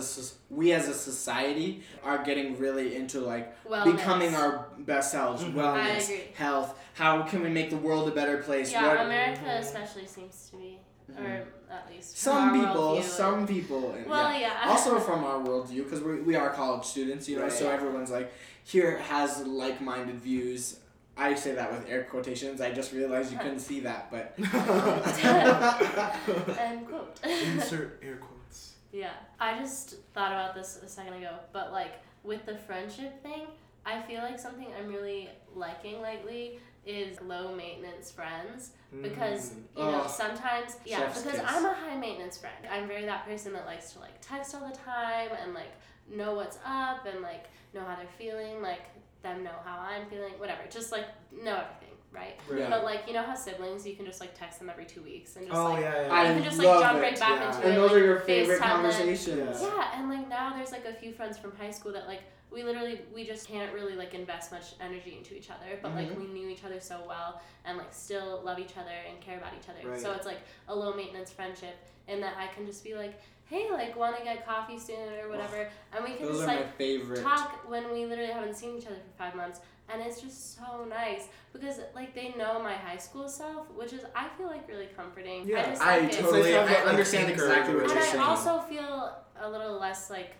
a 0.50 0.54
we 0.54 0.72
as 0.72 0.88
a 0.88 0.94
society 0.94 1.82
are 2.02 2.22
getting 2.24 2.58
really 2.58 2.96
into 2.96 3.20
like 3.20 3.54
Wellness. 3.64 3.96
becoming 3.96 4.34
our 4.34 4.66
best 4.78 5.10
selves, 5.10 5.42
Mhm. 5.42 5.54
wellness, 5.54 5.76
I 5.84 5.88
agree. 5.98 6.20
health. 6.34 6.78
How 6.94 7.22
can 7.22 7.42
we 7.42 7.48
make 7.50 7.70
the 7.70 7.76
world 7.76 8.08
a 8.08 8.12
better 8.12 8.38
place? 8.38 8.72
Yeah, 8.72 8.86
What- 8.88 9.00
America 9.06 9.42
Mhm. 9.44 9.58
especially 9.60 10.06
seems 10.06 10.48
to 10.50 10.56
be, 10.56 10.78
Mhm. 11.12 11.20
or 11.20 11.46
at 11.72 11.90
least 11.90 12.16
from 12.16 12.32
some 12.32 12.60
people, 12.60 13.02
some 13.02 13.46
people, 13.46 13.92
and 13.92 14.06
Well, 14.06 14.30
yeah. 14.32 14.38
yeah. 14.38 14.60
also 14.70 15.00
from 15.00 15.24
our 15.24 15.40
worldview 15.40 15.84
because 15.84 16.00
we, 16.00 16.20
we 16.20 16.36
are 16.36 16.50
college 16.50 16.84
students, 16.84 17.28
you 17.28 17.38
know, 17.38 17.48
so 17.48 17.68
everyone's 17.70 18.10
like 18.10 18.32
here 18.62 18.98
has 18.98 19.44
like-minded 19.46 20.16
views. 20.20 20.78
I 21.16 21.34
say 21.34 21.54
that 21.54 21.72
with 21.72 21.88
air 21.88 22.04
quotations. 22.04 22.60
I 22.60 22.72
just 22.72 22.92
realized 22.92 23.32
you 23.32 23.38
couldn't 23.38 23.60
see 23.60 23.80
that, 23.80 24.10
but 24.10 24.34
End 26.58 26.86
quote. 26.88 27.18
Insert 27.24 28.00
air 28.02 28.16
quotes. 28.16 28.74
yeah, 28.92 29.12
I 29.40 29.58
just 29.58 29.96
thought 30.12 30.32
about 30.32 30.54
this 30.54 30.80
a 30.82 30.88
second 30.88 31.14
ago, 31.14 31.30
but 31.52 31.72
like 31.72 31.94
with 32.22 32.44
the 32.46 32.56
friendship 32.56 33.22
thing, 33.22 33.46
I 33.86 34.00
feel 34.02 34.20
like 34.22 34.38
something 34.38 34.68
I'm 34.78 34.88
really 34.88 35.28
liking 35.54 36.00
lately 36.00 36.58
is 36.86 37.20
low 37.22 37.54
maintenance 37.54 38.10
friends 38.10 38.70
because 39.02 39.50
Mm. 39.50 39.62
you 39.78 39.84
know 39.84 40.02
Oh, 40.04 40.08
sometimes 40.08 40.76
yeah 40.84 40.98
chef's 40.98 41.22
because 41.22 41.40
kiss. 41.40 41.48
I'm 41.50 41.64
a 41.64 41.72
high 41.72 41.96
maintenance 41.96 42.38
friend. 42.38 42.54
I'm 42.70 42.86
very 42.86 43.04
that 43.06 43.24
person 43.26 43.52
that 43.54 43.66
likes 43.66 43.92
to 43.94 44.00
like 44.00 44.20
text 44.20 44.54
all 44.54 44.68
the 44.68 44.76
time 44.76 45.30
and 45.42 45.54
like 45.54 45.72
know 46.10 46.34
what's 46.34 46.58
up 46.66 47.06
and 47.06 47.22
like 47.22 47.46
know 47.72 47.80
how 47.84 47.96
they're 47.96 48.06
feeling, 48.18 48.60
like 48.62 48.82
them 49.24 49.42
know 49.42 49.56
how 49.64 49.80
I'm 49.80 50.06
feeling, 50.06 50.34
whatever. 50.38 50.60
Just 50.70 50.92
like 50.92 51.06
know 51.32 51.56
everything, 51.64 51.96
right? 52.12 52.38
Yeah. 52.56 52.70
But 52.70 52.84
like 52.84 53.00
you 53.08 53.14
know 53.14 53.22
how 53.22 53.34
siblings 53.34 53.84
you 53.84 53.96
can 53.96 54.04
just 54.06 54.20
like 54.20 54.38
text 54.38 54.60
them 54.60 54.70
every 54.70 54.84
two 54.84 55.02
weeks 55.02 55.34
and 55.34 55.48
just 55.48 55.58
Oh 55.58 55.70
like 55.70 55.80
yeah, 55.82 56.06
yeah. 56.06 56.12
I 56.14 56.24
can 56.26 56.44
just 56.44 56.58
like 56.58 56.78
jump 56.78 56.98
it. 56.98 57.02
right 57.02 57.18
back 57.18 57.40
Yeah. 57.40 57.48
into 57.56 57.66
and 57.66 57.72
it. 57.72 57.74
those 57.76 57.90
like, 57.90 58.00
are 58.00 58.04
your 58.04 58.20
favorite 58.20 58.60
them. 58.60 58.68
conversations. 58.68 59.60
Yeah. 59.62 59.98
and 59.98 60.08
like 60.08 60.28
now 60.28 60.54
there's 60.54 60.70
like 60.70 60.84
a 60.84 60.92
few 60.94 61.12
friends 61.12 61.36
from 61.38 61.56
high 61.56 61.70
school 61.72 61.92
that 61.94 62.06
like 62.06 62.20
we 62.52 62.62
literally 62.62 63.00
we 63.12 63.24
just 63.24 63.48
can't 63.48 63.72
really 63.74 63.96
like 63.96 64.14
invest 64.14 64.52
much 64.52 64.74
energy 64.80 65.16
into 65.18 65.34
each 65.36 65.50
other, 65.50 65.76
but 65.82 65.92
like 65.96 66.08
Mhm. 66.10 66.18
we 66.20 66.26
knew 66.28 66.48
each 66.48 66.62
other 66.64 66.78
so 66.78 67.00
well 67.08 67.40
and 67.64 67.78
like 67.78 67.92
still 67.92 68.42
love 68.44 68.60
each 68.60 68.76
other 68.76 68.94
and 69.10 69.20
care 69.20 69.38
about 69.38 69.52
each 69.60 69.68
other. 69.68 69.88
Right. 69.90 70.00
So 70.00 70.12
it's 70.12 70.26
like 70.26 70.38
a 70.68 70.74
low 70.74 70.94
maintenance 70.94 71.30
friendship 71.32 71.74
in 72.06 72.20
that 72.20 72.34
I 72.38 72.46
can 72.54 72.64
just 72.66 72.84
be 72.84 72.94
like, 72.94 73.18
hey, 73.46 73.68
like 73.72 73.96
want 73.96 74.16
to 74.16 74.24
get 74.24 74.46
coffee 74.46 74.78
soon 74.78 75.12
or 75.22 75.28
whatever, 75.28 75.68
and 75.94 76.04
we 76.04 76.14
can 76.14 76.26
Those 76.26 76.38
just 76.44 76.48
like 76.48 77.22
talk 77.22 77.68
when 77.68 77.90
we 77.92 78.06
literally 78.06 78.32
haven't 78.32 78.56
seen 78.56 78.78
each 78.78 78.86
other 78.86 78.96
for 78.96 79.18
five 79.18 79.34
months 79.34 79.60
and 79.92 80.00
it's 80.00 80.18
just 80.22 80.56
so 80.56 80.86
nice 80.88 81.28
because 81.52 81.78
like 81.94 82.14
they 82.14 82.32
know 82.38 82.58
my 82.62 82.72
high 82.72 82.96
school 82.96 83.28
self 83.28 83.70
which 83.76 83.92
is 83.92 84.00
i 84.16 84.26
feel 84.38 84.46
like 84.46 84.66
really 84.66 84.88
comforting 84.96 85.42
i 85.42 85.44
Yeah. 85.44 85.68
just 85.68 85.82
I 85.82 85.98
like 86.00 86.08
it. 86.10 86.20
totally, 86.20 86.38
It's 86.40 86.48
nice 86.48 86.54
to 86.54 86.58
have 86.58 86.68
I 86.68 86.72
that, 86.72 86.78
like, 86.84 86.88
understand 86.94 87.30
anchor 87.30 87.44
exactly 87.44 87.74
what 87.74 87.82
and 87.84 87.92
you're 87.92 88.00
i 88.02 88.06
saying. 88.06 88.22
also 88.24 88.60
feel 88.60 89.14
a 89.38 89.50
little 89.50 89.78
less 89.78 90.08
like 90.08 90.32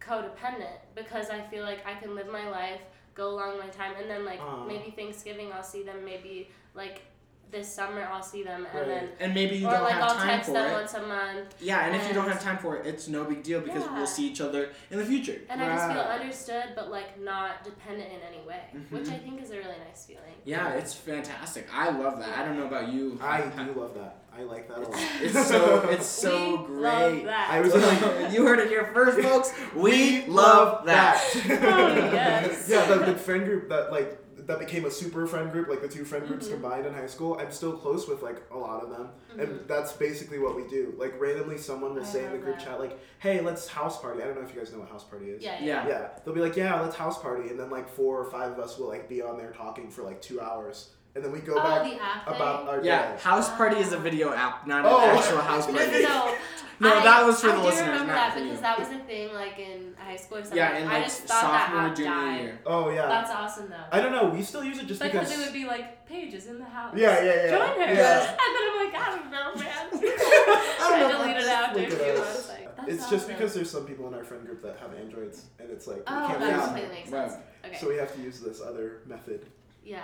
codependent 0.00 0.78
because 0.94 1.30
i 1.30 1.40
feel 1.40 1.64
like 1.64 1.84
i 1.86 1.94
can 1.94 2.14
live 2.14 2.28
my 2.28 2.48
life 2.48 2.80
go 3.14 3.30
along 3.30 3.58
my 3.58 3.66
time 3.68 3.92
and 4.00 4.08
then 4.08 4.24
like 4.24 4.40
Aw. 4.40 4.64
maybe 4.66 4.92
thanksgiving 4.96 5.52
i'll 5.52 5.62
see 5.62 5.82
them 5.82 6.04
maybe 6.04 6.48
like 6.74 7.02
this 7.52 7.68
summer 7.68 8.08
i'll 8.10 8.22
see 8.22 8.42
them 8.42 8.66
and 8.72 8.74
Right. 8.74 8.88
then 8.88 9.08
and 9.20 9.34
maybe 9.34 9.56
you 9.56 9.68
or 9.68 9.72
don't 9.72 9.82
like 9.84 9.92
have 9.92 10.02
i'll 10.04 10.14
time 10.16 10.26
text 10.28 10.46
for 10.48 10.54
them 10.54 10.70
it. 10.70 10.72
once 10.72 10.94
a 10.94 11.06
month 11.06 11.54
Yeah, 11.60 11.84
and 11.86 11.94
if 11.94 12.08
you 12.08 12.14
don't 12.14 12.26
have 12.28 12.42
time 12.42 12.58
for 12.58 12.76
it, 12.78 12.86
it's 12.86 13.06
no 13.08 13.24
big 13.24 13.42
deal 13.42 13.60
because 13.60 13.84
Yeah. 13.84 13.94
we'll 13.96 14.06
see 14.06 14.26
each 14.26 14.40
other 14.40 14.70
in 14.90 14.98
the 14.98 15.04
future. 15.04 15.38
and 15.50 15.62
i 15.62 15.66
just 15.74 15.92
feel 15.92 16.00
understood 16.00 16.64
but 16.74 16.90
like 16.90 17.20
not 17.20 17.62
dependent 17.62 18.08
in 18.10 18.20
any 18.26 18.40
way 18.48 18.60
which 18.90 19.04
Mhm. 19.04 19.14
i 19.14 19.18
think 19.18 19.42
is 19.42 19.50
a 19.50 19.56
really 19.56 19.78
nice 19.86 20.04
feeling 20.06 20.22
Yeah, 20.44 20.70
it's 20.70 20.92
fantastic. 20.94 21.68
I 21.72 21.90
love 21.90 22.18
that. 22.18 22.36
I 22.36 22.44
don't 22.44 22.58
know 22.58 22.66
about 22.66 22.88
you. 22.92 23.16
I 23.22 23.42
do 23.42 23.72
love 23.80 23.94
that. 23.94 24.16
I 24.36 24.42
like 24.42 24.66
that 24.68 24.78
a 24.78 24.80
lot. 24.80 24.98
It's 25.20 25.46
so 25.46 25.88
it's 25.88 26.06
so 26.24 26.32
we 26.62 26.66
great. 26.66 26.82
love 26.82 27.24
that. 27.24 27.48
I 27.50 27.60
was 27.60 27.72
like, 27.74 28.32
you 28.34 28.44
heard 28.44 28.58
it 28.58 28.68
here 28.68 28.86
first, 28.92 29.20
folks. 29.20 29.52
We 29.76 30.26
love 30.26 30.84
that. 30.86 31.22
Oh, 31.36 31.94
yes. 32.12 32.68
yeah, 32.68 32.86
the, 32.86 32.96
the 33.12 33.14
friend 33.16 33.44
group 33.44 33.68
that 33.68 33.92
like 33.92 34.18
that 34.46 34.58
became 34.58 34.84
a 34.84 34.90
super 34.90 35.26
friend 35.26 35.52
group, 35.52 35.68
like 35.68 35.80
the 35.82 35.88
two 35.88 36.04
friend 36.04 36.26
groups 36.26 36.46
Mhm. 36.48 36.52
combined 36.52 36.86
in 36.86 36.94
high 36.94 37.06
school. 37.06 37.38
I'm 37.40 37.50
still 37.52 37.72
close 37.76 38.08
with 38.08 38.22
like 38.22 38.42
a 38.50 38.56
lot 38.58 38.82
of 38.82 38.90
them, 38.90 39.08
Mhm. 39.36 39.42
and 39.42 39.68
that's 39.68 39.92
basically 39.92 40.38
what 40.38 40.56
we 40.56 40.66
do. 40.68 40.94
Like 40.96 41.18
randomly, 41.20 41.58
someone 41.58 41.94
will 41.94 42.02
I 42.02 42.04
say 42.04 42.24
in 42.24 42.32
the 42.32 42.38
group 42.38 42.56
that. 42.56 42.64
chat 42.64 42.80
like, 42.80 42.98
"Hey, 43.18 43.40
let's 43.40 43.68
house 43.68 44.00
party." 44.00 44.22
I 44.22 44.26
don't 44.26 44.36
know 44.36 44.42
if 44.42 44.54
you 44.54 44.60
guys 44.60 44.72
know 44.72 44.80
what 44.80 44.88
house 44.88 45.04
party 45.04 45.30
is. 45.30 45.42
Yeah, 45.42 45.62
Yeah. 45.62 45.86
Yeah, 45.88 46.08
they'll 46.24 46.34
be 46.34 46.40
like, 46.40 46.56
"Yeah, 46.56 46.80
let's 46.80 46.96
house 46.96 47.20
party," 47.20 47.48
and 47.50 47.58
then 47.58 47.70
like 47.70 47.88
four 47.88 48.18
or 48.18 48.24
five 48.30 48.52
of 48.52 48.58
us 48.58 48.78
will 48.78 48.88
like 48.88 49.08
be 49.08 49.22
on 49.22 49.36
there 49.38 49.52
talking 49.52 49.90
for 49.90 50.02
like 50.02 50.20
two 50.20 50.40
hours, 50.40 50.90
and 51.14 51.24
then 51.24 51.30
we 51.32 51.40
go 51.40 51.54
Oh, 51.56 51.62
back 51.62 51.82
the 51.84 52.02
app 52.02 52.26
about 52.26 52.60
thing? 52.60 52.68
our 52.68 52.84
Yeah, 52.84 53.12
day. 53.16 53.22
House 53.22 53.50
Party 53.50 53.76
is 53.78 53.92
a 53.92 53.98
video 53.98 54.32
app, 54.32 54.66
not 54.66 54.84
Oh. 54.84 54.98
an 55.10 55.16
actual 55.16 55.38
house 55.38 55.66
party. 55.66 55.90
no, 55.90 56.00
no. 56.00 56.34
No, 56.80 56.92
I, 56.98 57.04
that 57.04 57.24
was 57.26 57.40
for 57.40 57.50
I 57.50 57.54
the 57.54 57.58
do 57.60 57.64
listeners, 57.66 57.86
remember 57.90 58.06
not 58.12 58.34
that 58.34 58.34
because 58.34 58.50
you. 58.56 58.60
that 58.62 58.78
was 58.78 58.88
a 58.88 58.98
thing 59.04 59.32
like 59.34 59.56
in 59.56 59.94
high 59.96 60.16
school 60.16 60.38
or 60.38 60.42
something. 60.42 60.56
Yeah, 60.58 60.78
in 60.78 60.88
I 60.88 60.92
like 60.94 61.04
just 61.04 61.20
thought 61.22 61.42
that 61.42 61.66
sophomore, 61.68 61.80
app 61.90 61.96
junior 61.96 62.10
died. 62.10 62.40
year. 62.40 62.60
Oh 62.66 62.90
yeah. 62.90 63.06
That's 63.06 63.30
awesome 63.30 63.68
though. 63.70 63.84
I 63.92 64.00
don't 64.00 64.10
know. 64.10 64.30
We 64.30 64.42
still 64.42 64.64
use 64.64 64.78
it 64.80 64.86
just 64.88 65.00
because, 65.00 65.28
because. 65.28 65.40
it 65.40 65.44
would 65.44 65.52
be 65.52 65.64
like 65.64 66.06
pages 66.08 66.46
in 66.48 66.58
the 66.58 66.64
house. 66.64 66.92
Yeah, 66.96 67.22
yeah, 67.22 67.34
yeah. 67.44 67.50
Join 67.50 67.68
her. 67.68 67.94
Yeah. 67.94 68.18
And 68.20 68.38
then 68.56 68.64
I'm 68.66 68.84
like, 68.84 68.94
I 69.00 69.16
don't 69.16 69.30
know, 69.30 69.54
man. 69.62 69.86
I 69.92 70.78
I, 70.82 70.98
don't 70.98 71.12
know. 71.12 71.18
deleted 71.22 71.42
it 71.42 71.48
after 71.48 71.78
a 71.78 71.86
few 71.88 72.18
months. 72.18 72.48
Like, 72.48 72.76
that's 72.76 72.88
it's 72.88 73.02
awesome. 73.04 73.16
just 73.18 73.28
because 73.28 73.54
there's 73.54 73.70
some 73.70 73.84
people 73.86 74.08
in 74.08 74.14
our 74.14 74.24
friend 74.24 74.44
group 74.44 74.60
that 74.62 74.76
have 74.80 74.92
androids, 74.94 75.44
and 75.60 75.70
it's 75.70 75.86
like 75.86 75.98
we 75.98 76.02
Oh, 76.08 76.26
can't 76.26 76.40
that 76.40 76.48
Yeah. 76.48 76.56
use 76.56 76.64
completely 76.66 76.94
makes 76.96 77.10
Right. 77.12 77.30
sense. 77.30 77.42
Okay. 77.64 77.76
So 77.78 77.88
we 77.90 77.96
have 77.98 78.12
to 78.16 78.20
use 78.22 78.40
this 78.40 78.60
other 78.60 79.02
method. 79.06 79.46
Yeah. 79.84 80.00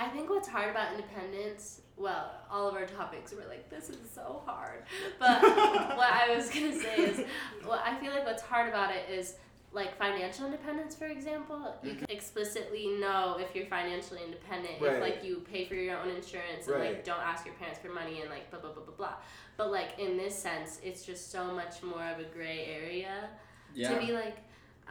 I 0.00 0.08
think 0.08 0.30
what's 0.30 0.48
hard 0.48 0.70
about 0.70 0.92
independence, 0.92 1.82
well, 1.98 2.30
all 2.50 2.66
of 2.66 2.74
our 2.74 2.86
topics 2.86 3.32
were 3.32 3.44
like, 3.50 3.68
this 3.68 3.90
is 3.90 3.98
so 4.14 4.40
hard. 4.46 4.84
But 5.18 5.42
what 5.42 6.10
I 6.10 6.34
was 6.34 6.48
going 6.48 6.72
to 6.72 6.80
say 6.80 6.96
is, 6.96 7.20
well, 7.66 7.82
I 7.84 7.94
feel 7.96 8.10
like 8.10 8.24
what's 8.24 8.42
hard 8.42 8.70
about 8.70 8.94
it 8.94 9.10
is 9.10 9.34
like 9.72 9.98
financial 9.98 10.46
independence, 10.46 10.94
for 10.94 11.04
example. 11.04 11.76
You 11.82 11.90
mm-hmm. 11.90 11.98
can 12.06 12.16
explicitly 12.16 12.88
know 12.98 13.36
if 13.38 13.54
you're 13.54 13.66
financially 13.66 14.20
independent 14.24 14.80
Right. 14.80 14.94
if 14.94 15.00
like 15.02 15.22
you 15.22 15.44
pay 15.52 15.66
for 15.66 15.74
your 15.74 15.98
own 15.98 16.08
insurance 16.08 16.66
and 16.66 16.80
like 16.80 17.04
don't 17.04 17.20
ask 17.20 17.44
your 17.44 17.54
parents 17.56 17.78
for 17.78 17.90
money 17.90 18.22
and 18.22 18.30
like 18.30 18.50
blah, 18.50 18.58
blah, 18.58 18.72
blah, 18.72 18.82
blah, 18.82 18.94
blah. 18.94 19.14
But 19.58 19.70
like 19.70 19.98
in 19.98 20.16
this 20.16 20.34
sense, 20.34 20.80
it's 20.82 21.04
just 21.04 21.30
so 21.30 21.52
much 21.52 21.82
more 21.82 22.06
of 22.06 22.20
a 22.20 22.24
gray 22.24 22.64
area 22.64 23.28
Yeah. 23.74 23.92
to 23.92 24.00
be 24.06 24.12
like, 24.12 24.38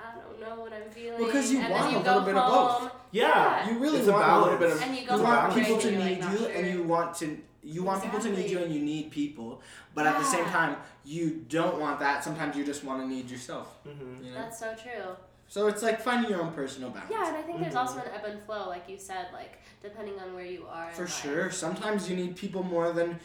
I 0.02 0.16
don't 0.18 0.40
know 0.40 0.62
what 0.64 0.74
I'm 0.74 0.90
feeling. 0.90 1.22
Well, 1.22 1.32
'cause 1.32 1.52
you 1.52 1.60
and 1.60 1.72
want 1.72 1.92
you 1.92 1.98
a 1.98 2.00
little 2.00 2.22
bit 2.22 2.36
of 2.36 2.52
both. 2.52 2.72
home. 2.80 2.92
Yeah. 3.12 3.70
You 3.70 3.80
really 3.80 4.00
It's 4.00 4.08
want 4.08 4.28
a 4.30 4.40
little 4.40 4.58
bit 4.58 4.72
of. 4.72 4.82
And 4.82 4.96
you 4.96 5.02
You 5.02 5.08
go 5.08 5.14
It's 5.14 5.22
a 5.22 5.24
want 5.24 5.40
balance. 5.50 5.68
people 5.68 5.78
to 5.82 5.88
and 5.88 5.98
you're 5.98 6.06
need 6.06 6.22
like, 6.22 6.32
you, 6.34 6.40
not 6.48 6.52
and 6.52 6.68
you 6.68 6.84
want 6.84 7.16
to. 7.18 7.42
You 7.62 7.84
want 7.84 8.02
people 8.04 8.20
to 8.22 8.30
need 8.32 8.50
you, 8.50 8.60
and 8.60 8.74
you 8.74 8.80
need 8.82 9.12
people. 9.12 9.62
But 9.94 10.08
at 10.08 10.18
the 10.18 10.24
same 10.24 10.46
time, 10.46 10.78
you 11.04 11.46
don't 11.50 11.78
want 11.80 12.00
that. 12.00 12.24
Sometimes 12.24 12.56
you 12.56 12.64
just 12.66 12.84
want 12.86 13.02
to 13.02 13.08
need 13.08 13.30
yourself. 13.30 13.68
Mm-hmm. 13.86 14.24
You 14.24 14.32
know. 14.32 14.38
That's 14.42 14.58
so 14.60 14.74
true. 14.82 15.16
So 15.50 15.68
it's 15.68 15.82
like 15.84 16.00
finding 16.00 16.30
your 16.32 16.42
own 16.42 16.54
personal 16.54 16.90
balance. 16.92 17.10
Yeah, 17.12 17.28
and 17.28 17.36
I 17.38 17.42
think 17.42 17.60
there's 17.60 17.74
Mhm. 17.74 17.80
also 17.80 17.98
an 18.00 18.06
ebb 18.16 18.24
and 18.24 18.42
flow, 18.44 18.70
like 18.70 18.88
you 18.88 18.98
said, 18.98 19.28
like 19.34 19.60
depending 19.84 20.18
on 20.20 20.34
where 20.36 20.46
you 20.46 20.68
are. 20.70 20.90
in 20.90 20.96
For 20.96 21.02
life. 21.04 21.22
sure. 21.22 21.52
Sometimes 21.52 22.10
you 22.10 22.16
need 22.16 22.36
people 22.38 22.64
more 22.64 22.92
than. 22.94 23.20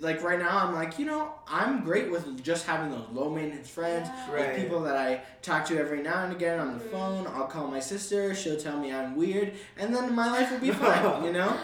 Like 0.00 0.22
right 0.22 0.38
now, 0.38 0.58
I'm 0.66 0.74
like, 0.74 0.98
you 0.98 1.06
know, 1.06 1.32
I'm 1.48 1.82
great 1.84 2.10
with 2.10 2.42
just 2.42 2.66
having 2.66 2.90
those 2.90 3.06
low 3.12 3.30
maintenance 3.30 3.68
friends. 3.68 4.08
Yeah. 4.08 4.32
Right. 4.34 4.48
With 4.54 4.56
people 4.62 4.82
that 4.82 4.96
I 4.96 5.20
talk 5.42 5.64
to 5.66 5.78
every 5.78 6.02
now 6.02 6.24
and 6.24 6.32
again 6.32 6.58
on 6.58 6.76
the 6.78 6.84
Mhm. 6.84 6.90
phone. 6.90 7.26
I'll 7.28 7.46
call 7.46 7.66
my 7.68 7.80
sister. 7.80 8.34
She'll 8.34 8.58
tell 8.58 8.78
me 8.78 8.92
I'm 8.92 9.16
weird, 9.16 9.52
and 9.78 9.94
then 9.94 10.14
my 10.14 10.30
life 10.30 10.50
will 10.50 10.58
be 10.58 10.70
fine. 10.84 11.24
You 11.24 11.32
know. 11.32 11.56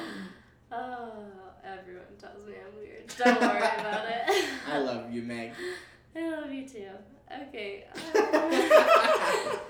Oh, 0.71 1.13
everyone 1.65 2.05
tells 2.19 2.47
me 2.47 2.55
I'm 2.65 2.79
weird. 2.79 3.07
Don't 3.19 3.41
worry 3.41 3.59
about 3.59 4.05
it. 4.09 4.45
I 4.73 4.79
love 4.79 5.13
you, 5.13 5.23
Meg. 5.23 5.53
I 6.17 6.29
love 6.31 6.51
you 6.53 6.67
too. 6.69 6.89
Okay. 7.43 7.85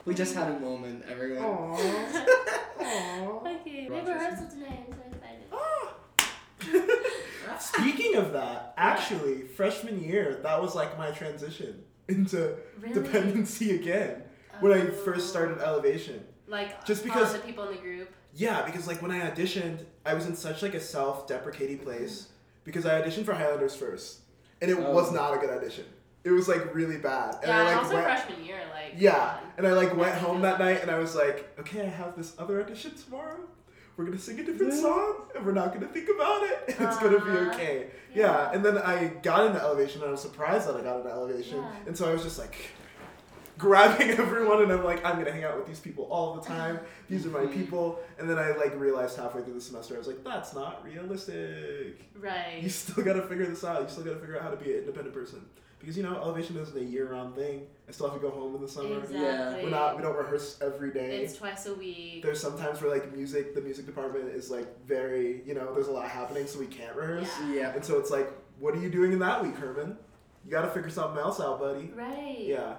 we 0.04 0.14
just 0.14 0.34
had 0.34 0.50
a 0.50 0.58
moment, 0.60 1.04
everyone. 1.08 1.44
Aww. 1.44 1.76
Aww. 2.78 3.60
okay. 3.60 3.86
We 3.88 3.96
have 3.96 4.06
Rochester. 4.06 4.14
rehearsal 4.14 4.46
tonight. 4.48 4.84
I'm 4.88 4.92
so 4.92 5.02
excited. 5.12 5.46
Speaking 7.58 8.16
of 8.16 8.32
that, 8.32 8.74
actually, 8.76 9.42
freshman 9.42 10.02
year, 10.02 10.40
that 10.42 10.60
was 10.60 10.74
like 10.74 10.96
my 10.98 11.10
transition 11.10 11.82
into 12.08 12.56
Really? 12.80 12.94
dependency 12.94 13.74
again 13.76 14.22
when 14.60 14.72
I 14.72 14.86
first 14.86 15.26
Oh. 15.26 15.30
started 15.30 15.58
Elevation. 15.58 16.24
Like 16.48 16.84
Just 16.84 17.02
all 17.02 17.14
because- 17.14 17.32
the 17.32 17.38
people 17.40 17.64
in 17.68 17.76
the 17.76 17.80
group. 17.80 18.10
Yeah, 18.34 18.62
because 18.64 18.86
like 18.86 19.02
when 19.02 19.10
I 19.10 19.30
auditioned, 19.30 19.84
I 20.06 20.14
was 20.14 20.26
in 20.26 20.34
such 20.34 20.62
like 20.62 20.74
a 20.74 20.80
self-deprecating 20.80 21.76
mm-hmm. 21.78 21.84
place 21.86 22.28
because 22.64 22.86
I 22.86 23.00
auditioned 23.00 23.24
for 23.26 23.34
Highlanders 23.34 23.76
first, 23.76 24.20
and 24.60 24.70
it 24.70 24.78
Oh. 24.78 24.90
was 24.92 25.12
not 25.12 25.34
a 25.34 25.38
good 25.38 25.50
audition. 25.50 25.84
It 26.24 26.30
was 26.30 26.48
like 26.48 26.74
really 26.74 26.98
bad, 26.98 27.34
and 27.42 27.48
yeah, 27.48 27.58
I 27.58 27.62
like 27.64 27.76
also 27.76 27.94
went, 27.94 28.06
freshman 28.06 28.44
year, 28.44 28.60
like 28.72 28.94
yeah, 28.96 29.38
and 29.58 29.66
I 29.66 29.72
like 29.72 29.94
went 29.96 30.14
home 30.14 30.40
that 30.42 30.58
night, 30.60 30.80
and 30.80 30.90
I 30.90 30.98
was 30.98 31.14
like, 31.16 31.52
okay, 31.58 31.82
I 31.82 31.88
have 31.90 32.16
this 32.16 32.34
other 32.38 32.60
audition 32.62 32.92
tomorrow. 32.94 33.40
We're 33.96 34.04
gonna 34.06 34.18
sing 34.18 34.40
a 34.40 34.44
different 34.44 34.72
song, 34.72 35.16
and 35.36 35.44
we're 35.44 35.52
not 35.52 35.72
gonna 35.74 35.86
think 35.88 36.08
about 36.14 36.42
it. 36.44 36.64
And 36.68 36.76
it's 36.88 36.98
gonna 36.98 37.20
be 37.24 37.30
okay. 37.50 37.86
Yeah. 38.14 38.50
and 38.52 38.64
then 38.64 38.78
I 38.78 39.08
got 39.22 39.46
into 39.46 39.60
Elevation, 39.60 40.00
and 40.00 40.08
I 40.08 40.12
was 40.12 40.20
surprised 40.22 40.66
that 40.68 40.76
I 40.76 40.80
got 40.82 40.98
into 40.98 41.10
Elevation, 41.10 41.58
Yeah. 41.58 41.70
and 41.86 41.96
so 41.96 42.08
I 42.08 42.12
was 42.14 42.22
just 42.22 42.38
like 42.38 42.54
grabbing 43.58 44.10
everyone, 44.18 44.62
and 44.62 44.72
I'm 44.72 44.82
like, 44.84 45.04
I'm 45.04 45.18
gonna 45.18 45.30
hang 45.30 45.44
out 45.44 45.56
with 45.58 45.66
these 45.66 45.78
people 45.80 46.04
all 46.10 46.34
the 46.34 46.40
time. 46.42 46.80
These 47.10 47.26
are 47.26 47.30
my 47.30 47.40
Mhm. 47.40 47.52
people. 47.52 48.00
And 48.18 48.28
then 48.28 48.38
I 48.38 48.52
like 48.56 48.74
realized 48.80 49.18
halfway 49.18 49.42
through 49.42 49.54
the 49.54 49.60
semester, 49.60 49.94
I 49.94 49.98
was 49.98 50.06
like, 50.06 50.24
that's 50.24 50.54
not 50.54 50.82
realistic. 50.84 52.00
Right. 52.18 52.60
You 52.62 52.70
still 52.70 53.04
gotta 53.04 53.22
figure 53.22 53.44
this 53.46 53.62
out. 53.62 53.82
You 53.82 53.88
still 53.88 54.04
gotta 54.04 54.18
figure 54.20 54.36
out 54.36 54.42
how 54.42 54.50
to 54.50 54.56
be 54.56 54.72
an 54.72 54.78
independent 54.80 55.14
person. 55.14 55.44
Because 55.82 55.96
you 55.96 56.04
know, 56.04 56.14
elevation 56.14 56.56
isn't 56.58 56.78
a 56.78 56.84
year-round 56.84 57.34
thing. 57.34 57.66
I 57.88 57.90
still 57.90 58.08
have 58.08 58.14
to 58.14 58.22
go 58.22 58.30
home 58.30 58.54
in 58.54 58.62
the 58.62 58.68
summer. 58.68 59.00
Exactly. 59.00 59.64
We're 59.64 59.70
not. 59.70 59.96
We 59.96 60.02
don't 60.02 60.16
rehearse 60.16 60.56
every 60.62 60.92
day. 60.92 61.16
It's 61.16 61.36
twice 61.36 61.66
a 61.66 61.74
week. 61.74 62.22
There's 62.22 62.40
sometimes 62.40 62.80
where 62.80 62.88
like 62.88 63.12
music, 63.12 63.52
the 63.56 63.60
music 63.60 63.86
department 63.86 64.28
is 64.28 64.48
like 64.48 64.86
very, 64.86 65.42
you 65.44 65.54
know, 65.54 65.74
there's 65.74 65.88
a 65.88 65.90
lot 65.92 66.08
happening, 66.08 66.46
so 66.46 66.60
we 66.60 66.66
can't 66.66 66.94
rehearse. 66.94 67.28
Yeah. 67.48 67.54
Yeah. 67.54 67.74
And 67.74 67.84
so 67.84 67.98
it's 67.98 68.12
like, 68.12 68.30
what 68.60 68.76
are 68.76 68.80
you 68.80 68.90
doing 68.90 69.12
in 69.12 69.18
that 69.18 69.42
week, 69.42 69.56
Herman? 69.56 69.98
You 70.44 70.50
gotta 70.52 70.68
figure 70.68 70.88
something 70.88 71.18
else 71.18 71.40
out, 71.40 71.58
buddy. 71.58 71.90
Right. 71.96 72.44
Yeah. 72.46 72.76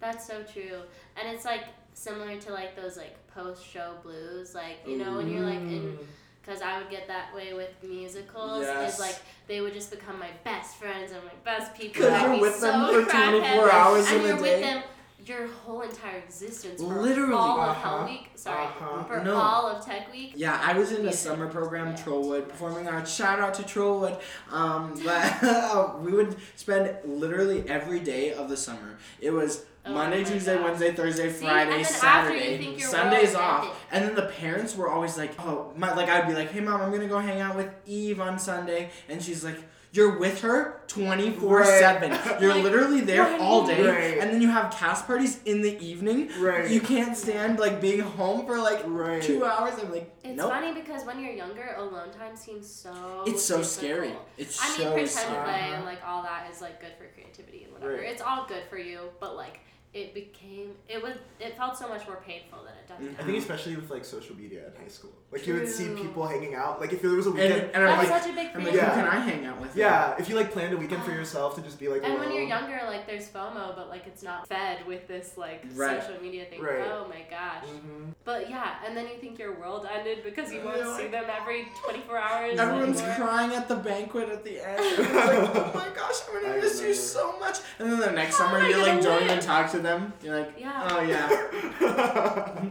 That's 0.00 0.26
so 0.26 0.42
true. 0.42 0.80
And 1.16 1.28
it's 1.34 1.44
like 1.44 1.64
similar 1.92 2.38
to 2.38 2.52
like 2.52 2.74
those 2.74 2.96
like 2.96 3.14
post 3.28 3.66
show 3.66 3.96
blues, 4.02 4.54
like 4.54 4.78
you 4.86 4.96
know 4.96 5.18
when 5.18 5.30
you're 5.30 5.44
like 5.44 5.58
in 5.60 5.98
Mm. 5.98 6.06
Because 6.44 6.60
I 6.60 6.78
would 6.78 6.90
get 6.90 7.06
that 7.08 7.34
way 7.34 7.52
with 7.54 7.70
musicals. 7.82 8.62
Yes. 8.62 8.94
Is 8.94 9.00
like 9.00 9.16
they 9.46 9.60
would 9.60 9.72
just 9.74 9.90
become 9.90 10.18
my 10.18 10.30
best 10.44 10.76
friends 10.76 11.12
and 11.12 11.22
my 11.24 11.30
best 11.44 11.74
people. 11.74 12.02
'Cause 12.02 12.12
I'd 12.12 12.22
you're 12.26 12.34
be 12.36 12.40
with 12.40 12.60
them 12.60 12.86
for 13.04 13.10
24 13.10 13.72
hours 13.72 14.06
and 14.08 14.16
in 14.16 14.22
a 14.22 14.26
you're 14.28 14.36
day. 14.36 14.42
with 14.42 14.60
them 14.60 14.82
your 15.24 15.46
whole 15.46 15.82
entire 15.82 16.16
existence 16.18 16.80
for 16.82 16.88
Literally. 17.00 17.32
all 17.32 17.60
of 17.60 17.68
Uh-huh. 17.68 17.98
Hell 17.98 18.04
Week. 18.06 18.28
Sorry, 18.34 18.64
Uh-huh. 18.64 19.04
for 19.04 19.20
No. 19.20 19.36
all 19.36 19.68
of 19.68 19.84
Tech 19.86 20.10
Week. 20.12 20.32
Yeah, 20.34 20.60
I 20.60 20.76
was 20.76 20.90
in 20.90 21.06
a 21.06 21.12
summer 21.12 21.46
program, 21.48 21.88
Yeah. 21.92 21.96
Trollwood, 22.02 22.48
performing 22.48 22.88
arts. 22.88 23.14
Shout 23.14 23.38
out 23.38 23.54
to 23.54 23.62
Trollwood. 23.62 24.20
Um, 24.50 25.00
but 25.04 26.00
we 26.00 26.10
would 26.12 26.36
spend 26.56 26.96
literally 27.04 27.64
every 27.68 28.00
day 28.00 28.32
of 28.32 28.48
the 28.48 28.56
summer. 28.56 28.98
It 29.20 29.30
was 29.30 29.64
Oh 29.84 29.92
Monday, 29.92 30.22
Tuesday, 30.22 30.54
gosh. 30.54 30.64
Wednesday, 30.64 30.92
Thursday, 30.92 31.32
See? 31.32 31.44
Friday, 31.44 31.62
And 31.62 31.70
then 31.72 31.78
you 31.80 31.84
Saturday, 31.84 32.78
Sundays 32.78 33.34
off. 33.34 33.62
ended. 33.64 33.76
And 33.90 34.04
then 34.04 34.14
the 34.14 34.32
parents 34.32 34.76
were 34.76 34.88
always 34.88 35.18
like, 35.18 35.32
"Oh, 35.40 35.72
my!" 35.76 35.92
Like 35.94 36.08
I'd 36.08 36.28
be 36.28 36.34
like, 36.34 36.50
"Hey, 36.52 36.60
mom, 36.60 36.80
I'm 36.80 36.92
gonna 36.92 37.08
go 37.08 37.18
hang 37.18 37.40
out 37.40 37.56
with 37.56 37.68
Eve 37.86 38.20
on 38.20 38.38
Sunday," 38.38 38.90
and 39.08 39.22
she's 39.22 39.44
like. 39.44 39.56
You're 39.94 40.18
with 40.18 40.40
her 40.40 40.80
24 40.86 41.66
7. 41.66 42.18
You're 42.40 42.54
Like, 42.54 42.62
literally 42.62 43.02
there 43.02 43.24
what? 43.30 43.40
all 43.42 43.66
day. 43.66 43.86
Right. 43.86 44.18
And 44.22 44.32
then 44.32 44.40
you 44.40 44.48
have 44.48 44.72
cast 44.72 45.06
parties 45.06 45.38
in 45.44 45.60
the 45.60 45.78
evening. 45.84 46.30
Right. 46.40 46.70
You 46.70 46.80
can't 46.80 47.14
stand 47.14 47.58
like 47.58 47.78
being 47.82 48.00
home 48.00 48.46
for 48.46 48.58
like 48.58 48.80
Right. 48.86 49.20
two 49.22 49.44
hours. 49.44 49.74
I'm 49.78 49.92
like, 49.92 50.10
It's 50.24 50.38
nope. 50.38 50.50
funny 50.50 50.72
because 50.72 51.04
when 51.04 51.20
you're 51.22 51.34
younger, 51.34 51.74
alone 51.76 52.10
time 52.10 52.36
seems 52.36 52.66
so. 52.72 53.24
It's 53.26 53.44
so 53.44 53.58
difficult. 53.58 53.66
scary. 53.66 54.12
It's 54.38 54.58
I 54.64 54.68
mean, 54.68 54.76
so 54.78 54.82
pretend 54.92 55.10
scary. 55.10 55.44
play 55.44 55.52
Uh-huh. 55.60 55.74
and 55.74 55.84
like 55.84 55.98
all 56.06 56.22
that 56.22 56.50
is 56.50 56.62
like 56.62 56.80
good 56.80 56.92
for 56.96 57.04
creativity 57.12 57.64
and 57.64 57.74
whatever. 57.74 57.92
Right. 57.96 58.08
It's 58.08 58.22
all 58.22 58.46
good 58.48 58.62
for 58.70 58.78
you, 58.78 59.10
but 59.20 59.36
like 59.36 59.60
it 59.94 60.14
became 60.14 60.70
it 60.88 61.02
was 61.02 61.14
it 61.38 61.54
felt 61.56 61.76
so 61.76 61.86
much 61.86 62.06
more 62.06 62.16
painful 62.26 62.58
than 62.64 62.72
it 62.72 62.88
does 62.88 62.98
Mhm. 62.98 63.20
I 63.20 63.24
think 63.26 63.38
especially 63.38 63.76
with 63.76 63.90
like 63.90 64.04
social 64.04 64.34
media 64.36 64.66
in 64.68 64.82
high 64.82 64.88
school, 64.88 65.10
like 65.30 65.46
you 65.46 65.54
would 65.54 65.68
see 65.68 65.88
people 65.94 66.26
hanging 66.26 66.54
out. 66.54 66.80
Like 66.80 66.92
if 66.92 67.00
there 67.02 67.10
was 67.10 67.26
a 67.26 67.30
And, 67.30 67.38
weekend, 67.38 67.70
and 67.74 67.84
I'm 67.84 67.98
That's 67.98 68.10
like, 68.10 68.22
such 68.22 68.30
a 68.32 68.34
big 68.34 68.52
thing. 68.52 68.64
like, 68.64 68.74
Yeah. 68.74 68.90
who 68.94 69.00
can 69.00 69.08
I 69.08 69.18
hang 69.20 69.44
out 69.46 69.60
with? 69.60 69.76
yeah, 69.76 70.14
if 70.18 70.28
you 70.28 70.36
like 70.36 70.50
planned 70.52 70.72
a 70.74 70.76
weekend 70.76 71.02
for 71.02 71.10
yourself 71.20 71.54
to 71.56 71.62
just 71.62 71.78
be 71.78 71.88
like 71.88 72.04
And 72.04 72.18
when 72.18 72.32
you're 72.32 72.44
younger, 72.44 72.80
like 72.86 73.06
there's 73.06 73.28
FOMO, 73.28 73.74
but 73.76 73.88
like 73.88 74.06
it's 74.06 74.22
not 74.22 74.46
fed 74.48 74.86
with 74.86 75.08
this 75.08 75.36
like 75.36 75.64
Right. 75.74 76.02
social 76.02 76.20
media 76.22 76.44
thing. 76.46 76.60
Right. 76.62 76.84
Oh 76.86 77.06
my 77.08 77.22
gosh. 77.30 77.64
Mhm. 77.68 78.12
But 78.24 78.48
yeah, 78.50 78.76
and 78.86 78.96
then 78.96 79.06
you 79.08 79.16
think 79.20 79.38
your 79.38 79.58
world 79.58 79.86
ended 79.94 80.22
because 80.24 80.52
you 80.52 80.58
Yeah, 80.60 80.64
won't 80.66 80.86
like- 80.86 81.00
see 81.00 81.06
them 81.08 81.24
every 81.28 81.68
24 81.84 82.18
hours. 82.18 82.58
Everyone's 82.58 83.00
anymore. 83.00 83.16
crying 83.28 83.52
at 83.54 83.68
the 83.68 83.76
banquet 83.76 84.28
at 84.30 84.42
the 84.44 84.60
end. 84.60 84.80
Like, 85.22 85.56
oh 85.56 85.70
my 85.74 85.88
gosh, 85.94 86.16
I'm 86.28 86.42
gonna 86.42 86.54
I 86.54 86.60
miss 86.60 86.80
you 86.82 86.94
so 86.94 87.38
much. 87.38 87.58
And 87.78 87.90
then 87.92 87.98
the 88.00 88.10
next 88.12 88.38
How 88.38 88.46
summer, 88.46 88.60
you're 88.66 88.78
like 88.78 88.86
gonna 88.92 89.02
don't 89.02 89.22
even 89.24 89.40
talk 89.40 89.70
to 89.72 89.78
them. 89.82 90.12
You're 90.22 90.38
like, 90.38 90.54
Yeah. 90.58 90.88
oh 90.90 91.00
yeah. 91.02 91.28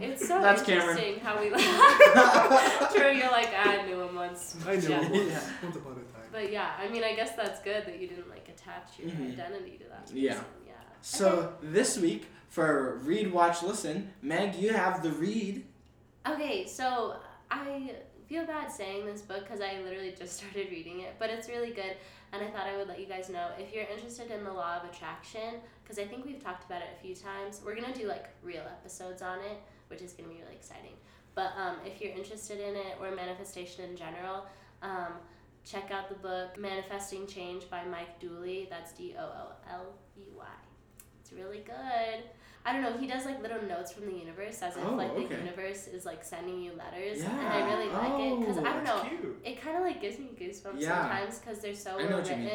It's 0.00 0.26
so 0.26 0.40
That's 0.40 0.62
Cameron. 0.62 0.96
interesting 0.98 1.20
how 1.20 1.40
we 1.40 1.50
like. 1.50 1.62
True, 2.94 3.12
you're 3.12 3.30
like 3.30 3.50
I 3.54 3.84
knew 3.86 4.00
him 4.02 4.14
once. 4.14 4.56
I 4.66 4.76
know. 4.76 4.80
Yeah. 4.88 5.08
Once, 5.08 5.30
Yeah. 5.30 5.40
once 5.62 5.76
upon 5.76 5.92
a 5.92 5.94
time. 5.96 6.28
But 6.32 6.50
yeah, 6.52 6.70
I 6.78 6.88
mean, 6.88 7.04
I 7.04 7.14
guess 7.14 7.34
that's 7.36 7.60
good 7.62 7.84
that 7.86 8.00
you 8.00 8.08
didn't 8.08 8.28
like 8.30 8.48
attach 8.48 8.98
your 8.98 9.10
Mhm. 9.10 9.32
identity 9.32 9.78
to 9.78 9.84
that 9.90 10.02
person. 10.02 10.16
Yeah. 10.16 10.40
Yeah. 10.66 10.72
So 11.02 11.54
this 11.62 11.98
week 11.98 12.26
for 12.48 12.98
read, 13.02 13.32
watch, 13.32 13.62
listen, 13.62 14.12
Meg, 14.22 14.54
you 14.56 14.72
have 14.72 15.02
the 15.02 15.10
read. 15.10 15.64
Okay, 16.28 16.66
so 16.66 17.16
I 17.50 17.94
feel 18.32 18.46
bad 18.46 18.72
saying 18.72 19.04
this 19.04 19.20
book 19.20 19.40
because 19.40 19.60
I 19.60 19.82
literally 19.82 20.14
just 20.18 20.36
started 20.38 20.70
reading 20.70 21.00
it, 21.00 21.16
but 21.18 21.28
it's 21.28 21.48
really 21.50 21.70
good, 21.70 21.96
and 22.32 22.42
I 22.42 22.48
thought 22.48 22.66
I 22.66 22.78
would 22.78 22.88
let 22.88 22.98
you 22.98 23.04
guys 23.04 23.28
know 23.28 23.48
if 23.58 23.74
you're 23.74 23.84
interested 23.84 24.30
in 24.30 24.42
the 24.42 24.52
law 24.52 24.78
of 24.78 24.88
attraction, 24.90 25.60
because 25.84 25.98
I 25.98 26.06
think 26.06 26.24
we've 26.24 26.42
talked 26.42 26.64
about 26.64 26.80
it 26.80 26.88
a 26.98 27.02
few 27.02 27.14
times. 27.14 27.60
We're 27.62 27.74
gonna 27.74 27.94
do 27.94 28.08
like 28.08 28.28
real 28.42 28.62
episodes 28.62 29.20
on 29.20 29.40
it, 29.40 29.60
which 29.88 30.00
is 30.00 30.14
gonna 30.14 30.30
be 30.30 30.36
really 30.36 30.54
exciting. 30.54 30.94
But 31.34 31.52
um, 31.58 31.76
if 31.84 32.00
you're 32.00 32.12
interested 32.12 32.58
in 32.58 32.74
it 32.74 32.96
or 33.00 33.10
manifestation 33.14 33.84
in 33.90 33.96
general, 33.96 34.46
um, 34.80 35.12
check 35.62 35.90
out 35.90 36.08
the 36.08 36.14
book 36.14 36.58
Manifesting 36.58 37.26
Change 37.26 37.68
by 37.68 37.84
Mike 37.84 38.18
Dooley. 38.18 38.66
That's 38.70 38.92
D 38.92 39.14
O 39.18 39.24
O 39.24 39.46
L 39.70 39.92
E 40.16 40.22
Y. 40.34 40.44
It's 41.20 41.34
really 41.34 41.64
good. 41.66 42.24
I 42.64 42.72
don't 42.72 42.82
know. 42.82 42.96
He 42.96 43.06
does 43.08 43.24
like 43.24 43.42
little 43.42 43.62
notes 43.62 43.92
from 43.92 44.06
the 44.06 44.12
universe, 44.14 44.62
as 44.62 44.76
if 44.76 44.84
Oh, 44.84 44.94
like 44.94 45.14
the 45.14 45.34
universe 45.36 45.88
is 45.88 46.04
like 46.06 46.22
sending 46.22 46.60
you 46.62 46.72
letters, 46.74 47.22
Yeah. 47.22 47.30
and 47.38 47.48
I 47.48 47.74
really 47.74 47.88
like 47.90 48.20
it 48.20 48.40
because 48.40 48.58
I 48.58 48.72
don't 48.72 48.84
know. 48.84 49.00
Cute. 49.08 49.40
It 49.44 49.60
kind 49.60 49.76
of 49.76 49.82
like 49.82 50.00
gives 50.00 50.18
me 50.18 50.30
goosebumps 50.38 50.80
Yeah. 50.80 51.00
sometimes 51.02 51.38
because 51.40 51.58
they're 51.60 51.74
so 51.74 51.96
well 51.96 52.18
written 52.18 52.48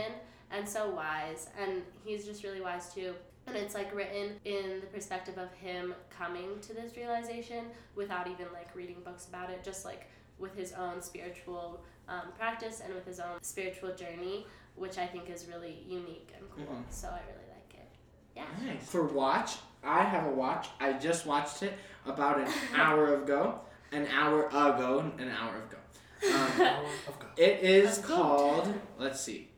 and 0.52 0.68
so 0.68 0.90
wise, 0.92 1.50
and 1.62 1.84
he's 2.06 2.26
just 2.26 2.44
really 2.44 2.62
wise 2.62 2.94
too. 2.94 3.14
And 3.48 3.56
it's 3.56 3.76
like 3.76 3.94
written 3.96 4.40
in 4.46 4.80
the 4.82 4.88
perspective 4.88 5.38
of 5.38 5.54
him 5.54 5.94
coming 6.10 6.60
to 6.62 6.74
this 6.74 6.96
realization 6.98 7.66
without 7.96 8.28
even 8.28 8.48
like 8.54 8.74
reading 8.76 8.98
books 9.04 9.28
about 9.28 9.50
it, 9.50 9.64
just 9.64 9.84
like 9.86 10.08
with 10.38 10.56
his 10.56 10.72
own 10.74 11.02
spiritual 11.02 11.82
um, 12.08 12.32
practice 12.38 12.82
and 12.84 12.94
with 12.94 13.06
his 13.06 13.20
own 13.20 13.42
spiritual 13.42 13.94
journey, 13.96 14.46
which 14.76 14.98
I 14.98 15.06
think 15.06 15.30
is 15.30 15.48
really 15.48 15.84
unique 15.88 16.32
and 16.38 16.50
cool. 16.52 16.76
Mhm. 16.76 16.84
So 16.90 17.08
I 17.08 17.20
really 17.28 17.50
like 17.52 17.74
it. 17.74 17.90
Yeah. 18.36 18.46
Nice. 18.66 18.90
For 18.90 19.04
watch, 19.04 19.58
I 19.84 20.04
have 20.04 20.26
a 20.26 20.32
watch. 20.32 20.68
I 20.80 20.94
just 20.94 21.26
watched 21.26 21.64
it 21.64 21.74
about 22.06 22.40
an 22.40 22.48
hour 22.76 23.16
ago. 23.22 23.60
An 23.92 24.08
hour 24.08 24.48
ago. 24.48 25.12
An 25.18 25.30
hour 25.30 25.56
ago. 25.56 26.34
Um. 26.36 26.86
It 27.38 27.60
is 27.62 28.00
called, 28.00 28.74
let's 28.98 29.22
see, 29.22 29.50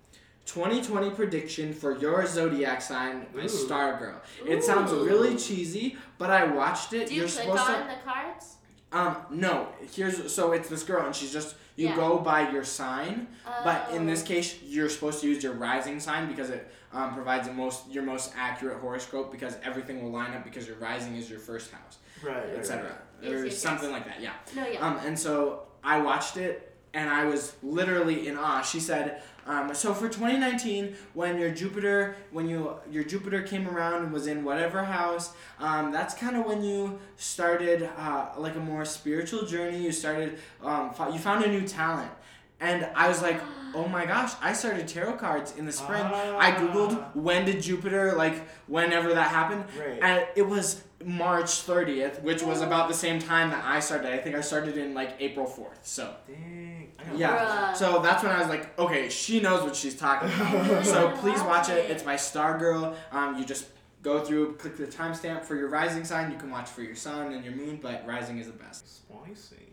2020 0.48 1.12
prediction 1.12 1.72
for 1.74 1.98
your 1.98 2.26
zodiac 2.26 2.82
sign 2.82 3.26
by 3.34 3.44
Ooh. 3.44 3.46
Stargirl. 3.46 4.18
It 4.46 4.66
sounds 4.66 4.92
really 4.92 5.38
cheesy, 5.38 5.96
but 6.18 6.30
I 6.30 6.44
watched 6.44 6.92
it. 6.92 7.08
Do 7.08 7.14
you 7.16 7.22
You're 7.22 7.30
click 7.30 7.44
supposed 7.46 7.62
on 7.70 7.82
to. 7.88 7.96
the 7.96 8.02
cards? 8.12 8.56
Um, 8.92 9.16
no. 9.30 9.70
Here's 9.94 10.34
so 10.34 10.52
it's 10.52 10.68
this 10.68 10.84
girl, 10.84 11.06
and 11.06 11.16
she's 11.16 11.32
just 11.32 11.56
you 11.78 11.88
Yeah. 11.88 11.96
go 11.96 12.18
by 12.20 12.50
your 12.52 12.66
sign, 12.66 13.28
but 13.64 13.90
in 13.92 14.06
this 14.06 14.24
Oh. 14.24 14.26
case, 14.26 14.62
you're 14.64 14.90
supposed 14.90 15.22
to 15.22 15.28
use 15.30 15.42
your 15.42 15.54
rising 15.54 16.02
sign 16.02 16.28
because 16.28 16.50
it 16.50 16.70
um, 16.94 17.14
provides 17.14 17.48
the 17.48 17.54
most 17.54 17.90
your 17.90 18.04
most 18.04 18.34
accurate 18.38 18.80
horoscope 18.80 19.32
because 19.32 19.58
everything 19.64 20.02
will 20.04 20.12
line 20.12 20.34
up 20.34 20.44
because 20.44 20.68
your 20.68 20.78
rising 20.78 21.16
is 21.16 21.30
your 21.30 21.40
first 21.40 21.72
house, 21.72 21.98
Right. 22.24 22.36
right, 22.36 22.58
etc. 22.58 22.84
right. 22.86 22.94
Yes, 23.22 23.32
or 23.32 23.46
yes, 23.46 23.58
something 23.58 23.90
yes. 23.90 23.94
like 24.00 24.06
that. 24.08 24.22
Yeah. 24.22 24.34
No, 24.56 24.68
yeah. 24.68 24.80
Um, 24.86 24.98
and 25.06 25.18
so 25.18 25.64
I 25.84 26.00
watched 26.00 26.38
it 26.38 26.76
and 26.94 27.10
I 27.10 27.26
was 27.26 27.56
literally 27.62 28.28
in 28.28 28.38
awe. 28.38 28.62
She 28.62 28.80
said, 28.80 29.22
um, 29.46 29.74
so 29.74 29.94
for 29.94 30.08
2019, 30.10 30.96
when 31.14 31.38
your 31.40 31.50
Jupiter, 31.52 32.16
when 32.32 32.48
you 32.48 32.76
your 32.90 33.04
Jupiter 33.04 33.42
came 33.42 33.68
around 33.68 34.04
and 34.04 34.12
was 34.14 34.28
in 34.28 34.44
whatever 34.44 34.84
house, 34.84 35.34
um, 35.60 35.92
that's 35.92 36.14
kind 36.14 36.36
of 36.36 36.46
when 36.46 36.64
you 36.64 37.00
started 37.18 37.90
uh, 37.98 38.30
like 38.38 38.56
a 38.56 38.60
more 38.60 38.86
spiritual 38.86 39.46
journey. 39.46 39.84
You 39.84 39.92
started, 39.92 40.40
um, 40.64 40.92
fo- 40.94 41.12
you 41.12 41.20
found 41.20 41.44
a 41.44 41.48
new 41.50 41.68
talent. 41.68 42.12
And 42.60 42.88
I 42.96 43.08
was 43.08 43.22
like, 43.22 43.40
oh 43.74 43.88
my 43.88 44.06
gosh, 44.06 44.34
I 44.42 44.54
started 44.54 44.88
tarot 44.88 45.14
cards 45.18 45.56
in 45.58 45.66
the 45.66 45.72
spring. 45.72 46.02
I 46.02 46.52
googled 46.52 46.98
Ah. 47.00 47.10
when 47.14 47.46
did 47.46 47.62
Jupiter 47.62 48.14
like 48.14 48.48
whenever 48.68 49.14
that 49.14 49.30
happened, 49.30 49.66
Right. 49.80 50.00
and 50.02 50.28
it 50.36 50.48
was 50.48 50.82
March 51.06 51.66
30th, 51.66 52.22
which 52.24 52.42
was 52.42 52.62
about 52.62 52.90
the 52.90 52.94
same 52.94 53.20
time 53.20 53.52
that 53.52 53.64
I 53.64 53.80
started. 53.80 54.12
I 54.14 54.18
think 54.18 54.36
I 54.36 54.42
started 54.42 54.76
in 54.78 54.94
like 54.94 55.16
April 55.20 55.46
4th. 55.46 55.78
So 55.84 56.14
Dang. 56.28 56.92
Yeah. 57.16 57.72
Bruh. 57.72 57.76
So 57.78 58.00
that's 58.02 58.24
when 58.24 58.32
I 58.34 58.40
was 58.40 58.50
like, 58.50 58.78
okay, 58.78 59.08
she 59.08 59.40
knows 59.40 59.64
what 59.64 59.76
she's 59.76 59.96
talking 59.96 60.30
about. 60.34 60.84
So 60.94 61.12
please 61.18 61.42
watch 61.44 61.70
it. 61.70 61.78
it. 61.86 61.92
It's 61.92 62.04
by 62.04 62.16
Stargirl. 62.16 62.96
Um, 63.14 63.38
you 63.38 63.46
just 63.46 63.68
go 64.02 64.20
through, 64.26 64.56
click 64.56 64.76
the 64.76 64.88
timestamp 64.88 65.46
for 65.46 65.56
your 65.56 65.70
rising 65.70 66.04
sign. 66.04 66.32
You 66.32 66.38
can 66.38 66.50
watch 66.52 66.70
for 66.70 66.82
your 66.82 66.96
sun 66.96 67.32
and 67.32 67.46
your 67.46 67.54
moon, 67.56 67.80
but 67.82 68.04
rising 68.06 68.40
is 68.40 68.48
the 68.48 68.54
best. 68.54 68.84
Spicy. 69.08 69.68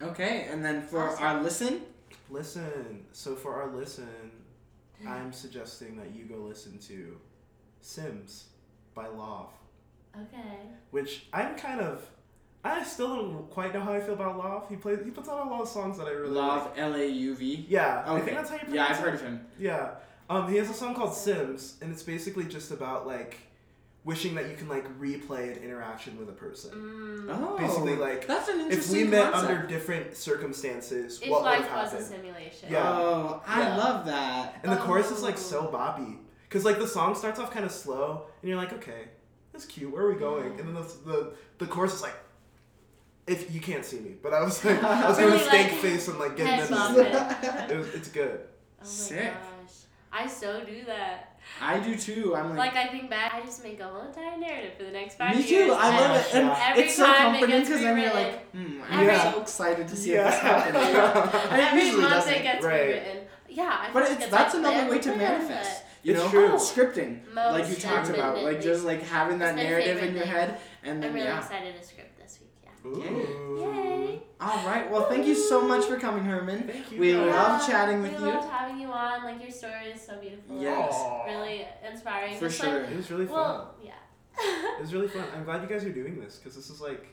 Okay, 0.00 0.46
and 0.50 0.64
then 0.64 0.80
for 0.82 1.10
Awesome. 1.10 1.24
our 1.24 1.42
listen, 1.42 1.82
Listen. 2.32 3.04
So 3.12 3.34
for 3.36 3.54
our 3.60 3.70
listen, 3.74 4.08
I'm 5.06 5.32
suggesting 5.32 5.96
that 5.96 6.14
you 6.14 6.24
go 6.24 6.36
listen 6.36 6.78
to 6.88 7.18
Sims 7.80 8.46
by 8.94 9.06
Lauv, 9.06 9.48
Okay. 10.16 10.58
which 10.90 11.26
I'm 11.32 11.56
kind 11.56 11.80
of. 11.80 12.08
I 12.64 12.84
still 12.84 13.08
don't 13.16 13.50
quite 13.50 13.74
know 13.74 13.80
how 13.80 13.92
I 13.92 14.00
feel 14.00 14.14
about 14.14 14.38
Lauv. 14.40 14.68
He 14.70 14.76
plays. 14.76 15.00
He 15.04 15.10
puts 15.10 15.28
out 15.28 15.44
a 15.46 15.50
lot 15.50 15.62
of 15.62 15.68
songs 15.68 15.98
that 15.98 16.06
I 16.06 16.10
really 16.12 16.30
Love 16.30 16.66
like. 16.70 16.78
L 16.78 16.94
A 16.94 17.06
U 17.06 17.34
V. 17.34 17.66
Yeah, 17.68 18.04
I 18.06 18.20
think 18.20 18.36
that's 18.36 18.50
how 18.50 18.56
you 18.56 18.60
pronounce 18.64 18.76
Yeah, 18.76 18.84
I've 18.84 18.98
it. 18.98 19.02
heard 19.02 19.14
of 19.14 19.20
him. 19.22 19.46
Yeah. 19.58 19.90
Um, 20.30 20.48
he 20.50 20.56
has 20.56 20.70
a 20.70 20.74
song 20.74 20.94
called 20.94 21.12
Sims, 21.14 21.76
and 21.82 21.92
it's 21.92 22.02
basically 22.04 22.44
just 22.44 22.70
about 22.70 23.06
like 23.06 23.38
wishing 24.04 24.34
that 24.34 24.48
you 24.50 24.56
can 24.56 24.68
like 24.68 24.84
replay 24.98 25.56
an 25.56 25.62
interaction 25.62 26.18
with 26.18 26.28
a 26.28 26.32
person. 26.32 26.70
Mm. 26.72 27.26
Oh, 27.30 27.56
Basically, 27.58 27.94
like, 27.96 28.26
that's 28.26 28.48
an 28.48 28.60
If 28.60 28.66
interesting 28.72 28.96
we 28.96 29.04
met 29.04 29.32
concept. 29.32 29.52
under 29.52 29.66
different 29.68 30.16
circumstances, 30.16 31.20
If 31.22 31.28
what 31.30 31.42
would 31.42 31.48
life 31.50 31.68
have 31.68 31.92
was 31.92 32.02
a 32.02 32.04
simulation. 32.04 32.68
Yeah. 32.70 32.82
Oh, 32.92 33.42
I 33.46 33.60
Yeah. 33.60 33.76
love 33.76 34.06
that. 34.06 34.58
And 34.64 34.72
the 34.72 34.76
chorus 34.76 35.10
is 35.12 35.22
like 35.22 35.38
so 35.38 35.68
Oh. 35.72 35.76
boppy, 35.76 36.18
cause 36.50 36.64
like 36.64 36.78
the 36.78 36.88
song 36.88 37.14
starts 37.14 37.38
off 37.38 37.50
kind 37.52 37.64
of 37.64 37.70
slow, 37.72 38.26
and 38.42 38.48
you're 38.48 38.58
like, 38.58 38.72
okay, 38.72 39.08
that's 39.52 39.66
cute. 39.66 39.92
Where 39.92 40.02
are 40.04 40.12
we 40.12 40.18
going? 40.18 40.58
And 40.58 40.68
then 40.68 40.74
the 40.74 40.82
the, 41.10 41.32
the 41.58 41.66
chorus 41.66 41.94
is 41.94 42.02
like. 42.02 42.14
If 43.24 43.54
you 43.54 43.60
can't 43.60 43.84
see 43.84 44.00
me, 44.00 44.16
but 44.20 44.34
I 44.34 44.42
was 44.42 44.64
like, 44.64 44.82
I 44.84 45.08
was 45.08 45.16
doing 45.16 45.28
a 45.30 45.32
Really, 45.34 45.44
stank 45.46 45.70
like, 45.72 45.80
face 45.80 46.08
and 46.08 46.18
like 46.18 46.36
getting 46.36 46.54
head 46.54 46.70
into 46.72 47.00
it. 47.68 47.70
it. 47.70 47.78
was, 47.78 47.94
it's 47.94 48.08
good. 48.08 48.40
Oh 48.40 48.80
my 48.80 48.84
Sick. 48.84 49.32
gosh. 49.32 49.74
I 50.12 50.26
so 50.26 50.64
do 50.64 50.84
that. 50.86 51.31
I 51.60 51.78
do 51.80 51.96
too. 51.96 52.34
I'm 52.36 52.50
like, 52.56 52.74
Like 52.74 52.76
I 52.76 52.88
think 52.90 53.10
back, 53.10 53.34
I 53.34 53.40
just 53.42 53.62
make 53.62 53.78
a 53.80 53.84
whole 53.84 54.02
entire 54.02 54.36
narrative 54.38 54.72
for 54.78 54.84
the 54.84 54.90
next 54.90 55.16
five 55.16 55.36
me 55.36 55.42
years. 55.42 55.50
Me 55.50 55.66
too. 55.68 55.72
I 55.78 56.00
love 56.00 56.16
it, 56.16 56.34
and 56.34 56.50
Every 56.50 56.82
it's 56.84 56.96
so 56.96 57.04
comforting 57.12 57.60
because 57.60 57.80
then 57.82 57.98
you're 57.98 58.14
like, 58.14 58.50
hmm, 58.52 58.80
I'm 58.90 59.06
Yeah. 59.06 59.32
so 59.32 59.40
excited 59.42 59.88
to 59.88 59.96
see 59.96 60.12
Yeah. 60.14 60.28
if 60.28 60.32
this 60.34 60.40
happens. 60.40 60.76
And 61.52 61.60
it 61.60 61.68
Every 61.68 61.82
usually 61.82 62.02
month 62.02 62.14
doesn't. 62.14 62.32
it 62.34 62.42
gets 62.42 62.64
Right. 62.64 62.80
rewritten. 62.86 63.18
Yeah, 63.48 63.76
I 63.82 63.90
But 63.92 64.10
it's 64.10 64.26
that's 64.28 64.54
like 64.54 64.64
another 64.64 64.90
way 64.90 64.98
to 65.00 65.14
manifest. 65.16 65.82
You 66.02 66.14
It's 66.14 66.22
know, 66.24 66.30
true. 66.30 66.48
scripting, 66.54 67.32
Most 67.32 67.52
like 67.52 67.68
you 67.68 67.76
talked 67.76 68.08
about, 68.08 68.42
like 68.42 68.60
just 68.60 68.84
like 68.84 69.02
having 69.02 69.38
that 69.38 69.54
narrative 69.54 69.98
in 70.02 70.14
your 70.14 70.24
thing. 70.24 70.32
head, 70.32 70.58
and 70.82 71.00
then 71.02 71.10
I'm 71.10 71.14
really 71.14 71.26
yeah. 71.28 71.38
excited 71.38 71.80
to 71.80 71.86
script 71.86 72.18
this 72.18 72.40
week. 72.40 72.50
Yeah. 72.64 72.88
Ooh. 72.90 73.60
Yay. 73.60 73.81
All 74.42 74.66
right. 74.66 74.90
Well, 74.90 75.08
thank 75.08 75.26
you 75.26 75.34
so 75.34 75.62
much 75.62 75.84
for 75.86 75.96
coming, 75.98 76.24
Herman. 76.24 76.66
Thank 76.66 76.90
you. 76.90 76.98
We 77.00 77.14
love 77.14 77.64
chatting 77.66 78.02
with 78.02 78.12
we 78.12 78.18
you. 78.18 78.24
We 78.26 78.30
loved 78.32 78.48
having 78.50 78.78
you 78.80 78.88
on. 78.88 79.24
Like 79.24 79.40
your 79.40 79.50
story 79.52 79.86
is 79.94 80.00
so 80.04 80.18
beautiful. 80.18 80.60
Yes. 80.60 80.92
Aw. 80.94 81.24
Really 81.26 81.66
inspiring. 81.88 82.34
For 82.38 82.48
Just 82.48 82.60
sure. 82.60 82.80
Like, 82.82 82.90
It 82.90 82.96
was 82.96 83.10
really 83.10 83.26
fun. 83.26 83.34
well, 83.36 83.74
yeah. 83.82 83.92
It 84.38 84.80
was 84.80 84.92
really 84.92 85.08
fun. 85.08 85.24
I'm 85.36 85.44
glad 85.44 85.62
you 85.62 85.68
guys 85.68 85.84
are 85.84 85.92
doing 85.92 86.18
this 86.20 86.36
because 86.38 86.56
this 86.56 86.70
is 86.70 86.80
like, 86.80 87.06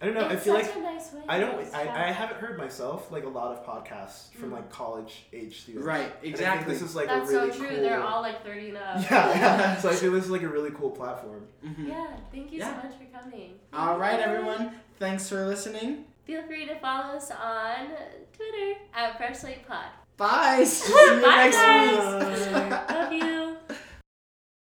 I 0.00 0.06
don't 0.06 0.14
know. 0.14 0.22
I 0.28 0.32
It's 0.32 0.44
feel 0.44 0.54
such 0.54 0.66
like 0.68 0.76
a 0.76 0.80
nice 0.80 1.12
way 1.12 1.20
I 1.28 1.38
don't. 1.38 1.74
I, 1.74 2.08
I 2.08 2.12
haven't 2.12 2.38
heard 2.38 2.56
myself 2.56 3.12
like 3.12 3.24
a 3.24 3.28
lot 3.28 3.52
of 3.58 3.66
podcasts 3.66 4.32
from 4.32 4.48
Mm. 4.50 4.54
like 4.54 4.70
college 4.70 5.26
age 5.34 5.60
students. 5.60 5.86
Right. 5.86 6.00
And 6.04 6.08
I 6.12 6.16
think 6.20 6.32
Exactly. 6.34 6.72
this 6.74 6.82
is 6.82 6.96
like 6.96 7.08
That's 7.08 7.30
a 7.30 7.34
really 7.34 7.52
so 7.52 7.58
true. 7.58 7.68
cool. 7.68 7.76
They're 7.80 8.02
all 8.02 8.22
like 8.22 8.42
30 8.42 8.68
and 8.70 8.78
up. 8.78 9.10
Yeah, 9.10 9.28
yeah. 9.34 9.76
So 9.76 9.90
I 9.90 9.94
feel 9.94 10.12
this 10.12 10.24
is 10.24 10.30
like 10.30 10.42
a 10.42 10.48
really 10.48 10.70
cool 10.70 10.90
platform. 10.90 11.46
Mhm. 11.62 11.88
Yeah, 11.88 12.06
thank 12.32 12.50
you 12.52 12.60
Yeah. 12.60 12.80
so 12.80 12.88
much 12.88 12.96
for 12.96 13.18
coming. 13.20 13.58
All 13.74 13.98
right, 13.98 14.18
everyone. 14.20 14.76
Thanks 14.98 15.28
for 15.28 15.44
listening. 15.46 16.06
Feel 16.24 16.42
free 16.44 16.66
to 16.66 16.76
follow 16.80 17.16
us 17.16 17.30
on 17.30 17.88
Twitter 18.36 18.78
at 18.94 19.16
Fresh 19.16 19.38
Slate 19.38 19.66
Pod. 19.66 19.86
Bye. 20.16 20.64
See 20.64 20.92
you 20.92 21.20
Bye, 21.22 21.50
next 21.50 21.56
guys. 21.56 22.46
week. 22.46 22.70
Love 22.90 23.12
you. 23.12 23.39